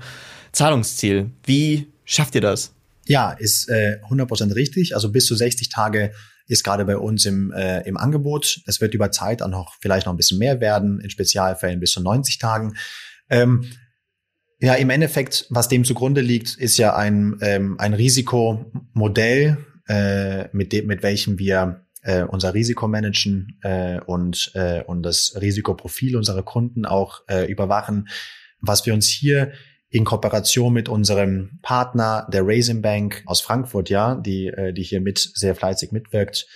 Zahlungsziel. 0.52 1.30
Wie 1.46 1.88
schafft 2.04 2.36
ihr 2.36 2.42
das? 2.42 2.74
Ja, 3.06 3.32
ist 3.32 3.70
äh, 3.70 3.98
100% 4.10 4.56
richtig. 4.56 4.96
Also 4.96 5.12
bis 5.12 5.26
zu 5.26 5.36
60 5.36 5.70
Tage 5.70 6.12
ist 6.50 6.64
gerade 6.64 6.84
bei 6.84 6.98
uns 6.98 7.26
im, 7.26 7.52
äh, 7.52 7.88
im 7.88 7.96
Angebot. 7.96 8.62
Es 8.66 8.82
wird 8.82 8.94
über 8.94 9.12
Zeit 9.12 9.42
auch 9.42 9.48
noch 9.48 9.76
vielleicht 9.80 10.08
noch 10.08 10.14
ein 10.14 10.18
bisschen 10.18 10.40
mehr 10.40 10.60
werden, 10.60 11.00
in 11.00 11.10
Spezialfällen 11.10 11.80
bis 11.80 11.92
zu 11.92 12.02
90 12.02 12.40
Tagen. 12.40 12.74
Ähm, 13.30 13.66
ja, 14.60 14.74
im 14.74 14.90
Endeffekt, 14.90 15.46
was 15.50 15.70
dem 15.70 15.86
zugrunde 15.86 16.22
liegt, 16.22 16.58
ist 16.58 16.78
ja 16.78 16.96
ein, 16.96 17.38
ähm, 17.42 17.80
ein 17.80 17.94
Risikomodell, 17.94 19.58
äh, 19.88 20.50
mit 20.52 20.74
dem, 20.74 20.88
mit 20.88 21.04
welchem 21.04 21.40
wir 21.40 21.86
äh, 22.02 22.24
unser 22.24 22.54
Risiko 22.54 22.88
managen 22.88 23.60
äh, 23.62 24.00
und, 24.02 24.52
äh, 24.56 24.84
und 24.84 25.04
das 25.04 25.38
Risikoprofil 25.40 26.18
unserer 26.18 26.44
Kunden 26.44 26.86
auch 26.86 27.22
äh, 27.28 27.50
überwachen. 27.50 28.10
Was 28.60 28.86
wir 28.86 28.94
uns 28.94 29.08
hier 29.08 29.52
in 29.90 30.06
Kooperation 30.06 30.72
mit 30.72 30.88
unserem 30.88 31.60
Partner, 31.62 32.28
der 32.32 32.46
Raisin 32.46 32.82
Bank 32.82 33.24
aus 33.26 33.42
Frankfurt, 33.42 33.90
ja, 33.90 34.16
die, 34.16 34.48
äh, 34.48 34.72
die 34.74 34.84
hier 34.84 35.02
mit 35.02 35.18
sehr 35.18 35.56
fleißig 35.56 35.92
mitwirkt, 35.92 36.48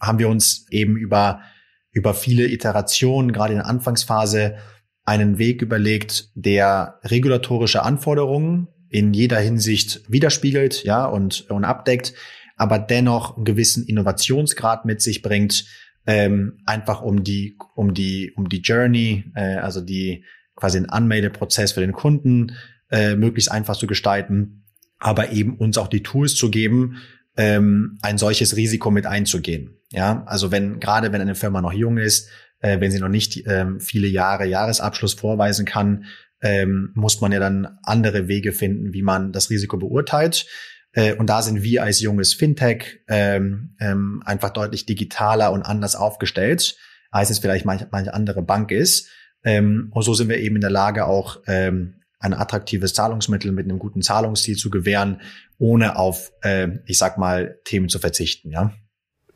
haben 0.00 0.18
wir 0.18 0.28
uns 0.28 0.66
eben 0.70 0.96
über, 0.96 1.42
über 1.90 2.14
viele 2.14 2.46
Iterationen, 2.46 3.32
gerade 3.32 3.52
in 3.52 3.58
der 3.58 3.66
Anfangsphase, 3.66 4.56
einen 5.04 5.38
Weg 5.38 5.62
überlegt, 5.62 6.30
der 6.34 6.98
regulatorische 7.04 7.82
Anforderungen 7.82 8.68
in 8.90 9.12
jeder 9.12 9.38
Hinsicht 9.38 10.02
widerspiegelt, 10.08 10.84
ja, 10.84 11.04
und, 11.04 11.50
und 11.50 11.64
abdeckt, 11.64 12.14
aber 12.56 12.78
dennoch 12.78 13.36
einen 13.36 13.44
gewissen 13.44 13.86
Innovationsgrad 13.86 14.86
mit 14.86 15.02
sich 15.02 15.20
bringt, 15.20 15.66
ähm, 16.06 16.60
einfach 16.64 17.02
um 17.02 17.22
die, 17.22 17.58
um 17.74 17.92
die, 17.92 18.32
um 18.34 18.48
die 18.48 18.60
Journey, 18.60 19.24
äh, 19.34 19.56
also 19.56 19.82
die, 19.82 20.24
quasi 20.56 20.78
den 20.78 20.88
Anmeldeprozess 20.88 21.72
für 21.72 21.80
den 21.80 21.92
Kunden 21.92 22.56
äh, 22.90 23.16
möglichst 23.16 23.50
einfach 23.50 23.76
zu 23.76 23.86
gestalten, 23.86 24.64
aber 24.98 25.30
eben 25.32 25.56
uns 25.56 25.78
auch 25.78 25.88
die 25.88 26.02
Tools 26.02 26.34
zu 26.34 26.50
geben, 26.50 26.96
ähm, 27.36 27.98
ein 28.02 28.18
solches 28.18 28.56
Risiko 28.56 28.90
mit 28.90 29.06
einzugehen. 29.06 29.76
Ja, 29.90 30.24
also 30.26 30.50
wenn 30.50 30.80
gerade 30.80 31.12
wenn 31.12 31.20
eine 31.20 31.34
Firma 31.34 31.62
noch 31.62 31.72
jung 31.72 31.96
ist, 31.98 32.28
äh, 32.60 32.80
wenn 32.80 32.90
sie 32.90 32.98
noch 32.98 33.08
nicht 33.08 33.44
ähm, 33.46 33.80
viele 33.80 34.08
Jahre 34.08 34.46
Jahresabschluss 34.46 35.14
vorweisen 35.14 35.64
kann, 35.64 36.04
ähm, 36.42 36.90
muss 36.94 37.20
man 37.20 37.32
ja 37.32 37.40
dann 37.40 37.78
andere 37.82 38.28
Wege 38.28 38.52
finden, 38.52 38.92
wie 38.92 39.02
man 39.02 39.32
das 39.32 39.50
Risiko 39.50 39.76
beurteilt. 39.76 40.46
Äh, 40.92 41.14
und 41.14 41.28
da 41.28 41.42
sind 41.42 41.62
wir 41.62 41.82
als 41.82 42.00
junges 42.00 42.34
Fintech 42.34 43.00
ähm, 43.08 43.74
ähm, 43.80 44.22
einfach 44.24 44.50
deutlich 44.50 44.86
digitaler 44.86 45.52
und 45.52 45.62
anders 45.62 45.96
aufgestellt, 45.96 46.76
als 47.10 47.30
es 47.30 47.38
vielleicht 47.38 47.64
manche, 47.64 47.88
manche 47.90 48.14
andere 48.14 48.42
Bank 48.42 48.70
ist. 48.70 49.08
Ähm, 49.44 49.88
und 49.92 50.02
so 50.02 50.14
sind 50.14 50.28
wir 50.28 50.38
eben 50.38 50.56
in 50.56 50.60
der 50.60 50.70
Lage, 50.70 51.06
auch 51.06 51.40
ähm, 51.46 51.97
ein 52.18 52.34
attraktives 52.34 52.94
Zahlungsmittel 52.94 53.52
mit 53.52 53.64
einem 53.64 53.78
guten 53.78 54.02
Zahlungsziel 54.02 54.56
zu 54.56 54.70
gewähren, 54.70 55.20
ohne 55.58 55.96
auf, 55.96 56.32
äh, 56.42 56.68
ich 56.86 56.98
sag 56.98 57.18
mal, 57.18 57.58
Themen 57.64 57.88
zu 57.88 57.98
verzichten, 57.98 58.50
ja. 58.50 58.72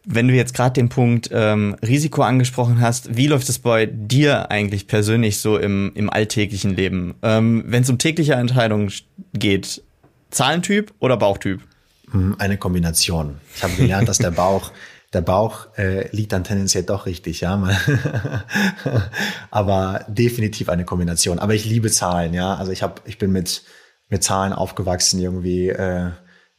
Wenn 0.05 0.27
du 0.27 0.35
jetzt 0.35 0.55
gerade 0.55 0.73
den 0.73 0.89
Punkt 0.89 1.31
ähm, 1.33 1.77
Risiko 1.81 2.23
angesprochen 2.23 2.81
hast, 2.81 3.17
wie 3.17 3.29
läuft 3.29 3.49
es 3.49 3.61
bei 3.61 3.87
dir 3.87 4.51
eigentlich 4.51 4.89
persönlich 4.89 5.39
so 5.39 5.59
im, 5.59 5.93
im 5.95 6.11
alltäglichen 6.11 6.75
Leben? 6.75 7.15
Ähm, 7.23 7.63
Wenn 7.67 7.85
es 7.85 7.91
um 7.91 7.99
tägliche 7.99 8.35
Entscheidungen 8.35 8.93
geht, 9.33 9.81
Zahlentyp 10.31 10.93
oder 10.99 11.17
Bauchtyp? 11.17 11.61
Hm, 12.11 12.35
eine 12.39 12.59
Kombination. 12.59 13.37
Ich 13.55 13.63
habe 13.63 13.75
gelernt, 13.75 14.09
dass 14.09 14.19
der 14.19 14.31
Bauch 14.33 14.73
der 15.13 15.21
Bauch 15.21 15.67
äh, 15.77 16.09
liegt 16.15 16.33
dann 16.33 16.45
tendenziell 16.45 16.85
doch 16.85 17.07
richtig, 17.07 17.43
ja. 17.43 17.63
Aber 19.51 20.05
definitiv 20.09 20.69
eine 20.69 20.85
Kombination. 20.85 21.39
Aber 21.39 21.55
ich 21.55 21.65
liebe 21.65 21.91
Zahlen, 21.91 22.33
ja. 22.33 22.55
Also 22.55 22.73
ich 22.73 22.83
habe, 22.83 23.03
ich 23.05 23.19
bin 23.19 23.33
mit 23.33 23.63
mit 24.13 24.23
Zahlen 24.23 24.53
aufgewachsen 24.53 25.19
irgendwie 25.19 25.71
äh, 25.71 26.11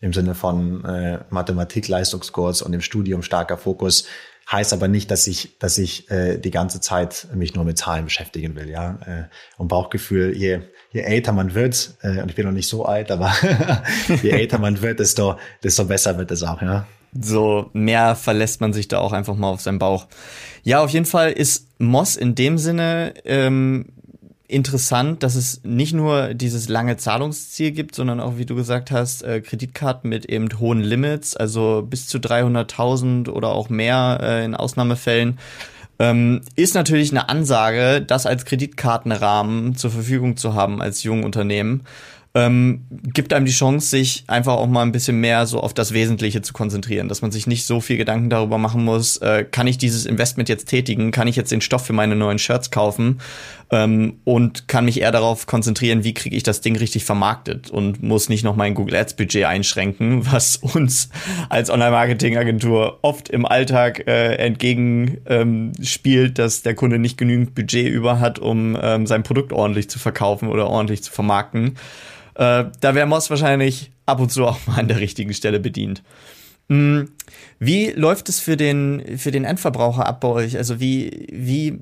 im 0.02 0.12
Sinne 0.12 0.34
von 0.34 0.84
äh, 0.86 1.20
Mathematik-Leistungskurs 1.30 2.63
und 2.63 2.74
im 2.74 2.82
Studium 2.82 3.22
starker 3.22 3.58
Fokus. 3.58 4.06
Heißt 4.52 4.74
aber 4.74 4.88
nicht, 4.88 5.12
dass 5.12 5.28
ich, 5.28 5.60
dass 5.60 5.78
ich 5.78 6.10
äh, 6.10 6.39
die 6.39 6.50
ganze 6.50 6.82
Zeit 6.82 7.28
mich 7.36 7.54
nur 7.54 7.63
mit 7.63 7.78
Zahlen 7.78 8.06
beschäftigen 8.06 8.56
will, 8.56 8.70
ja. 8.70 8.98
Äh, 9.06 9.24
und 9.58 9.68
Bauchgefühl, 9.68 10.36
je, 10.36 10.62
je 10.89 11.02
älter 11.02 11.32
man 11.32 11.54
wird, 11.54 11.94
äh, 12.02 12.24
und 12.24 12.30
ich 12.30 12.36
bin 12.36 12.46
noch 12.46 12.52
nicht 12.52 12.68
so 12.68 12.86
alt, 12.86 13.12
aber 13.12 13.32
je 14.24 14.32
älter 14.32 14.58
man 14.58 14.82
wird, 14.82 15.00
desto, 15.00 15.38
desto 15.63 15.86
besser 15.86 16.18
wird 16.18 16.32
es 16.32 16.42
auch, 16.42 16.60
ja 16.60 16.88
so 17.19 17.69
mehr 17.73 18.15
verlässt 18.15 18.62
man 18.62 18.73
sich 18.73 18.88
da 18.88 18.99
auch 18.99 19.13
einfach 19.13 19.36
mal 19.36 19.49
auf 19.49 19.62
seinen 19.62 19.80
Bauch. 19.80 20.08
Ja, 20.63 20.84
auf 20.84 20.89
jeden 20.89 21.06
Fall 21.06 21.32
ist 21.32 21.67
Moss 21.80 22.15
in 22.15 22.36
dem 22.36 22.58
Sinne 22.58 23.13
ähm, 23.26 23.86
interessant, 24.47 25.23
dass 25.23 25.36
es 25.36 25.62
nicht 25.63 25.93
nur 25.93 26.34
dieses 26.34 26.69
lange 26.69 26.97
Zahlungsziel 26.97 27.71
gibt, 27.71 27.95
sondern 27.95 28.19
auch, 28.19 28.38
wie 28.38 28.45
du 28.45 28.56
gesagt 28.56 28.91
hast, 28.91 29.23
äh, 29.23 29.41
Kreditkarten 29.41 30.10
mit 30.10 30.26
eben 30.26 30.47
hohen 30.60 30.82
Limits, 30.82 31.36
also 31.36 31.86
bis 31.88 32.08
zu 32.08 32.19
300.000 32.19 33.30
oder 33.30 33.49
auch 33.49 33.69
mehr 33.69 34.19
äh, 34.21 34.45
in 34.45 34.56
Ausnahmefällen. 34.56 35.39
Ähm, 35.99 36.41
ist 36.56 36.76
natürlich 36.76 37.12
eine 37.12 37.30
Ansage, 37.30 38.02
das 38.02 38.26
als 38.26 38.45
Kreditkartenrahmen 38.45 39.76
zur 39.76 39.91
Verfügung 39.91 40.38
zu 40.38 40.54
haben 40.54 40.82
als 40.82 41.04
Jungunternehmen. 41.04 41.84
Ähm, 42.36 42.86
gibt 42.89 43.32
einem 43.32 43.46
die 43.46 43.52
Chance, 43.52 43.88
sich 43.88 44.24
einfach 44.26 44.54
auch 44.54 44.67
mal 44.67 44.82
ein 44.82 44.91
bisschen 44.91 45.19
mehr 45.19 45.46
so 45.46 45.60
auf 45.60 45.76
das 45.76 45.93
Wesentliche 45.93 46.41
zu 46.41 46.52
konzentrieren, 46.52 47.08
dass 47.08 47.22
man 47.22 47.32
sich 47.32 47.46
nicht 47.46 47.67
so 47.67 47.80
viel 47.80 47.98
Gedanken 47.98 48.32
darüber 48.32 48.58
machen 48.58 48.84
muss, 48.84 49.17
äh, 49.17 49.43
kann 49.43 49.67
ich 49.67 49.78
dieses 49.78 50.08
Investment 50.08 50.50
jetzt 50.50 50.65
tätigen, 50.65 51.12
kann 51.12 51.28
ich 51.28 51.36
jetzt 51.36 51.52
den 51.52 51.62
Stoff 51.62 51.86
für 51.86 51.93
meine 51.93 52.15
neuen 52.15 52.39
Shirts 52.39 52.72
kaufen 52.72 53.19
ähm, 53.69 54.15
und 54.24 54.67
kann 54.67 54.86
mich 54.86 55.00
eher 55.02 55.12
darauf 55.12 55.46
konzentrieren, 55.46 56.04
wie 56.04 56.15
kriege 56.15 56.36
ich 56.36 56.41
das 56.41 56.62
Ding 56.62 56.76
richtig 56.76 57.06
vermarktet 57.06 57.69
und 57.69 58.02
muss 58.02 58.30
nicht 58.30 58.43
noch 58.43 58.56
mein 58.56 58.74
Google 58.74 58.96
Ads 58.96 59.13
Budget 59.13 59.46
einschränken, 59.46 60.26
was 60.32 60.56
uns 60.56 61.10
als 61.50 61.69
Online-Marketing-Agentur 61.69 62.98
oft 63.04 63.30
im 63.30 63.46
Alltag 63.46 64.08
äh, 64.08 64.38
entgegen 64.38 65.19
ähm, 65.28 65.72
dass 66.34 66.63
der 66.63 66.74
Kunde 66.74 66.98
nicht 66.98 67.19
genügend 67.19 67.54
Budget 67.54 67.88
über 67.88 68.19
hat, 68.19 68.39
um 68.39 68.76
ähm, 68.82 69.06
sein 69.06 69.22
Produkt 69.22 69.54
ordentlich 69.54 69.88
zu 69.88 70.00
verkaufen 70.00 70.50
oder 70.50 70.67
ordentlich 70.67 71.04
zu 71.04 71.12
vermarkten. 71.12 71.76
Äh, 72.36 72.65
da 72.80 72.96
wäre 72.96 73.06
Moss 73.06 73.30
wahrscheinlich 73.30 73.91
ab 74.06 74.19
und 74.19 74.32
zu 74.32 74.46
auch 74.46 74.65
mal 74.67 74.80
an 74.80 74.88
der 74.88 75.00
richtigen 75.00 75.34
Stelle 75.34 75.60
bedient. 75.60 76.04
Hm, 76.69 77.12
wie 77.60 77.91
läuft 77.91 78.30
es 78.30 78.39
für 78.39 78.58
den, 78.58 79.17
für 79.17 79.32
den 79.32 79.43
Endverbraucher 79.43 80.06
ab 80.06 80.22
bei 80.22 80.30
euch? 80.30 80.58
Also 80.58 80.80
wie, 80.80 81.28
wie 81.32 81.80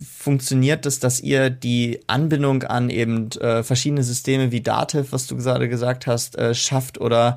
funktioniert 0.00 0.86
es, 0.86 1.00
dass 1.00 1.20
ihr 1.20 1.50
die 1.50 2.00
Anbindung 2.06 2.62
an 2.64 2.90
eben 2.90 3.30
äh, 3.32 3.62
verschiedene 3.62 4.02
Systeme 4.02 4.52
wie 4.52 4.60
Dativ, 4.60 5.12
was 5.12 5.26
du 5.26 5.36
gerade 5.36 5.68
gesagt 5.68 6.06
hast, 6.06 6.36
äh, 6.36 6.54
schafft? 6.54 7.00
Oder 7.00 7.36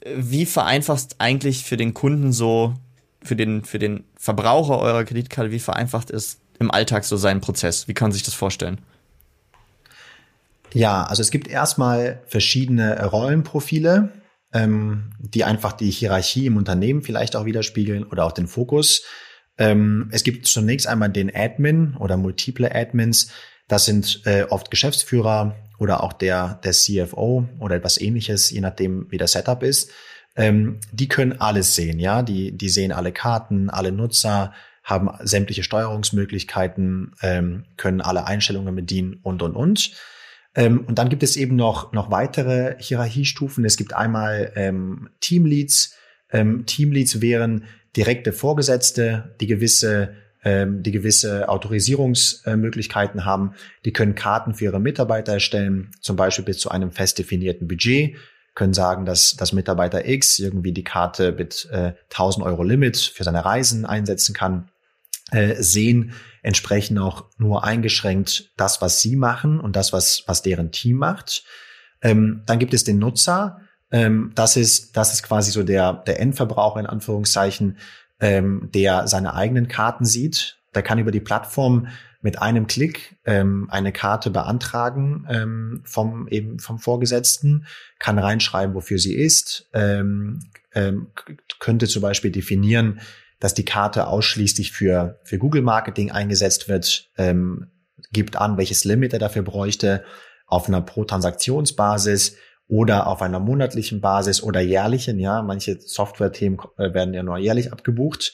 äh, 0.00 0.10
wie 0.16 0.46
vereinfacht 0.46 1.16
eigentlich 1.18 1.64
für 1.64 1.76
den 1.76 1.94
Kunden 1.94 2.32
so, 2.32 2.74
für 3.22 3.36
den, 3.36 3.64
für 3.64 3.78
den 3.78 4.04
Verbraucher 4.16 4.78
eurer 4.78 5.04
Kreditkarte, 5.04 5.50
wie 5.50 5.58
vereinfacht 5.58 6.10
ist 6.10 6.40
im 6.58 6.70
Alltag 6.70 7.04
so 7.04 7.16
sein 7.16 7.40
Prozess? 7.40 7.88
Wie 7.88 7.94
kann 7.94 8.06
man 8.06 8.12
sich 8.12 8.22
das 8.22 8.34
vorstellen? 8.34 8.78
Ja, 10.74 11.04
also 11.04 11.20
es 11.20 11.30
gibt 11.30 11.48
erstmal 11.48 12.22
verschiedene 12.26 13.04
Rollenprofile, 13.04 14.10
ähm, 14.52 15.12
die 15.18 15.44
einfach 15.44 15.72
die 15.72 15.90
Hierarchie 15.90 16.46
im 16.46 16.56
Unternehmen 16.56 17.02
vielleicht 17.02 17.36
auch 17.36 17.44
widerspiegeln 17.44 18.04
oder 18.04 18.24
auch 18.24 18.32
den 18.32 18.46
Fokus. 18.46 19.04
Ähm, 19.58 20.08
es 20.12 20.24
gibt 20.24 20.46
zunächst 20.46 20.86
einmal 20.86 21.10
den 21.10 21.34
Admin 21.34 21.96
oder 21.96 22.16
multiple 22.16 22.74
Admins. 22.74 23.30
Das 23.68 23.84
sind 23.84 24.22
äh, 24.24 24.44
oft 24.48 24.70
Geschäftsführer 24.70 25.56
oder 25.78 26.02
auch 26.02 26.12
der, 26.12 26.60
der 26.64 26.72
CFO 26.72 27.48
oder 27.58 27.76
etwas 27.76 28.00
ähnliches, 28.00 28.50
je 28.50 28.60
nachdem, 28.60 29.10
wie 29.10 29.18
der 29.18 29.28
Setup 29.28 29.62
ist. 29.62 29.90
Ähm, 30.36 30.80
die 30.92 31.08
können 31.08 31.40
alles 31.40 31.74
sehen, 31.74 31.98
ja. 31.98 32.22
Die, 32.22 32.56
die 32.56 32.68
sehen 32.68 32.92
alle 32.92 33.12
Karten, 33.12 33.68
alle 33.68 33.92
Nutzer, 33.92 34.54
haben 34.82 35.10
sämtliche 35.20 35.62
Steuerungsmöglichkeiten, 35.62 37.14
ähm, 37.20 37.64
können 37.76 38.00
alle 38.00 38.26
Einstellungen 38.26 38.74
bedienen 38.74 39.20
und, 39.22 39.42
und, 39.42 39.54
und. 39.54 39.92
Ähm, 40.54 40.84
und 40.86 40.98
dann 40.98 41.08
gibt 41.08 41.22
es 41.22 41.36
eben 41.36 41.56
noch, 41.56 41.92
noch 41.92 42.10
weitere 42.10 42.76
Hierarchiestufen. 42.78 43.64
Es 43.64 43.76
gibt 43.76 43.94
einmal 43.94 44.52
ähm, 44.54 45.10
Teamleads. 45.20 45.94
Ähm, 46.30 46.66
Teamleads 46.66 47.20
wären 47.20 47.64
direkte 47.96 48.32
Vorgesetzte, 48.32 49.34
die 49.40 49.46
gewisse 49.46 50.14
ähm, 50.44 50.82
die 50.82 50.90
gewisse 50.90 51.48
Autorisierungsmöglichkeiten 51.48 53.24
haben. 53.24 53.54
Die 53.84 53.92
können 53.92 54.16
Karten 54.16 54.54
für 54.54 54.64
ihre 54.64 54.80
Mitarbeiter 54.80 55.34
erstellen, 55.34 55.92
zum 56.00 56.16
Beispiel 56.16 56.44
bis 56.44 56.58
zu 56.58 56.68
einem 56.68 56.90
fest 56.90 57.20
definierten 57.20 57.68
Budget 57.68 58.16
können 58.54 58.74
sagen, 58.74 59.06
dass 59.06 59.34
das 59.36 59.52
Mitarbeiter 59.52 60.06
X 60.06 60.38
irgendwie 60.38 60.72
die 60.72 60.84
Karte 60.84 61.32
mit 61.32 61.68
äh, 61.70 61.92
1000 62.10 62.44
Euro 62.44 62.62
Limit 62.62 62.96
für 62.98 63.24
seine 63.24 63.44
Reisen 63.44 63.86
einsetzen 63.86 64.34
kann, 64.34 64.68
äh, 65.32 65.62
sehen, 65.62 66.12
entsprechen 66.42 66.98
auch 66.98 67.26
nur 67.38 67.64
eingeschränkt 67.64 68.52
das, 68.56 68.80
was 68.80 69.00
sie 69.00 69.16
machen 69.16 69.60
und 69.60 69.76
das, 69.76 69.92
was, 69.92 70.24
was 70.26 70.42
deren 70.42 70.72
Team 70.72 70.96
macht. 70.98 71.44
Ähm, 72.02 72.42
dann 72.46 72.58
gibt 72.58 72.74
es 72.74 72.84
den 72.84 72.98
Nutzer. 72.98 73.60
Ähm, 73.90 74.32
das 74.34 74.56
ist, 74.56 74.96
das 74.96 75.12
ist 75.12 75.22
quasi 75.22 75.50
so 75.50 75.62
der, 75.62 75.92
der 75.92 76.20
Endverbraucher 76.20 76.80
in 76.80 76.86
Anführungszeichen, 76.86 77.78
ähm, 78.20 78.70
der 78.74 79.08
seine 79.08 79.34
eigenen 79.34 79.68
Karten 79.68 80.04
sieht. 80.04 80.58
Der 80.74 80.82
kann 80.82 80.98
über 80.98 81.10
die 81.10 81.20
Plattform 81.20 81.88
mit 82.22 82.40
einem 82.40 82.66
Klick 82.66 83.16
ähm, 83.24 83.68
eine 83.70 83.92
Karte 83.92 84.30
beantragen 84.30 85.26
ähm, 85.28 85.82
vom 85.84 86.28
eben 86.28 86.58
vom 86.60 86.78
Vorgesetzten, 86.78 87.66
kann 87.98 88.18
reinschreiben, 88.18 88.74
wofür 88.74 88.98
sie 88.98 89.14
ist, 89.14 89.68
ähm, 89.74 90.40
ähm, 90.74 91.08
könnte 91.58 91.88
zum 91.88 92.00
Beispiel 92.00 92.30
definieren, 92.30 93.00
dass 93.42 93.54
die 93.54 93.64
Karte 93.64 94.06
ausschließlich 94.06 94.70
für, 94.70 95.18
für 95.24 95.36
Google 95.36 95.62
Marketing 95.62 96.12
eingesetzt 96.12 96.68
wird, 96.68 97.10
ähm, 97.18 97.72
gibt 98.12 98.36
an, 98.36 98.56
welches 98.56 98.84
Limit 98.84 99.12
er 99.12 99.18
dafür 99.18 99.42
bräuchte, 99.42 100.04
auf 100.46 100.68
einer 100.68 100.80
Pro-Transaktionsbasis 100.80 102.36
oder 102.68 103.08
auf 103.08 103.20
einer 103.20 103.40
monatlichen 103.40 104.00
Basis 104.00 104.44
oder 104.44 104.60
jährlichen, 104.60 105.18
ja, 105.18 105.42
manche 105.42 105.80
Software-Themen 105.80 106.58
äh, 106.78 106.94
werden 106.94 107.14
ja 107.14 107.24
nur 107.24 107.36
jährlich 107.36 107.72
abgebucht 107.72 108.32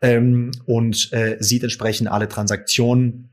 ähm, 0.00 0.52
und 0.66 1.12
äh, 1.12 1.36
sieht 1.40 1.64
entsprechend 1.64 2.06
alle 2.06 2.28
Transaktionen, 2.28 3.30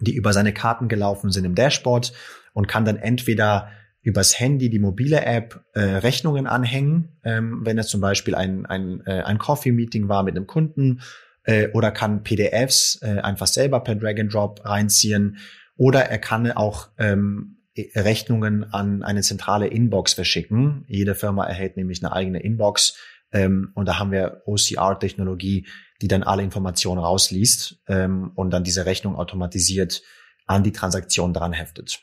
die 0.00 0.14
über 0.14 0.32
seine 0.32 0.54
Karten 0.54 0.88
gelaufen 0.88 1.30
sind 1.30 1.44
im 1.44 1.54
Dashboard 1.54 2.14
und 2.54 2.66
kann 2.66 2.86
dann 2.86 2.96
entweder 2.96 3.68
übers 4.02 4.38
Handy 4.38 4.68
die 4.68 4.80
mobile 4.80 5.24
App 5.24 5.64
äh, 5.74 5.80
Rechnungen 5.80 6.46
anhängen, 6.46 7.16
ähm, 7.24 7.60
wenn 7.64 7.78
es 7.78 7.86
zum 7.86 8.00
Beispiel 8.00 8.34
ein, 8.34 8.66
ein, 8.66 9.02
äh, 9.06 9.22
ein 9.22 9.38
Coffee-Meeting 9.38 10.08
war 10.08 10.24
mit 10.24 10.36
einem 10.36 10.46
Kunden 10.46 11.00
äh, 11.44 11.68
oder 11.68 11.92
kann 11.92 12.22
PDFs 12.22 13.00
äh, 13.02 13.20
einfach 13.20 13.46
selber 13.46 13.80
per 13.80 13.94
Drag 13.94 14.18
and 14.18 14.34
Drop 14.34 14.64
reinziehen 14.64 15.38
oder 15.76 16.00
er 16.00 16.18
kann 16.18 16.50
auch 16.50 16.88
ähm, 16.98 17.58
Rechnungen 17.94 18.64
an 18.72 19.02
eine 19.02 19.22
zentrale 19.22 19.66
Inbox 19.66 20.12
verschicken. 20.12 20.84
Jede 20.88 21.14
Firma 21.14 21.46
erhält 21.46 21.76
nämlich 21.76 22.04
eine 22.04 22.12
eigene 22.12 22.40
Inbox 22.40 22.96
ähm, 23.32 23.70
und 23.74 23.86
da 23.86 23.98
haben 23.98 24.10
wir 24.10 24.42
OCR-Technologie, 24.46 25.66
die 26.02 26.08
dann 26.08 26.22
alle 26.22 26.42
Informationen 26.42 27.00
rausliest 27.00 27.80
ähm, 27.86 28.32
und 28.34 28.50
dann 28.50 28.64
diese 28.64 28.84
Rechnung 28.84 29.16
automatisiert 29.16 30.02
an 30.46 30.64
die 30.64 30.72
Transaktion 30.72 31.32
dran 31.32 31.52
heftet. 31.52 32.02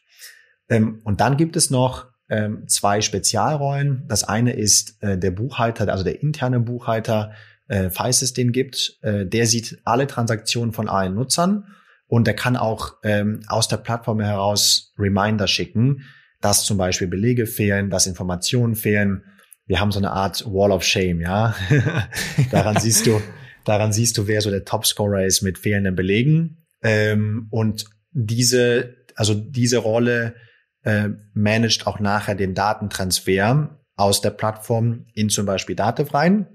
Ähm, 0.69 1.01
und 1.03 1.21
dann 1.21 1.37
gibt 1.37 1.55
es 1.55 1.69
noch 1.69 2.07
ähm, 2.29 2.67
zwei 2.67 3.01
Spezialrollen. 3.01 4.05
Das 4.07 4.23
eine 4.23 4.53
ist 4.53 5.01
äh, 5.01 5.17
der 5.17 5.31
Buchhalter, 5.31 5.91
also 5.91 6.03
der 6.03 6.21
interne 6.21 6.59
Buchhalter, 6.59 7.31
äh, 7.67 7.89
falls 7.89 8.21
es 8.21 8.33
den 8.33 8.51
gibt. 8.51 8.97
Äh, 9.01 9.25
der 9.25 9.47
sieht 9.47 9.79
alle 9.83 10.07
Transaktionen 10.07 10.71
von 10.71 10.87
allen 10.87 11.15
Nutzern 11.15 11.65
und 12.07 12.27
der 12.27 12.35
kann 12.35 12.55
auch 12.55 12.95
ähm, 13.03 13.41
aus 13.47 13.67
der 13.67 13.77
Plattform 13.77 14.19
heraus 14.19 14.93
Reminder 14.97 15.47
schicken, 15.47 16.05
dass 16.41 16.65
zum 16.65 16.77
Beispiel 16.77 17.07
Belege 17.07 17.45
fehlen, 17.45 17.89
dass 17.89 18.07
Informationen 18.07 18.75
fehlen. 18.75 19.23
Wir 19.65 19.79
haben 19.79 19.91
so 19.91 19.99
eine 19.99 20.11
Art 20.11 20.45
Wall 20.45 20.71
of 20.71 20.83
Shame, 20.83 21.21
ja. 21.21 21.55
daran 22.51 22.77
siehst 22.79 23.05
du, 23.05 23.21
daran 23.65 23.91
siehst 23.91 24.17
du, 24.17 24.27
wer 24.27 24.41
so 24.41 24.49
der 24.49 24.65
Topscorer 24.65 25.25
ist 25.25 25.41
mit 25.41 25.57
fehlenden 25.57 25.95
Belegen. 25.95 26.65
Ähm, 26.81 27.47
und 27.51 27.85
diese, 28.11 28.95
also 29.15 29.33
diese 29.35 29.77
Rolle 29.79 30.35
äh, 30.83 31.09
managt 31.33 31.87
auch 31.87 31.99
nachher 31.99 32.35
den 32.35 32.53
Datentransfer 32.55 33.79
aus 33.95 34.21
der 34.21 34.31
Plattform 34.31 35.05
in 35.13 35.29
zum 35.29 35.45
Beispiel 35.45 35.75
Dativ 35.75 36.13
rein. 36.13 36.47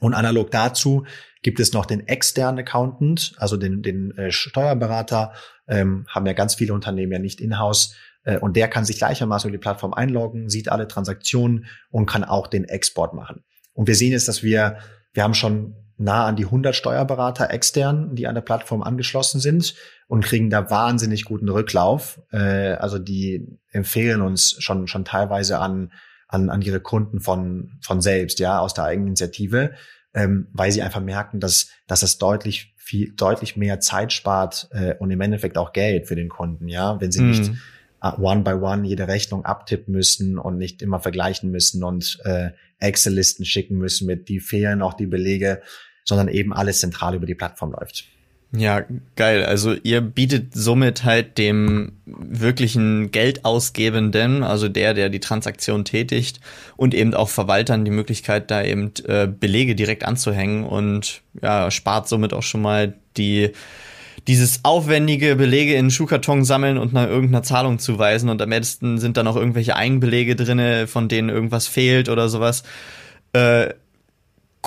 Und 0.00 0.14
analog 0.14 0.50
dazu 0.50 1.04
gibt 1.42 1.60
es 1.60 1.72
noch 1.72 1.86
den 1.86 2.06
externen 2.08 2.60
Accountant, 2.60 3.34
also 3.36 3.56
den, 3.56 3.82
den 3.82 4.16
äh, 4.16 4.32
Steuerberater, 4.32 5.32
ähm, 5.68 6.06
haben 6.08 6.26
ja 6.26 6.32
ganz 6.32 6.54
viele 6.54 6.72
Unternehmen 6.72 7.12
ja 7.12 7.18
nicht 7.18 7.40
in-house. 7.40 7.94
Äh, 8.24 8.38
und 8.38 8.56
der 8.56 8.68
kann 8.68 8.84
sich 8.84 8.98
gleichermaßen 8.98 9.48
über 9.48 9.58
die 9.58 9.62
Plattform 9.62 9.92
einloggen, 9.92 10.48
sieht 10.48 10.70
alle 10.70 10.88
Transaktionen 10.88 11.66
und 11.90 12.06
kann 12.06 12.24
auch 12.24 12.46
den 12.46 12.64
Export 12.64 13.14
machen. 13.14 13.44
Und 13.72 13.86
wir 13.86 13.94
sehen 13.94 14.12
jetzt, 14.12 14.28
dass 14.28 14.42
wir, 14.42 14.78
wir 15.12 15.22
haben 15.22 15.34
schon 15.34 15.76
nah 15.96 16.26
an 16.26 16.36
die 16.36 16.46
100 16.46 16.74
Steuerberater 16.74 17.50
extern, 17.50 18.14
die 18.14 18.26
an 18.26 18.34
der 18.34 18.42
Plattform 18.42 18.82
angeschlossen 18.82 19.40
sind 19.40 19.74
und 20.10 20.24
kriegen 20.24 20.50
da 20.50 20.70
wahnsinnig 20.70 21.24
guten 21.24 21.48
Rücklauf. 21.48 22.20
Äh, 22.32 22.72
also 22.72 22.98
die 22.98 23.46
empfehlen 23.70 24.22
uns 24.22 24.56
schon 24.58 24.88
schon 24.88 25.04
teilweise 25.04 25.60
an 25.60 25.92
an, 26.26 26.50
an 26.50 26.62
ihre 26.62 26.80
Kunden 26.80 27.20
von 27.20 27.78
von 27.80 28.00
selbst, 28.00 28.40
ja, 28.40 28.58
aus 28.58 28.74
der 28.74 28.84
Eigeninitiative, 28.84 29.72
ähm, 30.12 30.48
weil 30.52 30.72
sie 30.72 30.82
einfach 30.82 31.00
merken, 31.00 31.38
dass 31.38 31.68
dass 31.86 32.02
es 32.02 32.18
deutlich 32.18 32.74
viel 32.76 33.12
deutlich 33.14 33.56
mehr 33.56 33.78
Zeit 33.78 34.12
spart 34.12 34.68
äh, 34.72 34.96
und 34.98 35.12
im 35.12 35.20
Endeffekt 35.20 35.56
auch 35.56 35.72
Geld 35.72 36.08
für 36.08 36.16
den 36.16 36.28
Kunden, 36.28 36.66
ja, 36.66 37.00
wenn 37.00 37.12
sie 37.12 37.22
mhm. 37.22 37.28
nicht 37.30 37.52
one 38.18 38.42
by 38.42 38.54
one 38.54 38.88
jede 38.88 39.06
Rechnung 39.06 39.44
abtippen 39.44 39.92
müssen 39.92 40.38
und 40.38 40.56
nicht 40.58 40.82
immer 40.82 40.98
vergleichen 40.98 41.52
müssen 41.52 41.84
und 41.84 42.18
äh, 42.24 42.50
Excel-Listen 42.80 43.44
schicken 43.44 43.76
müssen 43.76 44.08
mit 44.08 44.28
die 44.28 44.40
fehlen 44.40 44.82
auch 44.82 44.94
die 44.94 45.06
Belege 45.06 45.62
sondern 46.04 46.26
eben 46.26 46.52
alles 46.52 46.80
zentral 46.80 47.14
über 47.14 47.26
die 47.26 47.36
Plattform 47.36 47.72
läuft. 47.72 48.06
Ja, 48.52 48.82
geil. 49.14 49.44
Also 49.44 49.74
ihr 49.74 50.00
bietet 50.00 50.54
somit 50.54 51.04
halt 51.04 51.38
dem 51.38 51.92
wirklichen 52.04 53.12
Geldausgebenden, 53.12 54.42
also 54.42 54.68
der, 54.68 54.92
der 54.92 55.08
die 55.08 55.20
Transaktion 55.20 55.84
tätigt 55.84 56.40
und 56.76 56.92
eben 56.92 57.14
auch 57.14 57.28
Verwaltern 57.28 57.84
die 57.84 57.92
Möglichkeit, 57.92 58.50
da 58.50 58.64
eben 58.64 58.92
äh, 59.06 59.28
Belege 59.28 59.76
direkt 59.76 60.04
anzuhängen 60.04 60.64
und 60.64 61.22
ja, 61.40 61.70
spart 61.70 62.08
somit 62.08 62.32
auch 62.32 62.42
schon 62.42 62.62
mal 62.62 62.94
die 63.16 63.52
dieses 64.26 64.60
aufwendige 64.64 65.36
Belege 65.36 65.74
in 65.74 65.90
Schuhkarton 65.90 66.44
sammeln 66.44 66.76
und 66.76 66.92
nach 66.92 67.06
irgendeiner 67.06 67.42
Zahlung 67.42 67.78
zuweisen 67.78 68.28
und 68.28 68.42
am 68.42 68.50
besten 68.50 68.98
sind 68.98 69.16
dann 69.16 69.26
auch 69.26 69.36
irgendwelche 69.36 69.76
Eigenbelege 69.76 70.36
drinne, 70.36 70.86
von 70.86 71.08
denen 71.08 71.30
irgendwas 71.30 71.66
fehlt 71.66 72.08
oder 72.08 72.28
sowas. 72.28 72.62
Äh, 73.32 73.70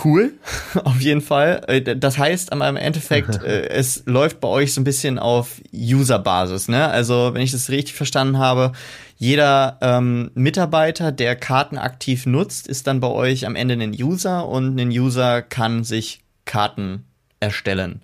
cool, 0.04 0.34
auf 0.84 1.02
jeden 1.02 1.22
Fall. 1.22 1.64
Äh, 1.68 1.96
das 1.96 2.18
heißt, 2.18 2.52
am 2.52 2.76
Endeffekt, 2.76 3.36
äh, 3.44 3.70
es 3.70 4.04
läuft 4.06 4.40
bei 4.40 4.48
euch 4.48 4.74
so 4.74 4.82
ein 4.82 4.84
bisschen 4.84 5.20
auf 5.20 5.62
User-Basis, 5.74 6.68
ne? 6.68 6.88
Also, 6.88 7.34
wenn 7.34 7.42
ich 7.42 7.52
das 7.52 7.70
richtig 7.70 7.96
verstanden 7.96 8.38
habe, 8.38 8.72
jeder 9.18 9.78
ähm, 9.82 10.32
Mitarbeiter, 10.34 11.12
der 11.12 11.36
Karten 11.36 11.78
aktiv 11.78 12.26
nutzt, 12.26 12.68
ist 12.68 12.88
dann 12.88 13.00
bei 13.00 13.08
euch 13.08 13.46
am 13.46 13.56
Ende 13.56 13.76
ein 13.76 13.94
User 13.94 14.48
und 14.48 14.80
ein 14.80 14.90
User 14.90 15.42
kann 15.42 15.84
sich 15.84 16.22
Karten 16.46 17.06
erstellen. 17.40 18.02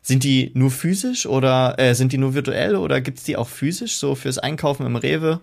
Sind 0.00 0.22
die 0.22 0.50
nur 0.54 0.70
physisch 0.70 1.26
oder 1.26 1.78
äh, 1.78 1.94
sind 1.94 2.12
die 2.12 2.18
nur 2.18 2.34
virtuell 2.34 2.76
oder 2.76 3.00
gibt's 3.00 3.24
die 3.24 3.36
auch 3.36 3.48
physisch, 3.48 3.96
so 3.96 4.14
fürs 4.14 4.38
Einkaufen 4.38 4.86
im 4.86 4.96
Rewe? 4.96 5.40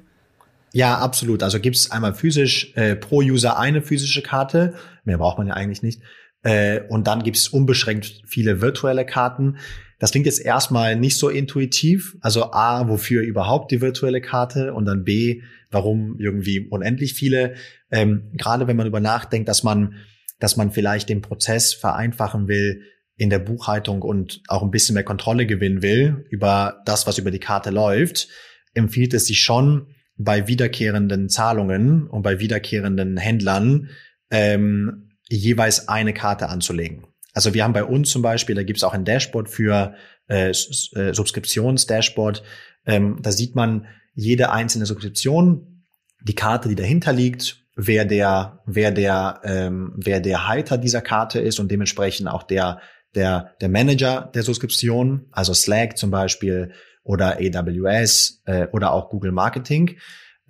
Ja, 0.74 0.98
absolut. 0.98 1.44
Also 1.44 1.60
gibt's 1.60 1.92
einmal 1.92 2.14
physisch 2.14 2.74
äh, 2.76 2.96
pro 2.96 3.18
User 3.18 3.60
eine 3.60 3.82
physische 3.82 4.22
Karte. 4.22 4.74
Mehr 5.04 5.18
braucht 5.18 5.38
man 5.38 5.48
ja 5.48 5.54
eigentlich 5.54 5.84
nicht. 5.84 6.02
Äh, 6.44 6.82
und 6.88 7.08
dann 7.08 7.24
gibt's 7.24 7.50
unbeschränkt 7.50 8.22
viele 8.26 8.62
virtuelle 8.62 9.06
Karten. 9.06 9.58
Das 10.00 10.12
klingt 10.12 10.26
jetzt 10.26 10.44
erstmal 10.44 10.96
nicht 10.96 11.18
so 11.18 11.30
intuitiv. 11.30 12.18
Also 12.22 12.52
A, 12.54 12.88
wofür 12.88 13.22
überhaupt 13.22 13.72
die 13.72 13.82
virtuelle 13.82 14.22
Karte? 14.22 14.74
Und 14.74 14.86
dann 14.86 15.04
B, 15.04 15.42
warum 15.70 16.16
irgendwie 16.20 16.68
unendlich 16.68 17.14
viele? 17.14 17.56
Ähm, 17.92 18.32
gerade 18.34 18.68
wenn 18.68 18.78
man 18.78 18.88
über 18.88 19.00
nachdenkt, 19.00 19.50
dass 19.50 19.64
man, 19.64 19.96
dass 20.40 20.58
man 20.58 20.72
vielleicht 20.72 21.10
den 21.10 21.22
Prozess 21.22 21.74
vereinfachen 21.74 22.48
will 22.48 22.82
in 23.18 23.30
der 23.30 23.40
Buchhaltung 23.40 24.02
und 24.02 24.42
auch 24.48 24.64
ein 24.64 24.72
bisschen 24.72 24.96
mehr 24.96 25.04
Kontrolle 25.04 25.46
gewinnen 25.46 25.84
will 25.84 26.26
über 26.32 26.82
das, 26.86 27.06
was 27.06 27.20
über 27.20 27.30
die 27.30 27.40
Karte 27.40 27.70
läuft, 27.70 28.30
empfiehlt 28.74 29.14
es 29.14 29.28
sich 29.28 29.42
schon, 29.42 29.88
bei 30.18 30.48
wiederkehrenden 30.48 31.30
Zahlungen 31.30 32.08
und 32.08 32.22
bei 32.22 32.40
wiederkehrenden 32.40 33.18
Händlern 33.18 33.90
ähm, 34.30 35.12
jeweils 35.30 35.88
eine 35.88 36.14
Karte 36.14 36.50
anzulegen. 36.50 37.08
Also 37.34 37.54
wir 37.54 37.64
haben 37.64 37.74
bei 37.74 37.84
uns 37.84 38.10
zum 38.10 38.22
Beispiel, 38.22 38.56
da 38.56 38.64
gibt's 38.64 38.84
auch 38.84 38.94
ein 38.94 39.06
Dashboard 39.06 39.50
für 39.50 39.96
äh, 40.28 40.50
äh, 40.50 41.14
Subskriptions-Dashboard. 41.14 42.44
Ähm, 42.86 43.20
da 43.22 43.32
sieht 43.32 43.56
man 43.56 43.88
jede 44.14 44.52
einzelne 44.52 44.86
Subskription, 44.86 45.86
die 46.22 46.36
Karte, 46.36 46.70
die 46.70 46.76
dahinter 46.76 47.14
liegt, 47.14 47.66
wer 47.76 48.06
der, 48.06 48.62
wer 48.66 48.92
der, 48.92 49.42
ähm, 49.44 49.94
wer 49.96 50.20
der 50.20 50.48
Halter 50.48 50.78
dieser 50.78 51.02
Karte 51.02 51.40
ist 51.40 51.60
und 51.60 51.72
dementsprechend 51.72 52.28
auch 52.28 52.44
der, 52.44 52.82
der, 53.16 53.56
der 53.62 53.70
Manager 53.70 54.30
der 54.34 54.44
Subskription, 54.44 55.28
also 55.32 55.54
Slack 55.54 55.98
zum 55.98 56.12
Beispiel, 56.12 56.74
oder 57.04 57.38
AWS 57.40 58.42
äh, 58.46 58.68
oder 58.68 58.92
auch 58.92 59.10
Google 59.10 59.32
Marketing 59.32 59.98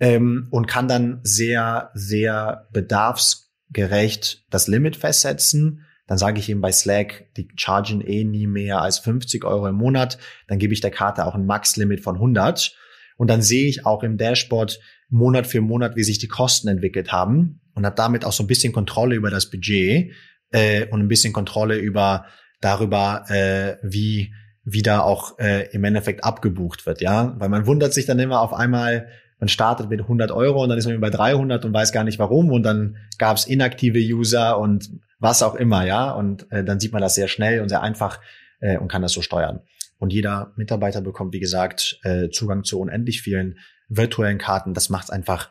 ähm, 0.00 0.48
und 0.50 0.66
kann 0.66 0.88
dann 0.88 1.20
sehr, 1.22 1.90
sehr 1.94 2.68
bedarfsgerecht 2.72 4.44
das 4.50 4.68
Limit 4.68 4.96
festsetzen. 4.96 5.84
Dann 6.06 6.18
sage 6.18 6.40
ich 6.40 6.48
ihm 6.48 6.60
bei 6.60 6.72
Slack, 6.72 7.28
die 7.36 7.48
chargen 7.56 8.00
eh 8.00 8.24
nie 8.24 8.46
mehr 8.46 8.82
als 8.82 8.98
50 8.98 9.44
Euro 9.44 9.68
im 9.68 9.76
Monat. 9.76 10.18
Dann 10.48 10.58
gebe 10.58 10.74
ich 10.74 10.80
der 10.80 10.90
Karte 10.90 11.24
auch 11.24 11.34
ein 11.34 11.46
Max-Limit 11.46 12.00
von 12.00 12.16
100. 12.16 12.76
Und 13.16 13.28
dann 13.28 13.42
sehe 13.42 13.68
ich 13.68 13.86
auch 13.86 14.02
im 14.02 14.18
Dashboard 14.18 14.80
Monat 15.08 15.46
für 15.46 15.60
Monat, 15.60 15.94
wie 15.94 16.02
sich 16.02 16.18
die 16.18 16.28
Kosten 16.28 16.68
entwickelt 16.68 17.12
haben 17.12 17.60
und 17.74 17.86
habe 17.86 17.96
damit 17.96 18.24
auch 18.24 18.32
so 18.32 18.42
ein 18.42 18.46
bisschen 18.46 18.72
Kontrolle 18.72 19.14
über 19.14 19.30
das 19.30 19.50
Budget 19.50 20.12
äh, 20.50 20.86
und 20.88 21.00
ein 21.00 21.08
bisschen 21.08 21.32
Kontrolle 21.32 21.76
über 21.76 22.26
darüber, 22.60 23.24
äh, 23.28 23.76
wie 23.82 24.32
wieder 24.64 25.04
auch 25.04 25.38
äh, 25.38 25.68
im 25.72 25.84
Endeffekt 25.84 26.24
abgebucht 26.24 26.86
wird, 26.86 27.00
ja, 27.00 27.34
weil 27.38 27.48
man 27.48 27.66
wundert 27.66 27.92
sich 27.92 28.06
dann 28.06 28.18
immer 28.18 28.40
auf 28.40 28.52
einmal, 28.52 29.08
man 29.40 29.48
startet 29.48 29.90
mit 29.90 30.00
100 30.00 30.30
Euro 30.30 30.62
und 30.62 30.68
dann 30.68 30.78
ist 30.78 30.86
man 30.86 31.00
bei 31.00 31.10
300 31.10 31.64
und 31.64 31.74
weiß 31.74 31.92
gar 31.92 32.04
nicht 32.04 32.18
warum 32.18 32.50
und 32.50 32.62
dann 32.62 32.96
gab 33.18 33.36
es 33.36 33.46
inaktive 33.46 33.98
User 33.98 34.58
und 34.58 34.90
was 35.18 35.42
auch 35.42 35.54
immer, 35.54 35.84
ja, 35.84 36.10
und 36.10 36.50
äh, 36.52 36.64
dann 36.64 36.80
sieht 36.80 36.92
man 36.92 37.02
das 37.02 37.14
sehr 37.14 37.28
schnell 37.28 37.60
und 37.60 37.68
sehr 37.68 37.82
einfach 37.82 38.20
äh, 38.60 38.78
und 38.78 38.88
kann 38.88 39.02
das 39.02 39.12
so 39.12 39.22
steuern. 39.22 39.60
Und 39.98 40.12
jeder 40.12 40.52
Mitarbeiter 40.56 41.00
bekommt, 41.00 41.32
wie 41.32 41.40
gesagt, 41.40 42.00
äh, 42.02 42.28
Zugang 42.30 42.64
zu 42.64 42.80
unendlich 42.80 43.22
vielen 43.22 43.58
virtuellen 43.88 44.38
Karten. 44.38 44.74
Das 44.74 44.88
macht 44.88 45.04
es 45.04 45.10
einfach 45.10 45.48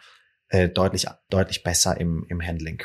äh, 0.50 0.68
deutlich 0.68 1.06
deutlich 1.30 1.64
besser 1.64 2.00
im, 2.00 2.26
im 2.28 2.42
Handling. 2.42 2.84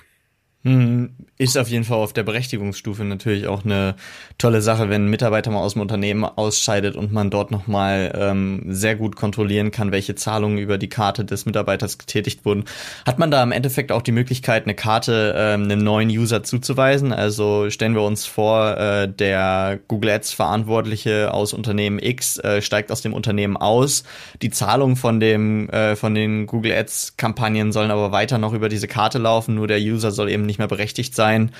Hm, 0.66 1.10
ist 1.38 1.56
auf 1.56 1.68
jeden 1.68 1.84
Fall 1.84 1.98
auf 1.98 2.12
der 2.12 2.24
Berechtigungsstufe 2.24 3.04
natürlich 3.04 3.46
auch 3.46 3.64
eine 3.64 3.94
tolle 4.36 4.62
Sache, 4.62 4.88
wenn 4.88 5.04
ein 5.04 5.10
Mitarbeiter 5.10 5.52
mal 5.52 5.60
aus 5.60 5.74
dem 5.74 5.82
Unternehmen 5.82 6.24
ausscheidet 6.24 6.96
und 6.96 7.12
man 7.12 7.30
dort 7.30 7.52
nochmal 7.52 8.12
ähm, 8.18 8.64
sehr 8.66 8.96
gut 8.96 9.14
kontrollieren 9.14 9.70
kann, 9.70 9.92
welche 9.92 10.16
Zahlungen 10.16 10.58
über 10.58 10.76
die 10.76 10.88
Karte 10.88 11.24
des 11.24 11.46
Mitarbeiters 11.46 11.98
getätigt 11.98 12.44
wurden. 12.44 12.64
Hat 13.04 13.20
man 13.20 13.30
da 13.30 13.44
im 13.44 13.52
Endeffekt 13.52 13.92
auch 13.92 14.02
die 14.02 14.10
Möglichkeit, 14.10 14.64
eine 14.64 14.74
Karte 14.74 15.34
ähm, 15.36 15.64
einem 15.64 15.84
neuen 15.84 16.08
User 16.08 16.42
zuzuweisen? 16.42 17.12
Also 17.12 17.70
stellen 17.70 17.94
wir 17.94 18.02
uns 18.02 18.26
vor, 18.26 18.76
äh, 18.76 19.08
der 19.08 19.78
Google 19.86 20.10
Ads 20.10 20.32
Verantwortliche 20.32 21.32
aus 21.32 21.52
Unternehmen 21.52 22.00
X 22.00 22.38
äh, 22.38 22.60
steigt 22.60 22.90
aus 22.90 23.02
dem 23.02 23.14
Unternehmen 23.14 23.56
aus. 23.56 24.02
Die 24.42 24.50
Zahlungen 24.50 24.96
von 24.96 25.20
dem 25.20 25.70
äh, 25.70 25.94
von 25.94 26.14
den 26.16 26.46
Google 26.46 26.72
Ads 26.72 27.16
Kampagnen 27.16 27.70
sollen 27.70 27.92
aber 27.92 28.10
weiter 28.10 28.38
noch 28.38 28.52
über 28.52 28.68
diese 28.68 28.88
Karte 28.88 29.18
laufen, 29.18 29.54
nur 29.54 29.68
der 29.68 29.78
User 29.78 30.10
soll 30.10 30.28
eben 30.28 30.44
nicht 30.44 30.55
nicht 30.56 30.58
mehr 30.58 30.68
berechtigt 30.68 31.14
sein, 31.14 31.50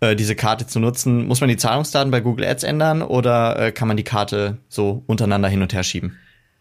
äh, 0.00 0.16
diese 0.16 0.34
Karte 0.34 0.66
zu 0.66 0.80
nutzen. 0.80 1.26
Muss 1.26 1.40
man 1.40 1.48
die 1.48 1.58
Zahlungsdaten 1.58 2.10
bei 2.10 2.20
Google 2.20 2.46
Ads 2.46 2.64
ändern 2.64 3.02
oder 3.02 3.58
äh, 3.58 3.72
kann 3.72 3.86
man 3.86 3.98
die 3.98 4.04
Karte 4.04 4.58
so 4.68 5.04
untereinander 5.06 5.48
hin 5.48 5.60
und 5.60 5.74
her 5.74 5.82
schieben? 5.82 6.16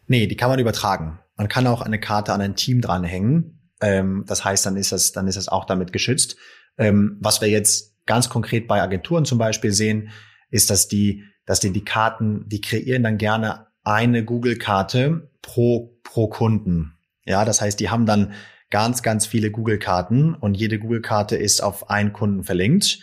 Nee, 0.07 0.27
die 0.27 0.35
kann 0.35 0.49
man 0.49 0.59
übertragen. 0.59 1.19
Man 1.37 1.47
kann 1.47 1.67
auch 1.67 1.81
eine 1.81 1.99
Karte 1.99 2.33
an 2.33 2.41
ein 2.41 2.55
Team 2.55 2.81
dranhängen. 2.81 3.71
Ähm, 3.81 4.25
das 4.27 4.43
heißt, 4.43 4.65
dann 4.65 4.75
ist 4.75 4.91
das, 4.91 5.13
dann 5.13 5.27
ist 5.27 5.37
das 5.37 5.47
auch 5.47 5.65
damit 5.65 5.93
geschützt. 5.93 6.35
Ähm, 6.77 7.17
was 7.21 7.39
wir 7.39 7.47
jetzt 7.47 7.95
ganz 8.05 8.29
konkret 8.29 8.67
bei 8.67 8.81
Agenturen 8.81 9.25
zum 9.25 9.37
Beispiel 9.37 9.71
sehen, 9.71 10.09
ist, 10.51 10.69
dass 10.69 10.87
die, 10.87 11.23
dass 11.45 11.61
die, 11.61 11.71
die 11.71 11.85
Karten, 11.85 12.47
die 12.47 12.61
kreieren 12.61 13.03
dann 13.03 13.17
gerne 13.17 13.67
eine 13.83 14.25
Google-Karte 14.25 15.31
pro, 15.41 15.97
pro 16.03 16.27
Kunden. 16.27 16.97
Ja, 17.25 17.45
das 17.45 17.61
heißt, 17.61 17.79
die 17.79 17.89
haben 17.89 18.05
dann 18.05 18.33
ganz, 18.69 19.03
ganz 19.03 19.25
viele 19.25 19.51
Google-Karten 19.51 20.33
und 20.33 20.55
jede 20.55 20.79
Google-Karte 20.79 21.35
ist 21.35 21.61
auf 21.61 21.89
einen 21.89 22.13
Kunden 22.13 22.43
verlinkt. 22.43 22.99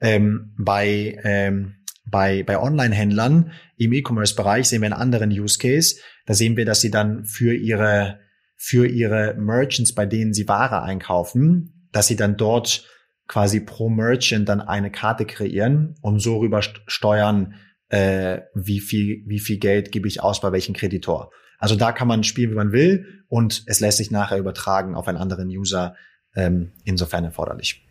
Ähm, 0.00 0.54
bei 0.58 1.18
ähm, 1.24 1.76
bei, 2.06 2.44
bei 2.44 2.58
Online-Händlern 2.58 3.52
im 3.76 3.92
E-Commerce-Bereich 3.92 4.68
sehen 4.68 4.80
wir 4.82 4.86
einen 4.86 5.00
anderen 5.00 5.30
Use 5.30 5.58
Case. 5.58 5.96
Da 6.24 6.34
sehen 6.34 6.56
wir, 6.56 6.64
dass 6.64 6.80
sie 6.80 6.90
dann 6.90 7.24
für 7.24 7.54
ihre, 7.54 8.20
für 8.56 8.86
ihre 8.86 9.34
Merchants, 9.34 9.92
bei 9.92 10.06
denen 10.06 10.32
sie 10.32 10.48
Ware 10.48 10.82
einkaufen, 10.82 11.88
dass 11.92 12.06
sie 12.06 12.16
dann 12.16 12.36
dort 12.36 12.88
quasi 13.26 13.60
pro 13.60 13.88
Merchant 13.88 14.48
dann 14.48 14.60
eine 14.60 14.90
Karte 14.90 15.26
kreieren 15.26 15.96
und 16.00 16.20
so 16.20 16.38
rüber 16.38 16.62
steuern, 16.62 17.54
äh, 17.88 18.42
wie 18.54 18.80
viel, 18.80 19.24
wie 19.26 19.40
viel 19.40 19.58
Geld 19.58 19.90
gebe 19.90 20.06
ich 20.06 20.22
aus 20.22 20.40
bei 20.40 20.52
welchem 20.52 20.74
Kreditor. 20.74 21.32
Also 21.58 21.76
da 21.76 21.92
kann 21.92 22.08
man 22.08 22.24
spielen, 22.24 22.50
wie 22.50 22.56
man 22.56 22.72
will 22.72 23.22
und 23.28 23.64
es 23.66 23.80
lässt 23.80 23.98
sich 23.98 24.10
nachher 24.10 24.38
übertragen 24.38 24.94
auf 24.94 25.08
einen 25.08 25.18
anderen 25.18 25.48
User, 25.48 25.94
ähm, 26.34 26.72
insofern 26.84 27.24
erforderlich. 27.24 27.82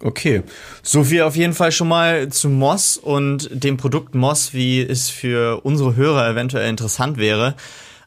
Okay, 0.00 0.42
so 0.82 1.04
viel 1.04 1.22
auf 1.22 1.36
jeden 1.36 1.54
Fall 1.54 1.72
schon 1.72 1.88
mal 1.88 2.28
zu 2.28 2.50
Moss 2.50 2.98
und 2.98 3.48
dem 3.50 3.78
Produkt 3.78 4.14
Moss, 4.14 4.52
wie 4.52 4.82
es 4.82 5.08
für 5.08 5.64
unsere 5.64 5.96
Hörer 5.96 6.28
eventuell 6.28 6.68
interessant 6.68 7.16
wäre. 7.16 7.54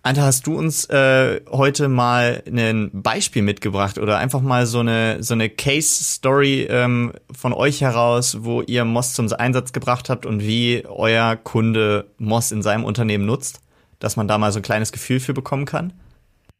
Anta, 0.01 0.21
hast 0.21 0.47
du 0.47 0.55
uns 0.55 0.85
äh, 0.85 1.41
heute 1.49 1.89
mal 1.89 2.43
ein 2.47 2.89
Beispiel 2.93 3.41
mitgebracht 3.41 3.97
oder 3.97 4.17
einfach 4.17 4.39
mal 4.39 4.65
so 4.65 4.79
eine 4.79 5.21
so 5.21 5.33
eine 5.33 5.49
Case 5.49 6.03
Story 6.03 6.67
ähm, 6.69 7.11
von 7.31 7.53
euch 7.53 7.81
heraus, 7.81 8.37
wo 8.41 8.61
ihr 8.61 8.85
Moss 8.85 9.13
zum 9.13 9.31
Einsatz 9.33 9.73
gebracht 9.73 10.09
habt 10.09 10.25
und 10.25 10.41
wie 10.41 10.85
euer 10.85 11.35
Kunde 11.35 12.05
Moss 12.17 12.51
in 12.51 12.61
seinem 12.61 12.85
Unternehmen 12.85 13.25
nutzt? 13.25 13.61
Dass 13.99 14.15
man 14.15 14.27
da 14.27 14.37
mal 14.37 14.51
so 14.51 14.59
ein 14.59 14.63
kleines 14.63 14.91
Gefühl 14.91 15.19
für 15.19 15.33
bekommen 15.33 15.65
kann? 15.65 15.93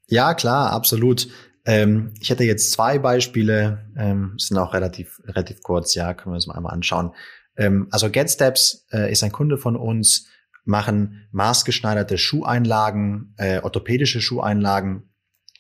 Ja, 0.08 0.34
klar, 0.34 0.72
absolut. 0.72 1.28
Ähm, 1.66 2.14
ich 2.20 2.30
hätte 2.30 2.44
jetzt 2.44 2.72
zwei 2.72 3.00
Beispiele, 3.00 3.86
ähm, 3.98 4.36
sind 4.38 4.58
auch 4.58 4.74
relativ, 4.74 5.20
relativ 5.26 5.62
kurz, 5.62 5.94
ja, 5.94 6.14
können 6.14 6.34
wir 6.34 6.36
uns 6.36 6.48
mal 6.48 6.56
einmal 6.56 6.74
anschauen. 6.74 7.14
Ähm, 7.58 7.88
also 7.92 8.10
GetSteps 8.10 8.88
äh, 8.92 9.12
ist 9.12 9.24
ein 9.24 9.32
Kunde 9.32 9.58
von 9.58 9.76
uns, 9.76 10.28
machen 10.66 11.28
maßgeschneiderte 11.32 12.18
Schuheinlagen, 12.18 13.34
äh, 13.38 13.60
orthopädische 13.60 14.22
Schuheinlagen, 14.22 15.10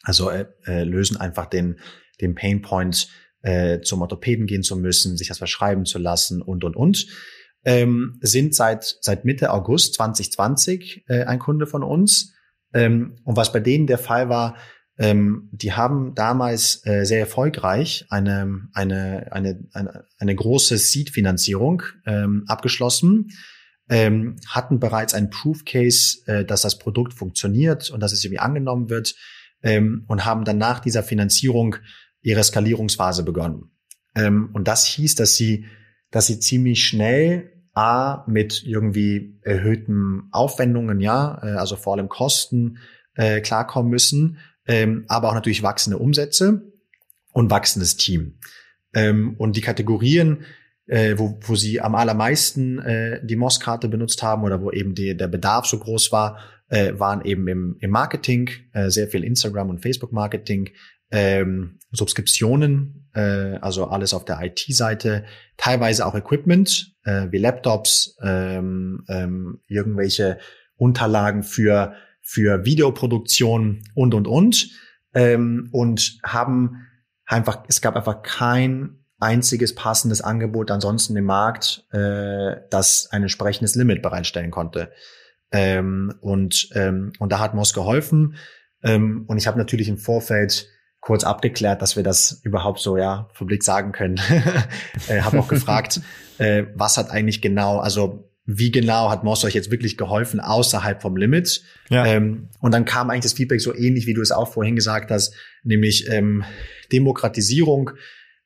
also 0.03 0.29
äh, 0.29 0.45
äh, 0.65 0.83
lösen 0.83 1.17
einfach 1.17 1.47
den, 1.47 1.79
den 2.21 2.35
Painpoint, 2.35 3.09
äh, 3.41 3.81
zum 3.81 4.01
Orthopäden 4.01 4.47
gehen 4.47 4.63
zu 4.63 4.75
müssen, 4.75 5.17
sich 5.17 5.27
das 5.27 5.37
verschreiben 5.37 5.85
zu 5.85 5.97
lassen 5.97 6.41
und, 6.41 6.63
und, 6.63 6.75
und 6.75 7.07
ähm, 7.63 8.17
sind 8.21 8.55
seit, 8.55 8.97
seit 9.01 9.25
Mitte 9.25 9.51
August 9.51 9.95
2020 9.95 11.05
äh, 11.07 11.23
ein 11.23 11.39
Kunde 11.39 11.67
von 11.67 11.83
uns. 11.83 12.33
Ähm, 12.73 13.17
und 13.23 13.35
was 13.35 13.51
bei 13.51 13.59
denen 13.59 13.87
der 13.87 13.97
Fall 13.97 14.29
war, 14.29 14.55
ähm, 14.97 15.49
die 15.51 15.73
haben 15.73 16.13
damals 16.15 16.85
äh, 16.85 17.05
sehr 17.05 17.19
erfolgreich 17.19 18.05
eine, 18.09 18.67
eine, 18.73 19.31
eine, 19.31 19.59
eine, 19.73 20.05
eine 20.17 20.35
große 20.35 20.77
Seed-Finanzierung 20.77 21.83
ähm, 22.05 22.43
abgeschlossen 22.47 23.29
ähm, 23.89 24.35
hatten 24.47 24.79
bereits 24.79 25.13
einen 25.13 25.29
Proof 25.29 25.65
Case, 25.65 26.19
äh, 26.27 26.45
dass 26.45 26.61
das 26.61 26.77
Produkt 26.77 27.13
funktioniert 27.13 27.89
und 27.89 28.01
dass 28.01 28.13
es 28.13 28.23
irgendwie 28.23 28.39
angenommen 28.39 28.89
wird 28.89 29.15
ähm, 29.63 30.05
und 30.07 30.25
haben 30.25 30.45
dann 30.45 30.57
nach 30.57 30.79
dieser 30.79 31.03
Finanzierung 31.03 31.75
ihre 32.21 32.43
Skalierungsphase 32.43 33.23
begonnen. 33.23 33.71
Ähm, 34.15 34.49
und 34.53 34.67
das 34.67 34.85
hieß, 34.85 35.15
dass 35.15 35.35
sie, 35.35 35.65
dass 36.11 36.27
sie 36.27 36.39
ziemlich 36.39 36.83
schnell 36.83 37.53
A, 37.73 38.25
mit 38.27 38.63
irgendwie 38.65 39.39
erhöhten 39.41 40.27
Aufwendungen, 40.31 40.99
ja, 40.99 41.39
äh, 41.43 41.51
also 41.51 41.75
vor 41.75 41.93
allem 41.93 42.09
Kosten, 42.09 42.79
äh, 43.15 43.41
klarkommen 43.41 43.89
müssen, 43.89 44.39
ähm, 44.67 45.05
aber 45.07 45.29
auch 45.29 45.33
natürlich 45.33 45.63
wachsende 45.63 45.97
Umsätze 45.97 46.73
und 47.31 47.51
wachsendes 47.51 47.95
Team. 47.95 48.39
Ähm, 48.93 49.35
und 49.37 49.55
die 49.55 49.61
Kategorien, 49.61 50.45
äh, 50.87 51.15
wo, 51.17 51.39
wo 51.41 51.55
sie 51.55 51.79
am 51.79 51.95
allermeisten 51.95 52.79
äh, 52.79 53.25
die 53.25 53.35
MOS-Karte 53.35 53.87
benutzt 53.87 54.23
haben 54.23 54.43
oder 54.43 54.61
wo 54.61 54.71
eben 54.71 54.95
die, 54.95 55.15
der 55.15 55.27
Bedarf 55.27 55.65
so 55.65 55.77
groß 55.77 56.11
war, 56.11 56.39
äh, 56.67 56.93
waren 56.97 57.23
eben 57.23 57.47
im, 57.47 57.77
im 57.79 57.91
Marketing, 57.91 58.49
äh, 58.73 58.89
sehr 58.89 59.07
viel 59.07 59.23
Instagram 59.23 59.69
und 59.69 59.81
Facebook-Marketing, 59.81 60.69
ähm, 61.11 61.79
Subskriptionen, 61.91 63.09
äh, 63.13 63.57
also 63.61 63.87
alles 63.87 64.13
auf 64.13 64.25
der 64.25 64.39
IT-Seite, 64.41 65.25
teilweise 65.57 66.05
auch 66.05 66.15
Equipment 66.15 66.95
äh, 67.03 67.27
wie 67.31 67.39
Laptops, 67.39 68.17
ähm, 68.21 69.03
ähm, 69.07 69.61
irgendwelche 69.67 70.39
Unterlagen 70.75 71.43
für 71.43 71.93
für 72.21 72.63
Videoproduktion 72.63 73.81
und 73.95 74.13
und 74.13 74.27
und 74.27 74.69
ähm, 75.13 75.69
und 75.71 76.19
haben 76.23 76.87
einfach 77.25 77.63
es 77.67 77.81
gab 77.81 77.95
einfach 77.95 78.21
kein 78.21 78.99
einziges 79.19 79.75
passendes 79.75 80.21
Angebot 80.21 80.71
ansonsten 80.71 81.15
im 81.17 81.25
Markt, 81.25 81.85
äh, 81.91 82.57
das 82.69 83.09
ein 83.11 83.23
entsprechendes 83.23 83.75
Limit 83.75 84.01
bereitstellen 84.01 84.51
konnte. 84.51 84.91
Ähm, 85.51 86.13
und 86.21 86.69
ähm, 86.75 87.11
und 87.19 87.31
da 87.31 87.39
hat 87.39 87.55
Moss 87.55 87.73
geholfen. 87.73 88.35
Ähm, 88.83 89.25
und 89.27 89.37
ich 89.37 89.47
habe 89.47 89.57
natürlich 89.57 89.89
im 89.89 89.97
Vorfeld 89.97 90.69
kurz 91.01 91.23
abgeklärt, 91.23 91.81
dass 91.81 91.95
wir 91.95 92.03
das 92.03 92.41
überhaupt 92.43 92.79
so 92.79 92.97
ja 92.97 93.29
publik 93.33 93.63
sagen 93.63 93.91
können. 93.91 94.19
äh, 95.07 95.21
habe 95.21 95.39
auch 95.39 95.47
gefragt, 95.47 96.01
äh, 96.37 96.65
was 96.75 96.97
hat 96.97 97.09
eigentlich 97.09 97.41
genau, 97.41 97.79
also 97.79 98.29
wie 98.45 98.71
genau 98.71 99.11
hat 99.11 99.23
Moss 99.23 99.45
euch 99.45 99.53
jetzt 99.53 99.69
wirklich 99.69 99.95
geholfen 99.95 100.39
außerhalb 100.39 101.01
vom 101.01 101.15
Limit? 101.15 101.63
Ja. 101.89 102.05
Ähm, 102.05 102.49
und 102.59 102.73
dann 102.73 102.85
kam 102.85 103.09
eigentlich 103.09 103.23
das 103.23 103.33
Feedback 103.33 103.61
so 103.61 103.75
ähnlich, 103.75 104.07
wie 104.07 104.15
du 104.15 104.21
es 104.21 104.31
auch 104.31 104.51
vorhin 104.51 104.75
gesagt 104.75 105.11
hast, 105.11 105.35
nämlich 105.63 106.09
ähm, 106.09 106.43
Demokratisierung 106.91 107.91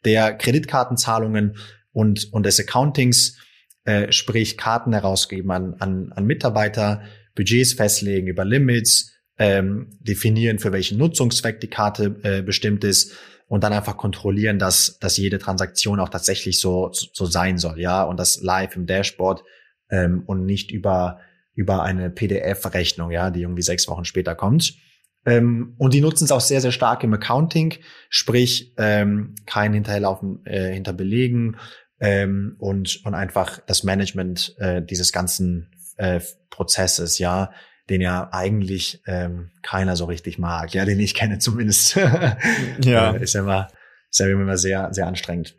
der 0.03 0.33
Kreditkartenzahlungen 0.33 1.55
und, 1.93 2.33
und 2.33 2.45
des 2.45 2.59
Accountings, 2.59 3.37
äh, 3.85 4.11
sprich 4.11 4.57
Karten 4.57 4.91
herausgeben 4.91 5.51
an, 5.51 5.75
an, 5.79 6.11
an 6.13 6.25
Mitarbeiter, 6.25 7.03
Budgets 7.35 7.73
festlegen 7.73 8.27
über 8.27 8.43
Limits, 8.43 9.12
ähm, 9.37 9.97
definieren, 9.99 10.59
für 10.59 10.71
welchen 10.71 10.97
Nutzungszweck 10.97 11.59
die 11.59 11.69
Karte 11.69 12.15
äh, 12.23 12.41
bestimmt 12.41 12.83
ist 12.83 13.13
und 13.47 13.63
dann 13.63 13.73
einfach 13.73 13.97
kontrollieren, 13.97 14.59
dass, 14.59 14.97
dass 14.99 15.17
jede 15.17 15.39
Transaktion 15.39 15.99
auch 15.99 16.09
tatsächlich 16.09 16.59
so, 16.59 16.91
so 16.91 17.25
sein 17.25 17.57
soll, 17.57 17.79
ja, 17.79 18.03
und 18.03 18.19
das 18.19 18.41
live 18.41 18.75
im 18.75 18.85
Dashboard 18.85 19.43
ähm, 19.89 20.23
und 20.25 20.45
nicht 20.45 20.71
über, 20.71 21.19
über 21.53 21.83
eine 21.83 22.09
PDF-Rechnung, 22.09 23.11
ja, 23.11 23.31
die 23.31 23.41
irgendwie 23.41 23.61
sechs 23.61 23.87
Wochen 23.87 24.05
später 24.05 24.35
kommt. 24.35 24.75
Ähm, 25.25 25.75
und 25.77 25.93
die 25.93 26.01
nutzen 26.01 26.25
es 26.25 26.31
auch 26.31 26.41
sehr, 26.41 26.61
sehr 26.61 26.71
stark 26.71 27.03
im 27.03 27.13
Accounting, 27.13 27.75
sprich 28.09 28.73
ähm, 28.77 29.35
kein 29.45 29.73
Hinterherlaufen 29.73 30.45
äh, 30.45 30.73
hinter 30.73 30.93
Belegen 30.93 31.57
ähm, 31.99 32.55
und, 32.59 33.01
und 33.05 33.13
einfach 33.13 33.59
das 33.65 33.83
Management 33.83 34.55
äh, 34.57 34.81
dieses 34.81 35.11
ganzen 35.13 35.71
äh, 35.97 36.19
Prozesses, 36.49 37.19
ja, 37.19 37.51
den 37.89 38.01
ja 38.01 38.29
eigentlich 38.31 39.01
ähm, 39.07 39.51
keiner 39.61 39.95
so 39.95 40.05
richtig 40.05 40.39
mag, 40.39 40.73
ja, 40.73 40.85
den 40.85 40.99
ich 40.99 41.13
kenne 41.13 41.39
zumindest. 41.39 41.95
ja. 42.83 43.13
Äh, 43.13 43.23
ist 43.23 43.33
ja 43.33 43.41
immer, 43.41 43.67
ist 44.09 44.19
ja 44.19 44.27
immer 44.27 44.57
sehr, 44.57 44.93
sehr 44.93 45.07
anstrengend. 45.07 45.57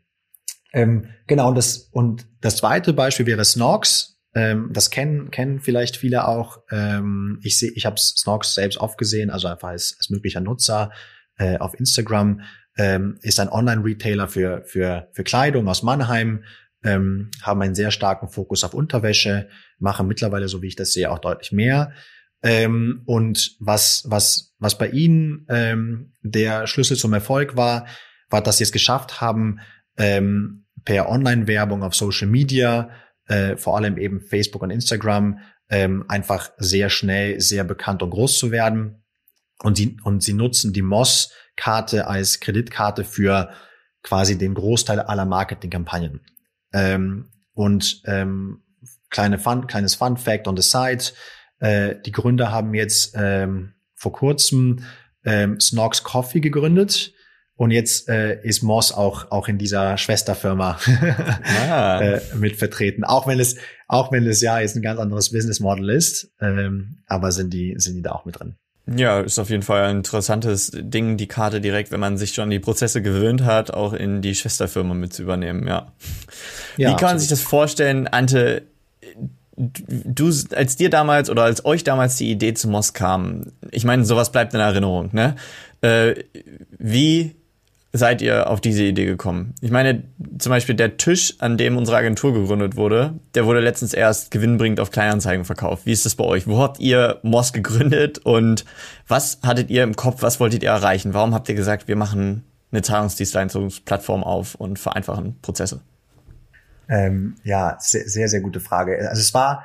Ähm, 0.73 1.09
genau, 1.27 1.49
und 1.49 1.55
das, 1.55 1.89
und 1.93 2.27
das 2.41 2.57
zweite 2.57 2.93
Beispiel 2.93 3.27
wäre 3.27 3.45
Snorks. 3.45 4.21
Ähm, 4.35 4.71
das 4.73 4.91
kennen, 4.91 5.31
kennen 5.31 5.61
vielleicht 5.61 5.97
viele 5.97 6.27
auch. 6.27 6.59
Ähm, 6.71 7.39
ich 7.43 7.59
sehe, 7.59 7.71
ich 7.75 7.87
habe 7.87 7.99
Snorks 7.99 8.55
selbst 8.55 8.79
oft 8.79 8.99
gesehen, 8.99 9.31
also 9.31 9.47
einfach 9.47 9.69
als, 9.69 9.95
als 9.99 10.11
möglicher 10.11 10.41
Nutzer 10.41 10.91
äh, 11.39 11.59
auf 11.59 11.79
Instagram. 11.79 12.41
Ähm, 12.77 13.19
ist 13.23 13.39
ein 13.39 13.49
Online-Retailer 13.49 14.27
für, 14.27 14.65
für, 14.65 15.09
für 15.13 15.23
Kleidung 15.23 15.69
aus 15.69 15.85
Mannheim, 15.85 16.43
ähm, 16.85 17.31
haben 17.43 17.63
einen 17.63 17.75
sehr 17.75 17.91
starken 17.91 18.29
Fokus 18.29 18.63
auf 18.63 18.75
Unterwäsche, 18.75 19.49
machen 19.79 20.07
mittlerweile, 20.07 20.49
so 20.49 20.63
wie 20.63 20.69
ich 20.69 20.77
das 20.77 20.93
sehe, 20.93 21.11
auch 21.11 21.19
deutlich 21.19 21.51
mehr. 21.51 21.93
Ähm, 22.43 23.03
und 23.07 23.57
was, 23.59 24.05
was, 24.07 24.55
was 24.59 24.77
bei 24.77 24.89
ihnen 24.89 25.47
ähm, 25.49 26.13
der 26.23 26.67
Schlüssel 26.67 26.97
zum 26.97 27.15
Erfolg 27.15 27.57
war, 27.57 27.87
war, 28.29 28.43
dass 28.43 28.59
sie 28.59 28.65
es 28.65 28.73
geschafft 28.73 29.21
haben, 29.21 29.61
ähm, 29.97 30.67
per 30.85 31.09
Online-Werbung 31.09 31.83
auf 31.83 31.95
Social 31.95 32.29
Media, 32.29 32.91
äh, 33.27 33.57
vor 33.57 33.77
allem 33.77 33.97
eben 33.97 34.21
Facebook 34.21 34.63
und 34.63 34.71
Instagram, 34.71 35.39
ähm, 35.71 36.05
einfach 36.09 36.51
sehr 36.59 36.91
schnell 36.91 37.41
sehr 37.41 37.65
bekannt 37.65 38.03
und 38.03 38.11
groß 38.11 38.39
zu 38.39 38.51
werden. 38.51 39.03
Und 39.63 39.79
sie, 39.79 39.97
und 40.05 40.23
sie 40.23 40.35
nutzen 40.35 40.75
die 40.75 40.83
Moss-Karte 40.83 42.07
als 42.07 42.41
Kreditkarte 42.41 43.05
für 43.05 43.51
quasi 44.03 44.37
den 44.37 44.53
Großteil 44.53 45.01
aller 45.01 45.25
Marketingkampagnen. 45.25 46.21
Ähm, 46.75 47.31
und 47.55 48.03
ähm, 48.05 48.63
kleine 49.09 49.39
Fun, 49.39 49.67
kleines 49.67 49.95
Fun 49.95 50.19
Fact 50.19 50.47
on 50.49 50.57
the 50.57 50.63
side. 50.63 51.15
Äh, 51.61 51.97
die 52.05 52.13
Gründer 52.13 52.51
haben 52.51 52.75
jetzt 52.75 53.15
ähm, 53.17 53.73
vor 53.95 54.13
kurzem 54.13 54.85
ähm, 55.25 55.59
Snox 55.61 56.03
Coffee 56.03 56.41
gegründet. 56.41 57.15
Und 57.57 57.71
jetzt 57.71 58.09
äh, 58.09 58.43
ist 58.43 58.63
Moss 58.63 58.91
auch 58.91 59.31
auch 59.31 59.47
in 59.47 59.59
dieser 59.59 59.97
Schwesterfirma 59.97 60.77
ah. 61.71 62.01
äh, 62.01 62.21
mit 62.35 62.57
vertreten. 62.57 63.05
Auch 63.05 63.29
wenn 63.29 63.39
es 63.39 63.57
auch 63.87 64.11
wenn 64.11 64.27
es 64.27 64.41
ja 64.41 64.59
jetzt 64.59 64.75
ein 64.75 64.83
ganz 64.83 64.99
anderes 64.99 65.31
Business 65.31 65.61
Model 65.61 65.91
ist, 65.91 66.33
ähm, 66.41 67.05
aber 67.07 67.31
sind 67.31 67.53
die 67.55 67.75
sind 67.77 67.95
die 67.95 68.03
da 68.03 68.11
auch 68.11 68.25
mit 68.25 68.41
drin. 68.41 68.57
Ja, 68.87 69.21
ist 69.21 69.39
auf 69.39 69.49
jeden 69.49 69.63
Fall 69.63 69.85
ein 69.85 69.99
interessantes 69.99 70.71
Ding, 70.75 71.17
die 71.17 71.27
Karte 71.27 71.61
direkt, 71.61 71.91
wenn 71.91 72.01
man 72.01 72.19
sich 72.19 72.35
schon 72.35 72.45
an 72.45 72.51
die 72.51 72.59
Prozesse 72.59 73.01
gewöhnt 73.01 73.43
hat, 73.43 73.73
auch 73.73 73.95
in 73.95 74.21
die 74.21 74.35
Schwesterfirma 74.35 74.93
mit 74.93 75.15
zu 75.15 75.23
übernehmen, 75.23 75.67
ja. 75.67 75.93
ja 76.77 76.91
Wie 76.91 76.97
kann 76.97 77.11
man 77.11 77.19
sich 77.19 77.29
das 77.29 77.41
vorstellen, 77.41 78.07
Ante? 78.07 78.63
du, 79.57 80.33
als 80.55 80.77
dir 80.77 80.91
damals 80.91 81.31
oder 81.31 81.45
als 81.45 81.65
euch 81.65 81.85
damals 81.85 82.17
die 82.17 82.31
Idee 82.31 82.55
zu 82.55 82.69
Moss 82.69 82.93
kam, 82.93 83.53
ich 83.71 83.85
meine, 83.85 84.05
sowas 84.05 84.33
bleibt 84.33 84.55
in 84.55 84.61
Erinnerung, 84.61 85.11
ne? 85.13 85.37
Äh, 85.81 86.25
wie 86.79 87.37
seid 87.97 88.21
ihr 88.23 88.51
auf 88.51 88.61
diese 88.61 88.83
Idee 88.83 89.07
gekommen? 89.07 89.55
Ich 89.61 89.71
meine, 89.71 90.03
zum 90.39 90.51
Beispiel 90.51 90.75
der 90.75 90.97
Tisch, 90.97 91.37
an 91.39 91.57
dem 91.57 91.77
unsere 91.77 91.97
Agentur 91.97 92.35
gegründet 92.35 92.77
wurde, 92.77 93.21
der 93.37 93.47
wurde 93.47 93.61
letztens 93.61 93.95
erst 93.95 94.33
gewinnbringend 94.33 94.81
auf 94.81 94.91
Kleinanzeigen 94.91 95.45
verkauft. 95.45 95.87
Wie 95.87 95.93
ist 95.93 96.05
das 96.05 96.17
bei 96.17 96.25
euch? 96.25 96.49
Wo 96.49 96.61
habt 96.61 96.81
ihr 96.81 97.21
Moss 97.23 97.53
gegründet 97.53 98.19
und 98.19 98.65
was 99.07 99.39
hattet 99.45 99.71
ihr 99.71 99.85
im 99.85 99.95
Kopf? 99.95 100.23
Was 100.23 100.41
wolltet 100.41 100.65
ihr 100.65 100.71
erreichen? 100.71 101.15
Warum 101.15 101.35
habt 101.35 101.49
ihr 101.49 101.55
gesagt, 101.55 101.87
wir 101.87 101.95
machen 101.95 102.45
eine 102.73 102.83
Zahlungsdienstleistungsplattform 102.83 104.25
auf 104.25 104.57
und 104.57 104.81
vereinfachen 104.81 105.41
Prozesse? 105.41 105.81
Ähm, 106.89 107.37
ja, 107.45 107.77
sehr, 107.79 108.09
sehr, 108.09 108.27
sehr 108.27 108.41
gute 108.41 108.59
Frage. 108.59 109.09
Also 109.09 109.21
es 109.21 109.33
war, 109.35 109.65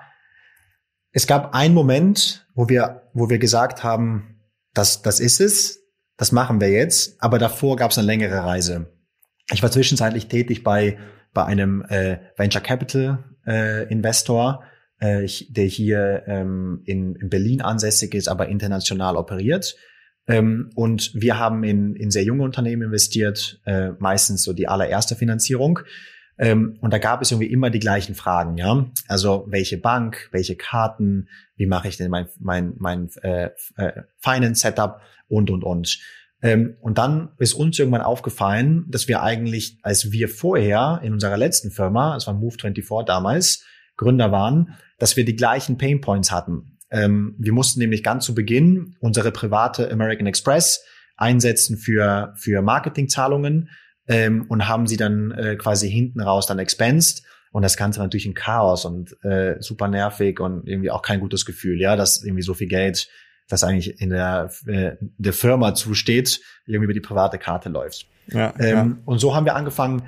es 1.12 1.26
gab 1.26 1.56
einen 1.56 1.74
Moment, 1.74 2.48
wo 2.54 2.70
wir, 2.70 3.10
wo 3.14 3.28
wir 3.28 3.40
gesagt 3.40 3.84
haben, 3.84 4.40
das, 4.76 5.02
das 5.02 5.20
ist 5.20 5.42
es, 5.42 5.79
das 6.20 6.32
machen 6.32 6.62
wir 6.62 6.70
jetzt. 6.70 7.16
Aber 7.24 7.40
davor 7.40 7.78
gab 7.78 7.90
es 7.90 7.98
eine 7.98 8.06
längere 8.06 8.44
Reise. 8.44 8.92
Ich 9.52 9.64
war 9.64 9.72
zwischenzeitlich 9.72 10.28
tätig 10.28 10.64
bei 10.64 11.00
bei 11.34 11.46
einem 11.46 11.84
äh, 11.88 12.18
Venture 12.38 12.62
Capital 12.62 13.24
äh, 13.46 13.88
Investor, 13.90 14.64
äh, 15.00 15.28
der 15.50 15.66
hier 15.66 16.24
ähm, 16.28 16.82
in, 16.86 17.16
in 17.16 17.30
Berlin 17.30 17.62
ansässig 17.62 18.14
ist, 18.14 18.28
aber 18.28 18.48
international 18.48 19.16
operiert. 19.16 19.76
Ähm, 20.28 20.70
und 20.76 21.12
wir 21.14 21.40
haben 21.40 21.64
in, 21.64 21.96
in 21.96 22.12
sehr 22.12 22.24
junge 22.24 22.44
Unternehmen 22.44 22.84
investiert, 22.84 23.62
äh, 23.66 23.92
meistens 24.00 24.44
so 24.44 24.54
die 24.54 24.68
allererste 24.68 25.16
Finanzierung. 25.16 25.80
Ähm, 26.40 26.78
und 26.80 26.94
da 26.94 27.00
gab 27.00 27.22
es 27.22 27.32
irgendwie 27.32 27.52
immer 27.52 27.70
die 27.70 27.80
gleichen 27.80 28.16
Fragen, 28.16 28.58
ja. 28.58 28.86
Also 29.10 29.46
welche 29.50 29.78
Bank, 29.78 30.30
welche 30.32 30.56
Karten, 30.56 31.28
wie 31.58 31.66
mache 31.66 31.90
ich 31.90 31.98
denn 31.98 32.10
mein, 32.10 32.28
mein, 32.40 32.74
mein 32.78 33.10
äh, 33.22 33.50
äh, 33.76 34.04
Finance-Setup 34.20 35.02
und, 35.28 35.52
und, 35.52 35.64
und. 35.64 36.00
Ähm, 36.42 36.78
und 36.80 36.98
dann 36.98 37.34
ist 37.40 37.54
uns 37.54 37.78
irgendwann 37.78 38.02
aufgefallen, 38.02 38.86
dass 38.88 39.10
wir 39.10 39.22
eigentlich, 39.22 39.80
als 39.84 40.14
wir 40.14 40.30
vorher 40.30 41.02
in 41.04 41.12
unserer 41.12 41.36
letzten 41.36 41.72
Firma, 41.72 42.16
es 42.16 42.26
war 42.26 42.34
Move24 42.34 43.04
damals, 43.04 43.66
Gründer 43.98 44.32
waren, 44.32 44.78
dass 44.98 45.18
wir 45.18 45.26
die 45.26 45.36
gleichen 45.36 45.78
Pain 45.78 46.00
Points 46.00 46.32
hatten. 46.32 46.78
Ähm, 46.90 47.36
wir 47.38 47.52
mussten 47.52 47.82
nämlich 47.82 48.02
ganz 48.02 48.24
zu 48.24 48.34
Beginn 48.34 48.96
unsere 49.02 49.34
private 49.34 49.92
American 49.92 50.26
Express 50.26 50.86
einsetzen 51.18 51.78
für, 51.78 52.34
für 52.38 52.62
Marketingzahlungen 52.62 53.70
ähm, 54.10 54.46
und 54.50 54.68
haben 54.68 54.88
sie 54.88 54.98
dann 54.98 55.32
äh, 55.32 55.56
quasi 55.56 55.90
hinten 55.90 56.20
raus 56.20 56.48
dann 56.48 56.60
expensed 56.60 57.24
Und 57.52 57.62
das 57.64 57.78
Ganze 57.78 58.00
natürlich 58.00 58.26
ein 58.26 58.34
Chaos 58.34 58.86
und 58.86 59.16
äh, 59.24 59.56
super 59.60 59.88
nervig 59.88 60.40
und 60.40 60.68
irgendwie 60.68 60.92
auch 60.92 61.02
kein 61.02 61.20
gutes 61.20 61.46
Gefühl, 61.46 61.80
ja, 61.80 61.96
dass 61.96 62.24
irgendwie 62.24 62.44
so 62.44 62.54
viel 62.54 62.68
Geld, 62.68 63.10
das 63.48 63.64
eigentlich 63.64 64.00
in 64.02 64.10
der, 64.10 64.52
äh, 64.68 64.92
der 65.18 65.34
Firma 65.34 65.74
zusteht, 65.74 66.42
irgendwie 66.68 66.86
über 66.86 66.94
die 66.94 67.00
private 67.00 67.40
Karte 67.40 67.70
läuft. 67.70 68.08
Ja, 68.28 68.54
ähm, 68.60 68.76
ja. 68.76 68.98
Und 69.06 69.20
so 69.20 69.36
haben 69.36 69.46
wir 69.46 69.56
angefangen, 69.56 70.04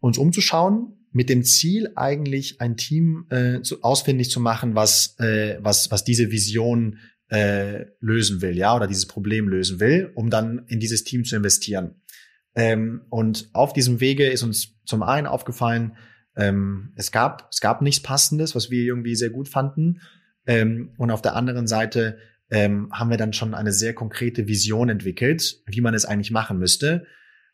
uns 0.00 0.18
umzuschauen, 0.18 0.96
mit 1.12 1.28
dem 1.28 1.44
Ziel 1.44 1.90
eigentlich 1.96 2.60
ein 2.60 2.76
Team 2.76 3.26
äh, 3.30 3.62
zu, 3.62 3.82
ausfindig 3.82 4.30
zu 4.30 4.40
machen, 4.40 4.74
was, 4.74 5.16
äh, 5.18 5.58
was, 5.60 5.90
was 5.90 6.04
diese 6.04 6.30
Vision 6.30 6.98
äh, 7.28 7.86
lösen 8.00 8.42
will, 8.42 8.56
ja, 8.56 8.74
oder 8.74 8.86
dieses 8.86 9.06
Problem 9.06 9.48
lösen 9.48 9.78
will, 9.78 10.10
um 10.14 10.30
dann 10.30 10.64
in 10.66 10.80
dieses 10.80 11.04
Team 11.04 11.24
zu 11.24 11.36
investieren. 11.36 12.00
Ähm, 12.54 13.02
und 13.10 13.48
auf 13.52 13.72
diesem 13.72 14.00
Wege 14.00 14.26
ist 14.26 14.42
uns 14.42 14.74
zum 14.84 15.02
einen 15.02 15.26
aufgefallen, 15.26 15.96
ähm, 16.36 16.92
es 16.96 17.12
gab, 17.12 17.48
es 17.50 17.60
gab 17.60 17.82
nichts 17.82 18.02
Passendes, 18.02 18.54
was 18.54 18.70
wir 18.70 18.82
irgendwie 18.82 19.14
sehr 19.14 19.30
gut 19.30 19.48
fanden. 19.48 20.00
Ähm, 20.46 20.92
und 20.96 21.10
auf 21.10 21.22
der 21.22 21.36
anderen 21.36 21.66
Seite 21.66 22.18
ähm, 22.50 22.90
haben 22.92 23.10
wir 23.10 23.16
dann 23.16 23.32
schon 23.32 23.54
eine 23.54 23.72
sehr 23.72 23.94
konkrete 23.94 24.48
Vision 24.48 24.88
entwickelt, 24.88 25.60
wie 25.66 25.80
man 25.80 25.94
es 25.94 26.04
eigentlich 26.04 26.30
machen 26.30 26.58
müsste. 26.58 27.06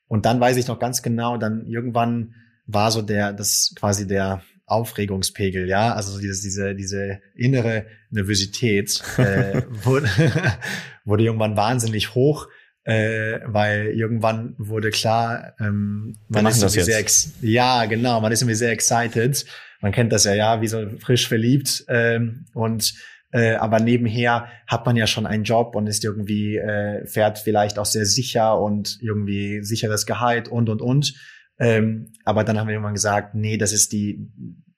Und 0.09 0.25
dann 0.25 0.41
weiß 0.41 0.57
ich 0.57 0.69
noch 0.69 0.79
ganz 0.79 1.03
genau, 1.03 1.37
dann 1.37 1.67
irgendwann 1.67 2.35
war 2.67 2.91
so 2.91 3.03
der, 3.03 3.33
das 3.33 3.75
quasi 3.77 4.07
der 4.07 4.43
Aufregungspegel, 4.67 5.69
ja, 5.69 5.95
also 5.95 6.19
diese, 6.19 6.43
diese, 6.43 6.75
diese 6.75 7.21
innere 7.35 7.87
Nervosität 8.11 9.01
äh, 9.17 9.63
wurde, 9.85 10.09
wurde 11.05 11.25
irgendwann 11.25 11.57
wahnsinnig 11.57 12.15
hoch 12.15 12.49
äh, 12.87 13.41
weil 13.45 13.89
irgendwann 13.89 14.55
wurde 14.59 14.91
klar, 14.91 15.55
ähm, 15.59 16.17
man 16.29 16.47
ist 16.47 16.63
irgendwie 16.63 16.83
sehr, 16.83 17.01
ex 17.01 17.33
ja, 17.41 17.85
genau, 17.87 18.21
man 18.21 18.31
ist 18.31 18.43
irgendwie 18.43 18.55
sehr 18.55 18.71
excited. 18.71 19.45
Man 19.81 19.91
kennt 19.91 20.13
das 20.13 20.25
ja, 20.25 20.35
ja, 20.35 20.61
wie 20.63 20.69
so 20.69 20.89
frisch 21.01 21.27
verliebt 21.27 21.85
ähm, 21.89 22.47
und 22.55 22.95
äh, 23.33 23.57
aber 23.57 23.81
nebenher 23.81 24.47
hat 24.69 24.87
man 24.87 24.95
ja 24.95 25.09
schon 25.09 25.27
einen 25.27 25.43
Job 25.43 25.75
und 25.75 25.89
ist 25.89 26.05
irgendwie 26.05 26.57
äh, 26.59 27.05
fährt 27.07 27.41
vielleicht 27.41 27.81
auch 27.81 27.87
sehr 27.87 28.07
sicher 28.07 28.59
und 28.61 28.99
irgendwie 29.03 29.65
sicheres 29.65 30.07
Gehalt 30.07 30.49
und 30.49 30.69
und 30.69 30.81
und. 30.81 31.15
Ähm, 31.59 32.13
aber 32.25 32.45
dann 32.45 32.57
haben 32.57 32.69
wir 32.69 32.75
irgendwann 32.75 32.95
gesagt, 32.95 33.35
nee, 33.35 33.59
das 33.59 33.73
ist 33.73 33.93
die 33.93 34.31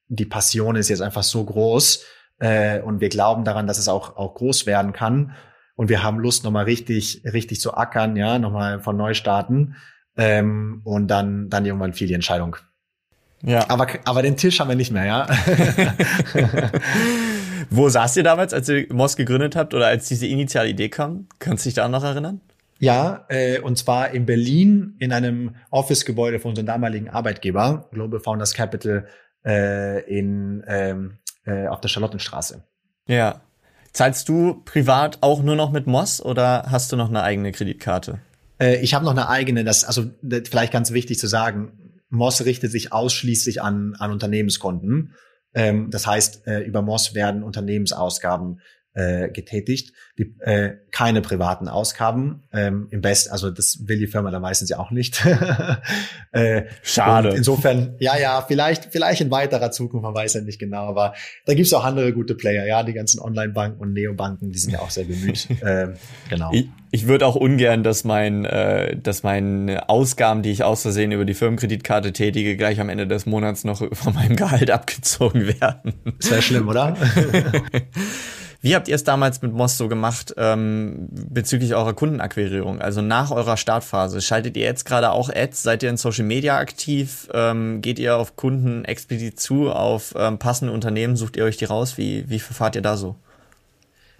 die 0.08 0.24
Passion 0.24 0.76
ist 0.76 0.88
jetzt 0.88 1.02
einfach 1.02 1.22
so 1.22 1.44
groß 1.44 2.06
äh, 2.38 2.80
und 2.80 3.02
wir 3.02 3.10
glauben 3.10 3.44
daran, 3.44 3.66
dass 3.66 3.78
es 3.78 3.88
auch 3.88 4.16
auch 4.16 4.34
groß 4.34 4.64
werden 4.64 4.94
kann 4.94 5.34
und 5.78 5.88
wir 5.88 6.02
haben 6.02 6.18
Lust, 6.18 6.42
nochmal 6.42 6.64
richtig, 6.64 7.22
richtig 7.24 7.60
zu 7.60 7.72
ackern, 7.72 8.16
ja, 8.16 8.40
nochmal 8.40 8.80
von 8.80 8.96
neu 8.96 9.14
starten. 9.14 9.76
Ähm, 10.16 10.80
und 10.82 11.06
dann, 11.06 11.48
dann 11.50 11.64
irgendwann 11.64 11.92
fiel 11.92 12.08
die 12.08 12.14
Entscheidung. 12.14 12.56
Ja. 13.44 13.70
Aber, 13.70 13.86
aber 14.04 14.22
den 14.22 14.36
Tisch 14.36 14.58
haben 14.58 14.66
wir 14.66 14.74
nicht 14.74 14.90
mehr, 14.90 15.04
ja. 15.04 15.28
Wo 17.70 17.88
saßt 17.88 18.16
ihr 18.16 18.24
damals, 18.24 18.52
als 18.52 18.68
ihr 18.68 18.92
Moss 18.92 19.14
gegründet 19.14 19.54
habt 19.54 19.72
oder 19.72 19.86
als 19.86 20.08
diese 20.08 20.26
initiale 20.26 20.68
Idee 20.68 20.88
kam? 20.88 21.28
Kannst 21.38 21.64
du 21.64 21.68
dich 21.68 21.74
da 21.74 21.88
noch 21.88 22.02
erinnern? 22.02 22.40
Ja, 22.80 23.24
äh, 23.28 23.60
und 23.60 23.78
zwar 23.78 24.10
in 24.10 24.26
Berlin 24.26 24.96
in 24.98 25.12
einem 25.12 25.54
Office-Gebäude 25.70 26.40
von 26.40 26.48
unserem 26.48 26.66
damaligen 26.66 27.08
Arbeitgeber, 27.08 27.88
Global 27.92 28.18
Founders 28.18 28.52
Capital, 28.52 29.06
äh, 29.46 30.00
in, 30.12 30.64
ähm, 30.66 31.18
äh, 31.46 31.68
auf 31.68 31.80
der 31.80 31.88
Charlottenstraße. 31.88 32.64
Ja. 33.06 33.42
Zahlst 33.98 34.28
du 34.28 34.62
privat 34.64 35.18
auch 35.22 35.42
nur 35.42 35.56
noch 35.56 35.72
mit 35.72 35.88
Moss 35.88 36.24
oder 36.24 36.66
hast 36.70 36.92
du 36.92 36.96
noch 36.96 37.08
eine 37.08 37.24
eigene 37.24 37.50
Kreditkarte? 37.50 38.20
Äh, 38.60 38.76
ich 38.76 38.94
habe 38.94 39.04
noch 39.04 39.10
eine 39.10 39.28
eigene, 39.28 39.64
das 39.64 39.82
also 39.82 40.08
vielleicht 40.48 40.72
ganz 40.72 40.92
wichtig 40.92 41.18
zu 41.18 41.26
sagen, 41.26 41.96
Moss 42.08 42.44
richtet 42.44 42.70
sich 42.70 42.92
ausschließlich 42.92 43.60
an, 43.60 43.96
an 43.98 44.12
Unternehmenskonten. 44.12 45.16
Ähm, 45.52 45.90
das 45.90 46.06
heißt, 46.06 46.46
äh, 46.46 46.60
über 46.60 46.80
Moss 46.80 47.16
werden 47.16 47.42
Unternehmensausgaben 47.42 48.60
äh, 48.98 49.28
getätigt, 49.28 49.92
die, 50.18 50.34
äh, 50.40 50.76
keine 50.90 51.20
privaten 51.20 51.68
Ausgaben. 51.68 52.42
Ähm, 52.52 52.88
Im 52.90 53.00
Best, 53.00 53.30
also 53.30 53.50
das 53.50 53.86
will 53.86 53.98
die 53.98 54.08
Firma 54.08 54.32
dann 54.32 54.42
meistens 54.42 54.70
ja 54.70 54.78
auch 54.80 54.90
nicht. 54.90 55.24
äh, 56.32 56.64
Schade. 56.82 57.28
Insofern, 57.36 57.94
ja, 58.00 58.18
ja, 58.18 58.42
vielleicht, 58.46 58.86
vielleicht 58.90 59.20
in 59.20 59.30
weiterer 59.30 59.70
Zukunft, 59.70 60.02
man 60.02 60.14
weiß 60.14 60.34
ja 60.34 60.40
nicht 60.40 60.58
genau, 60.58 60.88
aber 60.88 61.14
da 61.46 61.54
gibt's 61.54 61.72
auch 61.72 61.84
andere 61.84 62.12
gute 62.12 62.34
Player, 62.34 62.66
ja, 62.66 62.82
die 62.82 62.92
ganzen 62.92 63.20
Online-Banken 63.20 63.80
und 63.80 63.92
Neobanken, 63.92 64.50
die 64.50 64.58
sind 64.58 64.72
ja 64.72 64.80
auch 64.80 64.90
sehr 64.90 65.04
bemüht. 65.04 65.46
äh, 65.60 65.90
genau. 66.28 66.50
Ich, 66.52 66.68
ich 66.90 67.06
würde 67.06 67.24
auch 67.24 67.36
ungern, 67.36 67.84
dass 67.84 68.02
mein, 68.02 68.44
äh, 68.46 68.96
dass 68.96 69.22
meine 69.22 69.88
Ausgaben, 69.88 70.42
die 70.42 70.50
ich 70.50 70.64
aus 70.64 70.82
Versehen 70.82 71.12
über 71.12 71.24
die 71.24 71.34
Firmenkreditkarte 71.34 72.12
tätige, 72.12 72.56
gleich 72.56 72.80
am 72.80 72.88
Ende 72.88 73.06
des 73.06 73.26
Monats 73.26 73.62
noch 73.62 73.80
von 73.92 74.14
meinem 74.14 74.34
Gehalt 74.34 74.70
abgezogen 74.72 75.46
werden. 75.60 75.94
Das 76.18 76.32
wäre 76.32 76.42
schlimm, 76.42 76.66
oder? 76.66 76.96
Wie 78.60 78.74
habt 78.74 78.88
ihr 78.88 78.96
es 78.96 79.04
damals 79.04 79.40
mit 79.40 79.52
Moss 79.52 79.76
so 79.76 79.86
gemacht 79.86 80.34
ähm, 80.36 81.06
bezüglich 81.10 81.76
eurer 81.76 81.94
Kundenakquirierung? 81.94 82.80
Also 82.80 83.02
nach 83.02 83.30
eurer 83.30 83.56
Startphase, 83.56 84.20
schaltet 84.20 84.56
ihr 84.56 84.64
jetzt 84.64 84.84
gerade 84.84 85.12
auch 85.12 85.30
Ads? 85.32 85.62
Seid 85.62 85.84
ihr 85.84 85.90
in 85.90 85.96
Social 85.96 86.24
Media 86.24 86.58
aktiv? 86.58 87.28
Ähm, 87.32 87.82
geht 87.82 88.00
ihr 88.00 88.16
auf 88.16 88.34
Kunden 88.34 88.84
explizit 88.84 89.38
zu, 89.38 89.70
auf 89.70 90.12
ähm, 90.16 90.38
passende 90.38 90.72
Unternehmen? 90.72 91.14
Sucht 91.14 91.36
ihr 91.36 91.44
euch 91.44 91.56
die 91.56 91.66
raus? 91.66 91.98
Wie, 91.98 92.28
wie 92.28 92.40
verfahrt 92.40 92.74
ihr 92.74 92.82
da 92.82 92.96
so? 92.96 93.14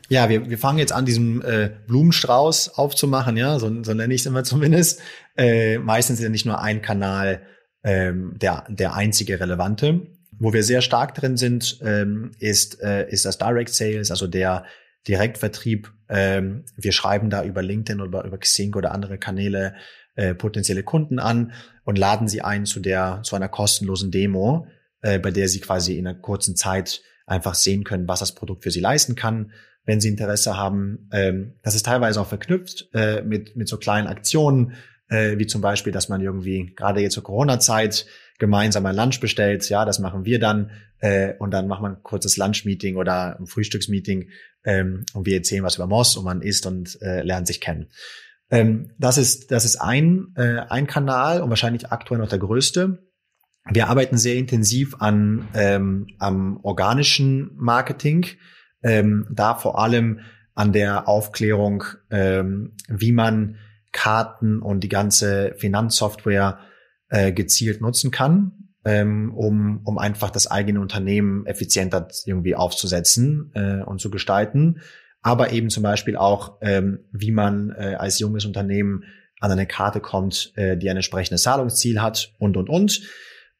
Ja, 0.08 0.28
wir, 0.28 0.48
wir 0.48 0.56
fangen 0.56 0.78
jetzt 0.78 0.92
an, 0.92 1.04
diesen 1.04 1.42
äh, 1.42 1.70
Blumenstrauß 1.86 2.78
aufzumachen, 2.78 3.36
ja, 3.36 3.58
so, 3.58 3.82
so 3.82 3.92
nenne 3.92 4.14
ich 4.14 4.22
es 4.22 4.26
immer 4.26 4.44
zumindest. 4.44 5.00
Äh, 5.36 5.78
meistens 5.78 6.18
ist 6.18 6.24
ja 6.24 6.30
nicht 6.30 6.46
nur 6.46 6.60
ein 6.60 6.80
Kanal 6.80 7.42
ähm, 7.82 8.34
der, 8.38 8.64
der 8.68 8.94
einzige 8.94 9.40
relevante. 9.40 10.06
Wo 10.38 10.52
wir 10.52 10.62
sehr 10.62 10.82
stark 10.82 11.14
drin 11.14 11.36
sind, 11.36 11.78
ähm, 11.82 12.30
ist, 12.38 12.80
äh, 12.82 13.08
ist 13.10 13.24
das 13.24 13.38
Direct 13.38 13.70
Sales, 13.74 14.10
also 14.10 14.26
der 14.26 14.64
Direktvertrieb. 15.06 15.92
Ähm, 16.08 16.64
wir 16.76 16.92
schreiben 16.92 17.30
da 17.30 17.44
über 17.44 17.62
LinkedIn 17.62 18.00
oder 18.00 18.24
über 18.24 18.38
Xing 18.38 18.74
oder 18.74 18.92
andere 18.92 19.18
Kanäle 19.18 19.74
äh, 20.14 20.34
potenzielle 20.34 20.82
Kunden 20.82 21.18
an 21.18 21.52
und 21.84 21.98
laden 21.98 22.28
sie 22.28 22.42
ein 22.42 22.66
zu 22.66 22.80
der 22.80 23.20
zu 23.22 23.36
einer 23.36 23.48
kostenlosen 23.48 24.10
Demo, 24.10 24.66
äh, 25.00 25.18
bei 25.18 25.30
der 25.30 25.48
sie 25.48 25.60
quasi 25.60 25.96
in 25.96 26.06
einer 26.06 26.18
kurzen 26.18 26.56
Zeit 26.56 27.02
einfach 27.26 27.54
sehen 27.54 27.84
können, 27.84 28.08
was 28.08 28.20
das 28.20 28.34
Produkt 28.34 28.64
für 28.64 28.70
sie 28.70 28.80
leisten 28.80 29.14
kann, 29.14 29.52
wenn 29.84 30.00
sie 30.00 30.08
Interesse 30.08 30.56
haben. 30.56 31.08
Ähm, 31.12 31.54
das 31.62 31.74
ist 31.74 31.86
teilweise 31.86 32.20
auch 32.20 32.26
verknüpft 32.26 32.88
äh, 32.94 33.22
mit 33.22 33.56
mit 33.56 33.68
so 33.68 33.76
kleinen 33.76 34.06
Aktionen, 34.06 34.74
äh, 35.08 35.38
wie 35.38 35.46
zum 35.46 35.60
Beispiel, 35.60 35.92
dass 35.92 36.08
man 36.08 36.20
irgendwie 36.20 36.74
gerade 36.74 37.00
jetzt 37.00 37.14
zur 37.14 37.22
Corona-Zeit 37.22 38.06
gemeinsam 38.38 38.86
ein 38.86 38.96
Lunch 38.96 39.20
bestellt. 39.20 39.68
Ja, 39.68 39.84
das 39.84 39.98
machen 39.98 40.24
wir 40.24 40.38
dann. 40.38 40.70
Äh, 41.00 41.34
und 41.38 41.52
dann 41.52 41.68
macht 41.68 41.82
man 41.82 41.96
ein 41.96 42.02
kurzes 42.02 42.36
Lunch-Meeting 42.36 42.96
oder 42.96 43.38
ein 43.38 43.46
Frühstücksmeeting 43.46 44.30
ähm, 44.64 45.04
und 45.14 45.26
wir 45.26 45.36
erzählen 45.36 45.64
was 45.64 45.76
über 45.76 45.86
Moss 45.86 46.16
und 46.16 46.24
man 46.24 46.42
isst 46.42 46.66
und 46.66 47.00
äh, 47.02 47.22
lernt 47.22 47.46
sich 47.46 47.60
kennen. 47.60 47.88
Ähm, 48.50 48.90
das 48.98 49.18
ist, 49.18 49.50
das 49.50 49.64
ist 49.64 49.76
ein, 49.76 50.34
äh, 50.36 50.60
ein 50.68 50.86
Kanal 50.86 51.42
und 51.42 51.50
wahrscheinlich 51.50 51.90
aktuell 51.90 52.20
noch 52.20 52.28
der 52.28 52.38
größte. 52.38 52.98
Wir 53.70 53.88
arbeiten 53.88 54.16
sehr 54.16 54.36
intensiv 54.36 54.96
an 55.00 55.48
ähm, 55.54 56.06
am 56.18 56.58
organischen 56.62 57.50
Marketing, 57.56 58.26
ähm, 58.82 59.26
da 59.30 59.54
vor 59.54 59.78
allem 59.78 60.20
an 60.54 60.72
der 60.72 61.06
Aufklärung, 61.06 61.84
ähm, 62.10 62.74
wie 62.88 63.12
man 63.12 63.56
Karten 63.92 64.60
und 64.60 64.80
die 64.80 64.88
ganze 64.88 65.54
Finanzsoftware 65.58 66.58
äh, 67.08 67.32
gezielt 67.32 67.80
nutzen 67.80 68.10
kann, 68.10 68.52
ähm, 68.84 69.32
um, 69.34 69.80
um 69.84 69.98
einfach 69.98 70.30
das 70.30 70.46
eigene 70.50 70.80
Unternehmen 70.80 71.46
effizienter 71.46 72.08
irgendwie 72.24 72.54
aufzusetzen 72.54 73.50
äh, 73.54 73.82
und 73.82 74.00
zu 74.00 74.10
gestalten. 74.10 74.80
Aber 75.22 75.52
eben 75.52 75.68
zum 75.68 75.82
Beispiel 75.82 76.16
auch, 76.16 76.58
ähm, 76.62 77.00
wie 77.12 77.32
man 77.32 77.70
äh, 77.70 77.96
als 77.98 78.18
junges 78.18 78.44
Unternehmen 78.44 79.04
an 79.40 79.50
eine 79.50 79.66
Karte 79.66 80.00
kommt, 80.00 80.52
äh, 80.56 80.76
die 80.76 80.88
ein 80.90 80.96
entsprechendes 80.96 81.42
Zahlungsziel 81.42 82.00
hat 82.00 82.34
und, 82.38 82.56
und, 82.56 82.68
und. 82.68 83.02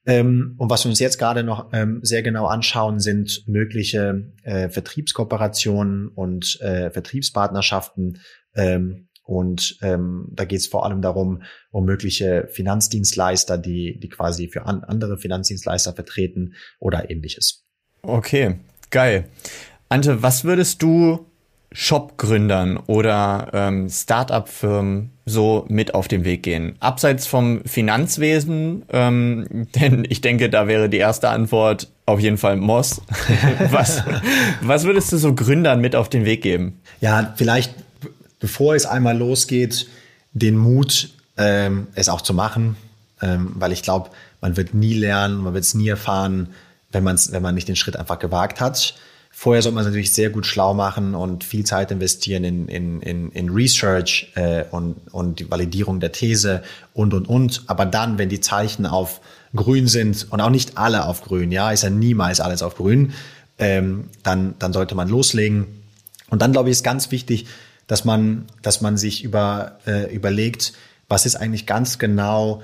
Ähm, 0.07 0.55
und 0.57 0.71
was 0.71 0.85
wir 0.85 0.91
uns 0.91 1.01
jetzt 1.01 1.19
gerade 1.19 1.43
noch 1.43 1.71
ähm, 1.73 2.01
sehr 2.03 2.23
genau 2.23 2.47
anschauen, 2.47 2.99
sind 2.99 3.45
mögliche 3.47 4.33
äh, 4.43 4.71
Vertriebskooperationen 4.71 6.09
und 6.09 6.61
äh, 6.61 6.91
Vertriebspartnerschaften, 6.91 8.19
ähm, 8.55 9.08
und 9.29 9.76
ähm, 9.83 10.26
da 10.33 10.47
geht 10.47 10.61
es 10.61 10.66
vor 10.68 10.87
allem 10.87 11.03
darum, 11.03 11.43
um 11.70 11.85
mögliche 11.85 12.49
Finanzdienstleister, 12.51 13.59
die, 13.59 14.01
die 14.01 14.09
quasi 14.09 14.49
für 14.49 14.64
an, 14.64 14.83
andere 14.85 15.18
Finanzdienstleister 15.18 15.93
vertreten 15.93 16.55
oder 16.79 17.11
ähnliches. 17.11 17.66
Okay, 18.01 18.57
geil. 18.91 19.29
Ante, 19.91 20.22
was 20.22 20.45
würdest 20.45 20.83
du 20.83 21.26
Shopgründern 21.72 22.79
oder 22.79 23.51
ähm, 23.53 23.91
Startup-Firmen 23.91 25.11
so 25.26 25.66
mit 25.68 25.93
auf 25.93 26.09
den 26.09 26.24
Weg 26.24 26.43
gehen? 26.43 26.76
Abseits 26.81 27.26
vom 27.26 27.62
Finanzwesen, 27.66 28.87
ähm, 28.89 29.68
denn 29.74 30.07
ich 30.09 30.22
denke, 30.22 30.49
da 30.49 30.66
wäre 30.68 30.89
die 30.89 30.97
erste 30.97 31.29
Antwort 31.29 31.93
auf 32.07 32.18
jeden 32.18 32.39
Fall 32.39 32.57
Moss. 32.57 33.03
was, 33.70 34.03
was 34.62 34.85
würdest 34.85 35.12
du 35.12 35.18
so 35.18 35.35
Gründern 35.35 35.83
mit 35.83 35.95
auf 35.95 36.09
den 36.09 36.24
Weg 36.24 36.41
geben? 36.41 36.81
Ja, 37.03 37.35
vielleicht 37.37 37.74
bevor 38.41 38.74
es 38.74 38.86
einmal 38.86 39.16
losgeht, 39.16 39.89
den 40.32 40.57
Mut, 40.57 41.11
ähm, 41.36 41.89
es 41.95 42.09
auch 42.09 42.20
zu 42.20 42.34
machen, 42.34 42.76
ähm, 43.22 43.53
weil 43.55 43.72
ich 43.72 43.82
glaube, 43.82 44.11
man 44.41 44.57
wird 44.57 44.74
nie 44.74 44.95
lernen, 44.95 45.39
man 45.39 45.55
wird 45.55 45.64
es 45.64 45.74
nie 45.74 45.89
erfahren, 45.89 46.49
wenn, 46.93 47.05
man's, 47.05 47.32
wenn 47.32 47.43
man 47.43 47.55
nicht 47.55 47.68
den 47.68 47.76
Schritt 47.76 47.97
einfach 47.97 48.18
gewagt 48.18 48.61
hat. 48.61 48.95
Vorher 49.30 49.62
sollte 49.62 49.76
man 49.76 49.82
es 49.82 49.89
natürlich 49.89 50.12
sehr 50.12 50.30
gut 50.30 50.47
schlau 50.47 50.74
machen 50.74 51.14
und 51.14 51.45
viel 51.45 51.64
Zeit 51.64 51.93
investieren 51.93 52.43
in, 52.43 52.66
in, 52.66 53.01
in, 53.03 53.30
in 53.30 53.51
Research 53.51 54.32
äh, 54.34 54.64
und, 54.72 54.97
und 55.12 55.39
die 55.39 55.49
Validierung 55.49 56.01
der 56.01 56.11
These 56.11 56.62
und, 56.93 57.14
und, 57.14 57.28
und. 57.28 57.62
Aber 57.68 57.86
dann, 57.86 58.18
wenn 58.18 58.28
die 58.28 58.41
Zeichen 58.41 58.84
auf 58.84 59.20
grün 59.55 59.86
sind 59.86 60.26
und 60.30 60.41
auch 60.41 60.51
nicht 60.51 60.76
alle 60.76 61.05
auf 61.05 61.22
grün, 61.22 61.53
ja, 61.53 61.70
ist 61.70 61.84
ja 61.84 61.91
niemals 61.91 62.41
alles 62.41 62.62
auf 62.62 62.74
grün, 62.76 63.12
ähm, 63.59 64.09
dann, 64.24 64.57
dann 64.59 64.72
sollte 64.72 64.97
man 64.97 65.09
loslegen. 65.09 65.66
Und 66.30 66.43
dann, 66.43 66.51
glaube 66.53 66.70
ich, 66.70 66.72
ist 66.72 66.84
ganz 66.84 67.12
wichtig, 67.12 67.47
dass 67.89 68.05
man, 68.05 68.47
dass 68.62 68.80
man 68.80 68.97
sich 68.97 69.24
über, 69.24 69.78
äh, 69.86 70.14
überlegt, 70.14 70.74
was 71.09 71.26
ist 71.26 71.34
eigentlich 71.34 71.66
ganz 71.66 71.99
genau 71.99 72.62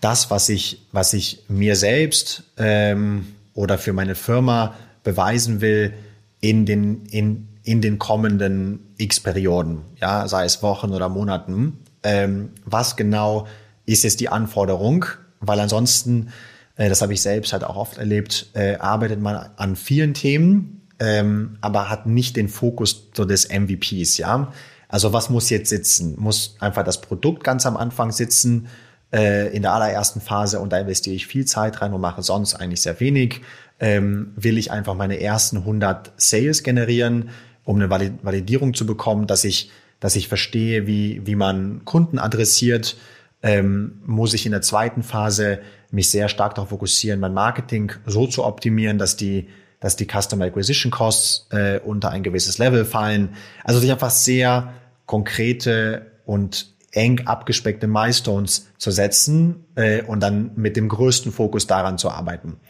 das, 0.00 0.30
was 0.30 0.48
ich, 0.48 0.82
was 0.90 1.12
ich 1.12 1.44
mir 1.48 1.76
selbst 1.76 2.42
ähm, 2.56 3.28
oder 3.54 3.78
für 3.78 3.92
meine 3.92 4.16
Firma 4.16 4.74
beweisen 5.04 5.60
will 5.60 5.92
in 6.40 6.66
den, 6.66 7.06
in, 7.06 7.48
in 7.62 7.80
den 7.80 7.98
kommenden 7.98 8.80
X 8.96 9.20
Perioden, 9.20 9.82
ja, 10.00 10.26
sei 10.26 10.44
es 10.44 10.62
Wochen 10.62 10.92
oder 10.92 11.08
Monaten. 11.08 11.78
Ähm, 12.02 12.50
was 12.64 12.96
genau 12.96 13.46
ist 13.86 14.02
jetzt 14.02 14.20
die 14.20 14.28
Anforderung? 14.28 15.04
Weil 15.40 15.60
ansonsten, 15.60 16.30
äh, 16.76 16.88
das 16.88 17.02
habe 17.02 17.12
ich 17.12 17.22
selbst 17.22 17.52
halt 17.52 17.62
auch 17.62 17.76
oft 17.76 17.98
erlebt, 17.98 18.48
äh, 18.54 18.76
arbeitet 18.76 19.20
man 19.20 19.50
an 19.56 19.76
vielen 19.76 20.14
Themen, 20.14 20.81
ähm, 20.98 21.56
aber 21.60 21.88
hat 21.88 22.06
nicht 22.06 22.36
den 22.36 22.48
Fokus 22.48 23.08
so 23.14 23.24
des 23.24 23.48
MVPs, 23.48 24.18
ja. 24.18 24.52
Also 24.88 25.12
was 25.12 25.30
muss 25.30 25.48
jetzt 25.50 25.70
sitzen? 25.70 26.14
Muss 26.18 26.56
einfach 26.60 26.84
das 26.84 27.00
Produkt 27.00 27.44
ganz 27.44 27.64
am 27.64 27.76
Anfang 27.76 28.12
sitzen? 28.12 28.68
äh, 29.12 29.54
in 29.54 29.62
der 29.62 29.72
allerersten 29.72 30.20
Phase 30.20 30.58
und 30.58 30.72
da 30.72 30.78
investiere 30.78 31.14
ich 31.14 31.26
viel 31.26 31.44
Zeit 31.44 31.80
rein 31.80 31.92
und 31.92 32.00
mache 32.00 32.22
sonst 32.22 32.54
eigentlich 32.54 32.80
sehr 32.80 32.98
wenig. 32.98 33.42
Ähm, 33.78 34.32
will 34.36 34.58
ich 34.58 34.70
einfach 34.70 34.94
meine 34.94 35.20
ersten 35.20 35.58
100 35.58 36.12
Sales 36.16 36.62
generieren, 36.62 37.30
um 37.64 37.80
eine 37.80 37.90
Validierung 37.90 38.74
zu 38.74 38.86
bekommen, 38.86 39.26
dass 39.26 39.44
ich, 39.44 39.70
dass 40.00 40.16
ich 40.16 40.28
verstehe, 40.28 40.86
wie, 40.86 41.20
wie 41.26 41.34
man 41.34 41.84
Kunden 41.84 42.18
adressiert, 42.18 42.96
ähm, 43.42 44.00
muss 44.06 44.34
ich 44.34 44.46
in 44.46 44.52
der 44.52 44.62
zweiten 44.62 45.02
Phase 45.02 45.60
mich 45.90 46.10
sehr 46.10 46.28
stark 46.28 46.54
darauf 46.54 46.70
fokussieren, 46.70 47.20
mein 47.20 47.34
Marketing 47.34 47.92
so 48.06 48.26
zu 48.26 48.44
optimieren, 48.44 48.98
dass 48.98 49.16
die 49.16 49.48
dass 49.82 49.96
die 49.96 50.06
Customer 50.06 50.46
Acquisition 50.46 50.90
Costs 50.90 51.48
äh, 51.50 51.80
unter 51.80 52.10
ein 52.10 52.22
gewisses 52.22 52.58
Level 52.58 52.84
fallen. 52.84 53.30
Also 53.64 53.80
sich 53.80 53.90
einfach 53.90 54.10
sehr 54.10 54.72
konkrete 55.06 56.06
und 56.24 56.72
eng 56.92 57.26
abgespeckte 57.26 57.86
Milestones 57.86 58.70
zu 58.78 58.90
setzen 58.90 59.64
äh, 59.74 60.02
und 60.02 60.20
dann 60.20 60.52
mit 60.56 60.76
dem 60.76 60.88
größten 60.88 61.32
Fokus 61.32 61.66
daran 61.66 61.98
zu 61.98 62.10
arbeiten. 62.10 62.60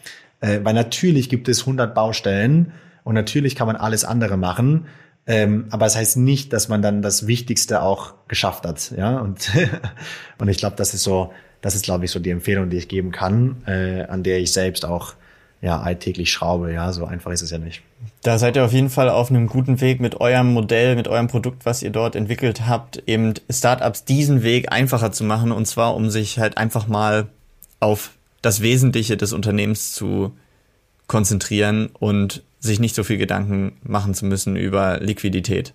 Äh, 0.41 0.61
weil 0.63 0.73
natürlich 0.73 1.29
gibt 1.29 1.47
es 1.47 1.61
100 1.61 1.93
Baustellen 1.93 2.73
und 3.03 3.15
natürlich 3.15 3.55
kann 3.55 3.67
man 3.67 3.75
alles 3.75 4.05
andere 4.05 4.37
machen, 4.37 4.87
ähm, 5.25 5.67
aber 5.69 5.85
es 5.85 5.93
das 5.93 5.99
heißt 5.99 6.17
nicht, 6.17 6.51
dass 6.51 6.67
man 6.67 6.81
dann 6.81 7.01
das 7.01 7.27
Wichtigste 7.27 7.81
auch 7.81 8.13
geschafft 8.27 8.65
hat. 8.65 8.91
Ja, 8.97 9.19
und 9.19 9.51
und 10.39 10.47
ich 10.47 10.57
glaube, 10.57 10.75
das 10.77 10.93
ist 10.93 11.03
so, 11.03 11.31
das 11.61 11.75
ist 11.75 11.85
glaube 11.85 12.05
ich 12.05 12.11
so 12.11 12.19
die 12.19 12.31
Empfehlung, 12.31 12.69
die 12.69 12.77
ich 12.77 12.87
geben 12.87 13.11
kann, 13.11 13.63
äh, 13.67 14.03
an 14.03 14.23
der 14.23 14.39
ich 14.39 14.51
selbst 14.51 14.85
auch 14.85 15.13
ja 15.63 15.79
alltäglich 15.79 16.29
schraube. 16.31 16.73
Ja, 16.73 16.91
so 16.91 17.05
einfach 17.05 17.31
ist 17.31 17.41
es 17.41 17.49
ja 17.49 17.57
nicht. 17.57 17.81
Da 18.21 18.37
seid 18.37 18.57
ihr 18.57 18.65
auf 18.65 18.73
jeden 18.73 18.89
Fall 18.89 19.09
auf 19.09 19.29
einem 19.29 19.47
guten 19.47 19.79
Weg 19.79 20.01
mit 20.01 20.19
eurem 20.19 20.53
Modell, 20.53 20.95
mit 20.95 21.07
eurem 21.07 21.27
Produkt, 21.27 21.65
was 21.65 21.81
ihr 21.81 21.89
dort 21.89 22.15
entwickelt 22.15 22.67
habt, 22.67 23.01
eben 23.07 23.33
Startups 23.49 24.03
diesen 24.03 24.43
Weg 24.43 24.71
einfacher 24.71 25.13
zu 25.13 25.23
machen 25.23 25.51
und 25.51 25.65
zwar 25.65 25.95
um 25.95 26.09
sich 26.09 26.37
halt 26.37 26.57
einfach 26.57 26.87
mal 26.87 27.27
auf 27.79 28.11
das 28.41 28.61
Wesentliche 28.61 29.15
des 29.15 29.31
Unternehmens 29.31 29.93
zu 29.93 30.35
konzentrieren 31.07 31.89
und 31.97 32.43
sich 32.59 32.79
nicht 32.79 32.95
so 32.95 33.03
viel 33.03 33.17
Gedanken 33.17 33.77
machen 33.83 34.13
zu 34.13 34.25
müssen 34.25 34.57
über 34.57 34.99
Liquidität. 34.99 35.73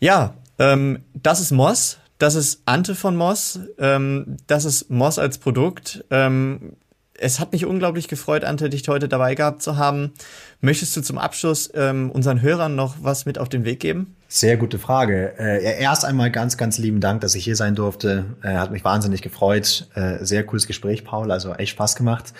Ja, 0.00 0.34
ähm, 0.58 1.00
das 1.14 1.40
ist 1.40 1.52
Moss. 1.52 1.98
Das 2.18 2.34
ist 2.34 2.62
Ante 2.64 2.94
von 2.94 3.16
Moss. 3.16 3.60
Ähm, 3.78 4.36
das 4.46 4.64
ist 4.64 4.90
Moss 4.90 5.18
als 5.18 5.38
Produkt. 5.38 6.04
Ähm, 6.10 6.74
es 7.18 7.40
hat 7.40 7.52
mich 7.52 7.64
unglaublich 7.64 8.08
gefreut, 8.08 8.44
Ante, 8.44 8.68
dich 8.68 8.86
heute 8.88 9.08
dabei 9.08 9.34
gehabt 9.34 9.62
zu 9.62 9.76
haben. 9.76 10.12
Möchtest 10.60 10.96
du 10.96 11.00
zum 11.00 11.18
Abschluss 11.18 11.70
ähm, 11.74 12.10
unseren 12.10 12.42
Hörern 12.42 12.74
noch 12.74 12.96
was 13.00 13.26
mit 13.26 13.38
auf 13.38 13.48
den 13.48 13.64
Weg 13.64 13.80
geben? 13.80 14.16
Sehr 14.28 14.56
gute 14.56 14.78
Frage. 14.78 15.34
Äh, 15.38 15.80
erst 15.80 16.04
einmal 16.04 16.30
ganz, 16.30 16.56
ganz 16.56 16.78
lieben 16.78 17.00
Dank, 17.00 17.20
dass 17.20 17.34
ich 17.34 17.44
hier 17.44 17.56
sein 17.56 17.74
durfte. 17.74 18.24
Äh, 18.42 18.54
hat 18.54 18.72
mich 18.72 18.84
wahnsinnig 18.84 19.22
gefreut. 19.22 19.88
Äh, 19.94 20.24
sehr 20.24 20.44
cooles 20.44 20.66
Gespräch, 20.66 21.04
Paul. 21.04 21.30
Also 21.30 21.52
echt 21.54 21.70
Spaß 21.72 21.94
gemacht. 21.94 22.32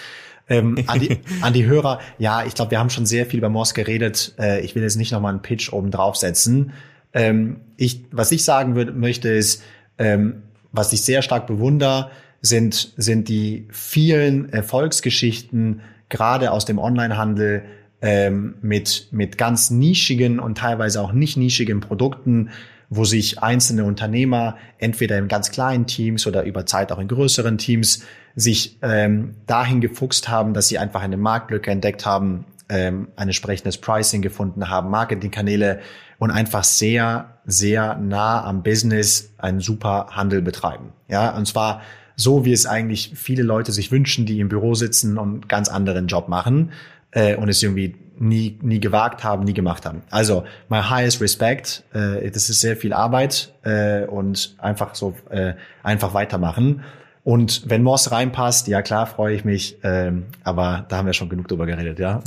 Ähm, 0.48 0.76
an, 0.88 0.98
die, 0.98 1.20
an 1.40 1.52
die 1.52 1.66
Hörer, 1.66 2.00
ja, 2.18 2.44
ich 2.44 2.54
glaube, 2.54 2.72
wir 2.72 2.78
haben 2.78 2.90
schon 2.90 3.06
sehr 3.06 3.26
viel 3.26 3.38
über 3.38 3.48
Moss 3.48 3.74
geredet. 3.74 4.34
Äh, 4.38 4.60
ich 4.60 4.74
will 4.74 4.82
jetzt 4.82 4.96
nicht 4.96 5.12
nochmal 5.12 5.32
einen 5.32 5.42
Pitch 5.42 5.72
oben 5.72 5.90
draufsetzen. 5.90 6.72
Ähm, 7.12 7.60
ich, 7.76 8.04
was 8.10 8.32
ich 8.32 8.44
sagen 8.44 8.74
würde, 8.74 8.92
möchte, 8.92 9.28
ist, 9.28 9.62
ähm, 9.98 10.42
was 10.72 10.92
ich 10.92 11.02
sehr 11.02 11.22
stark 11.22 11.46
bewundere, 11.46 12.10
sind, 12.45 12.92
sind 12.99 13.28
die 13.28 13.66
vielen 13.70 14.51
Erfolgsgeschichten, 14.53 15.80
gerade 16.11 16.53
aus 16.53 16.66
dem 16.66 16.78
Onlinehandel, 16.78 17.62
ähm, 18.03 18.57
mit, 18.61 19.09
mit 19.12 19.38
ganz 19.38 19.70
nischigen 19.70 20.38
und 20.38 20.59
teilweise 20.59 21.01
auch 21.01 21.12
nicht 21.12 21.38
nischigen 21.38 21.80
Produkten, 21.80 22.51
wo 22.90 23.05
sich 23.05 23.42
einzelne 23.42 23.84
Unternehmer 23.84 24.59
entweder 24.76 25.16
in 25.16 25.26
ganz 25.26 25.53
kleinen 25.53 25.86
Teams 25.86 26.26
oder 26.26 26.42
über 26.42 26.66
Zeit 26.66 26.92
auch 26.92 26.99
in 26.99 27.09
größeren 27.09 27.57
Teams 27.57 28.05
sich 28.36 28.78
ähm, 28.82 29.36
dahin 29.47 29.80
gefuchst 29.80 30.28
haben, 30.28 30.53
dass 30.53 30.68
sie 30.68 30.78
einfach 30.78 31.01
eine 31.01 31.16
Marktlücke 31.16 31.70
entdeckt 31.70 32.05
haben, 32.05 32.45
ähm, 32.68 33.09
ein 33.16 33.28
entsprechendes 33.28 33.78
Pricing 33.78 34.20
gefunden 34.20 34.68
haben, 34.68 34.90
Marketingkanäle 34.90 35.80
und 36.18 36.30
einfach 36.30 36.64
sehr, 36.64 37.38
sehr 37.47 37.97
nah 37.97 38.45
am 38.45 38.62
Business 38.62 39.32
einen 39.38 39.61
super 39.61 40.09
Handel 40.11 40.42
betreiben. 40.42 40.92
Ja, 41.09 41.34
und 41.34 41.47
zwar 41.49 41.80
so, 42.16 42.44
wie 42.44 42.52
es 42.52 42.66
eigentlich 42.66 43.12
viele 43.14 43.42
Leute 43.42 43.72
sich 43.72 43.90
wünschen, 43.90 44.26
die 44.26 44.40
im 44.40 44.48
Büro 44.48 44.74
sitzen 44.74 45.18
und 45.18 45.48
ganz 45.48 45.68
anderen 45.68 46.06
Job 46.06 46.28
machen 46.28 46.72
äh, 47.10 47.36
und 47.36 47.48
es 47.48 47.62
irgendwie 47.62 47.96
nie, 48.18 48.58
nie 48.62 48.80
gewagt 48.80 49.24
haben, 49.24 49.44
nie 49.44 49.54
gemacht 49.54 49.86
haben. 49.86 50.02
Also 50.10 50.44
my 50.68 50.80
highest 50.82 51.20
respect. 51.20 51.82
Äh, 51.92 52.30
das 52.30 52.48
ist 52.48 52.60
sehr 52.60 52.76
viel 52.76 52.92
Arbeit 52.92 53.52
äh, 53.62 54.04
und 54.04 54.54
einfach 54.58 54.94
so 54.94 55.14
äh, 55.30 55.54
einfach 55.82 56.14
weitermachen. 56.14 56.82
Und 57.24 57.62
wenn 57.70 57.82
Moss 57.82 58.12
reinpasst, 58.12 58.68
ja 58.68 58.82
klar, 58.82 59.06
freue 59.06 59.34
ich 59.34 59.46
mich. 59.46 59.78
Ähm, 59.82 60.26
aber 60.44 60.84
da 60.90 60.98
haben 60.98 61.06
wir 61.06 61.14
schon 61.14 61.30
genug 61.30 61.48
drüber 61.48 61.64
geredet, 61.64 61.98
ja. 61.98 62.22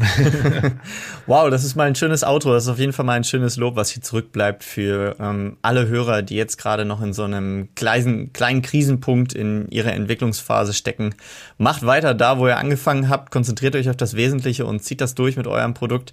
wow, 1.27 1.51
das 1.51 1.63
ist 1.63 1.75
mal 1.75 1.83
ein 1.83 1.93
schönes 1.93 2.23
Outro. 2.23 2.51
Das 2.51 2.63
ist 2.63 2.69
auf 2.69 2.79
jeden 2.79 2.93
Fall 2.93 3.05
mal 3.05 3.13
ein 3.13 3.23
schönes 3.23 3.57
Lob, 3.57 3.75
was 3.75 3.91
hier 3.91 4.01
zurückbleibt 4.01 4.63
für 4.63 5.15
ähm, 5.19 5.57
alle 5.61 5.87
Hörer, 5.87 6.23
die 6.23 6.35
jetzt 6.35 6.57
gerade 6.57 6.83
noch 6.83 6.99
in 7.03 7.13
so 7.13 7.25
einem 7.25 7.69
kleinen, 7.75 8.33
kleinen 8.33 8.63
Krisenpunkt 8.63 9.33
in 9.33 9.69
ihrer 9.69 9.93
Entwicklungsphase 9.93 10.73
stecken. 10.73 11.13
Macht 11.59 11.85
weiter 11.85 12.15
da, 12.15 12.39
wo 12.39 12.47
ihr 12.47 12.57
angefangen 12.57 13.07
habt. 13.07 13.29
Konzentriert 13.29 13.75
euch 13.75 13.91
auf 13.91 13.97
das 13.97 14.15
Wesentliche 14.15 14.65
und 14.65 14.83
zieht 14.83 14.99
das 14.99 15.13
durch 15.13 15.37
mit 15.37 15.45
eurem 15.45 15.75
Produkt. 15.75 16.11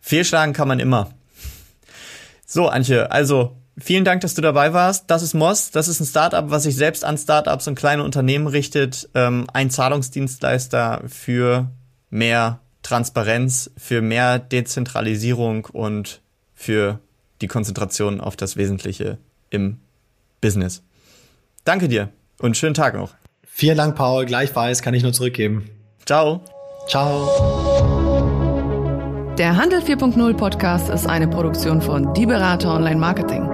Fehlschlagen 0.00 0.54
kann 0.54 0.68
man 0.68 0.80
immer. 0.80 1.10
So, 2.46 2.68
Antje, 2.68 3.12
also 3.12 3.54
Vielen 3.76 4.04
Dank, 4.04 4.20
dass 4.20 4.34
du 4.34 4.42
dabei 4.42 4.72
warst. 4.72 5.10
Das 5.10 5.22
ist 5.22 5.34
Moss. 5.34 5.70
Das 5.70 5.88
ist 5.88 6.00
ein 6.00 6.06
Startup, 6.06 6.48
was 6.48 6.62
sich 6.62 6.76
selbst 6.76 7.04
an 7.04 7.18
Startups 7.18 7.66
und 7.66 7.74
kleine 7.74 8.04
Unternehmen 8.04 8.46
richtet. 8.46 9.08
Ähm, 9.14 9.46
ein 9.52 9.70
Zahlungsdienstleister 9.70 11.02
für 11.08 11.70
mehr 12.10 12.60
Transparenz, 12.82 13.70
für 13.76 14.00
mehr 14.00 14.38
Dezentralisierung 14.38 15.66
und 15.66 16.20
für 16.54 17.00
die 17.40 17.48
Konzentration 17.48 18.20
auf 18.20 18.36
das 18.36 18.56
Wesentliche 18.56 19.18
im 19.50 19.80
Business. 20.40 20.82
Danke 21.64 21.88
dir 21.88 22.10
und 22.38 22.56
schönen 22.56 22.74
Tag 22.74 22.94
noch. 22.94 23.14
Vielen 23.42 23.76
Dank, 23.76 23.96
Paul. 23.96 24.24
Gleichfalls 24.26 24.82
kann 24.82 24.94
ich 24.94 25.02
nur 25.02 25.12
zurückgeben. 25.12 25.68
Ciao. 26.06 26.42
Ciao. 26.88 27.28
Der 29.38 29.56
Handel 29.56 29.80
4.0 29.80 30.34
Podcast 30.34 30.88
ist 30.90 31.08
eine 31.08 31.26
Produktion 31.26 31.82
von 31.82 32.14
Die 32.14 32.26
Berater 32.26 32.72
Online 32.72 33.00
Marketing. 33.00 33.53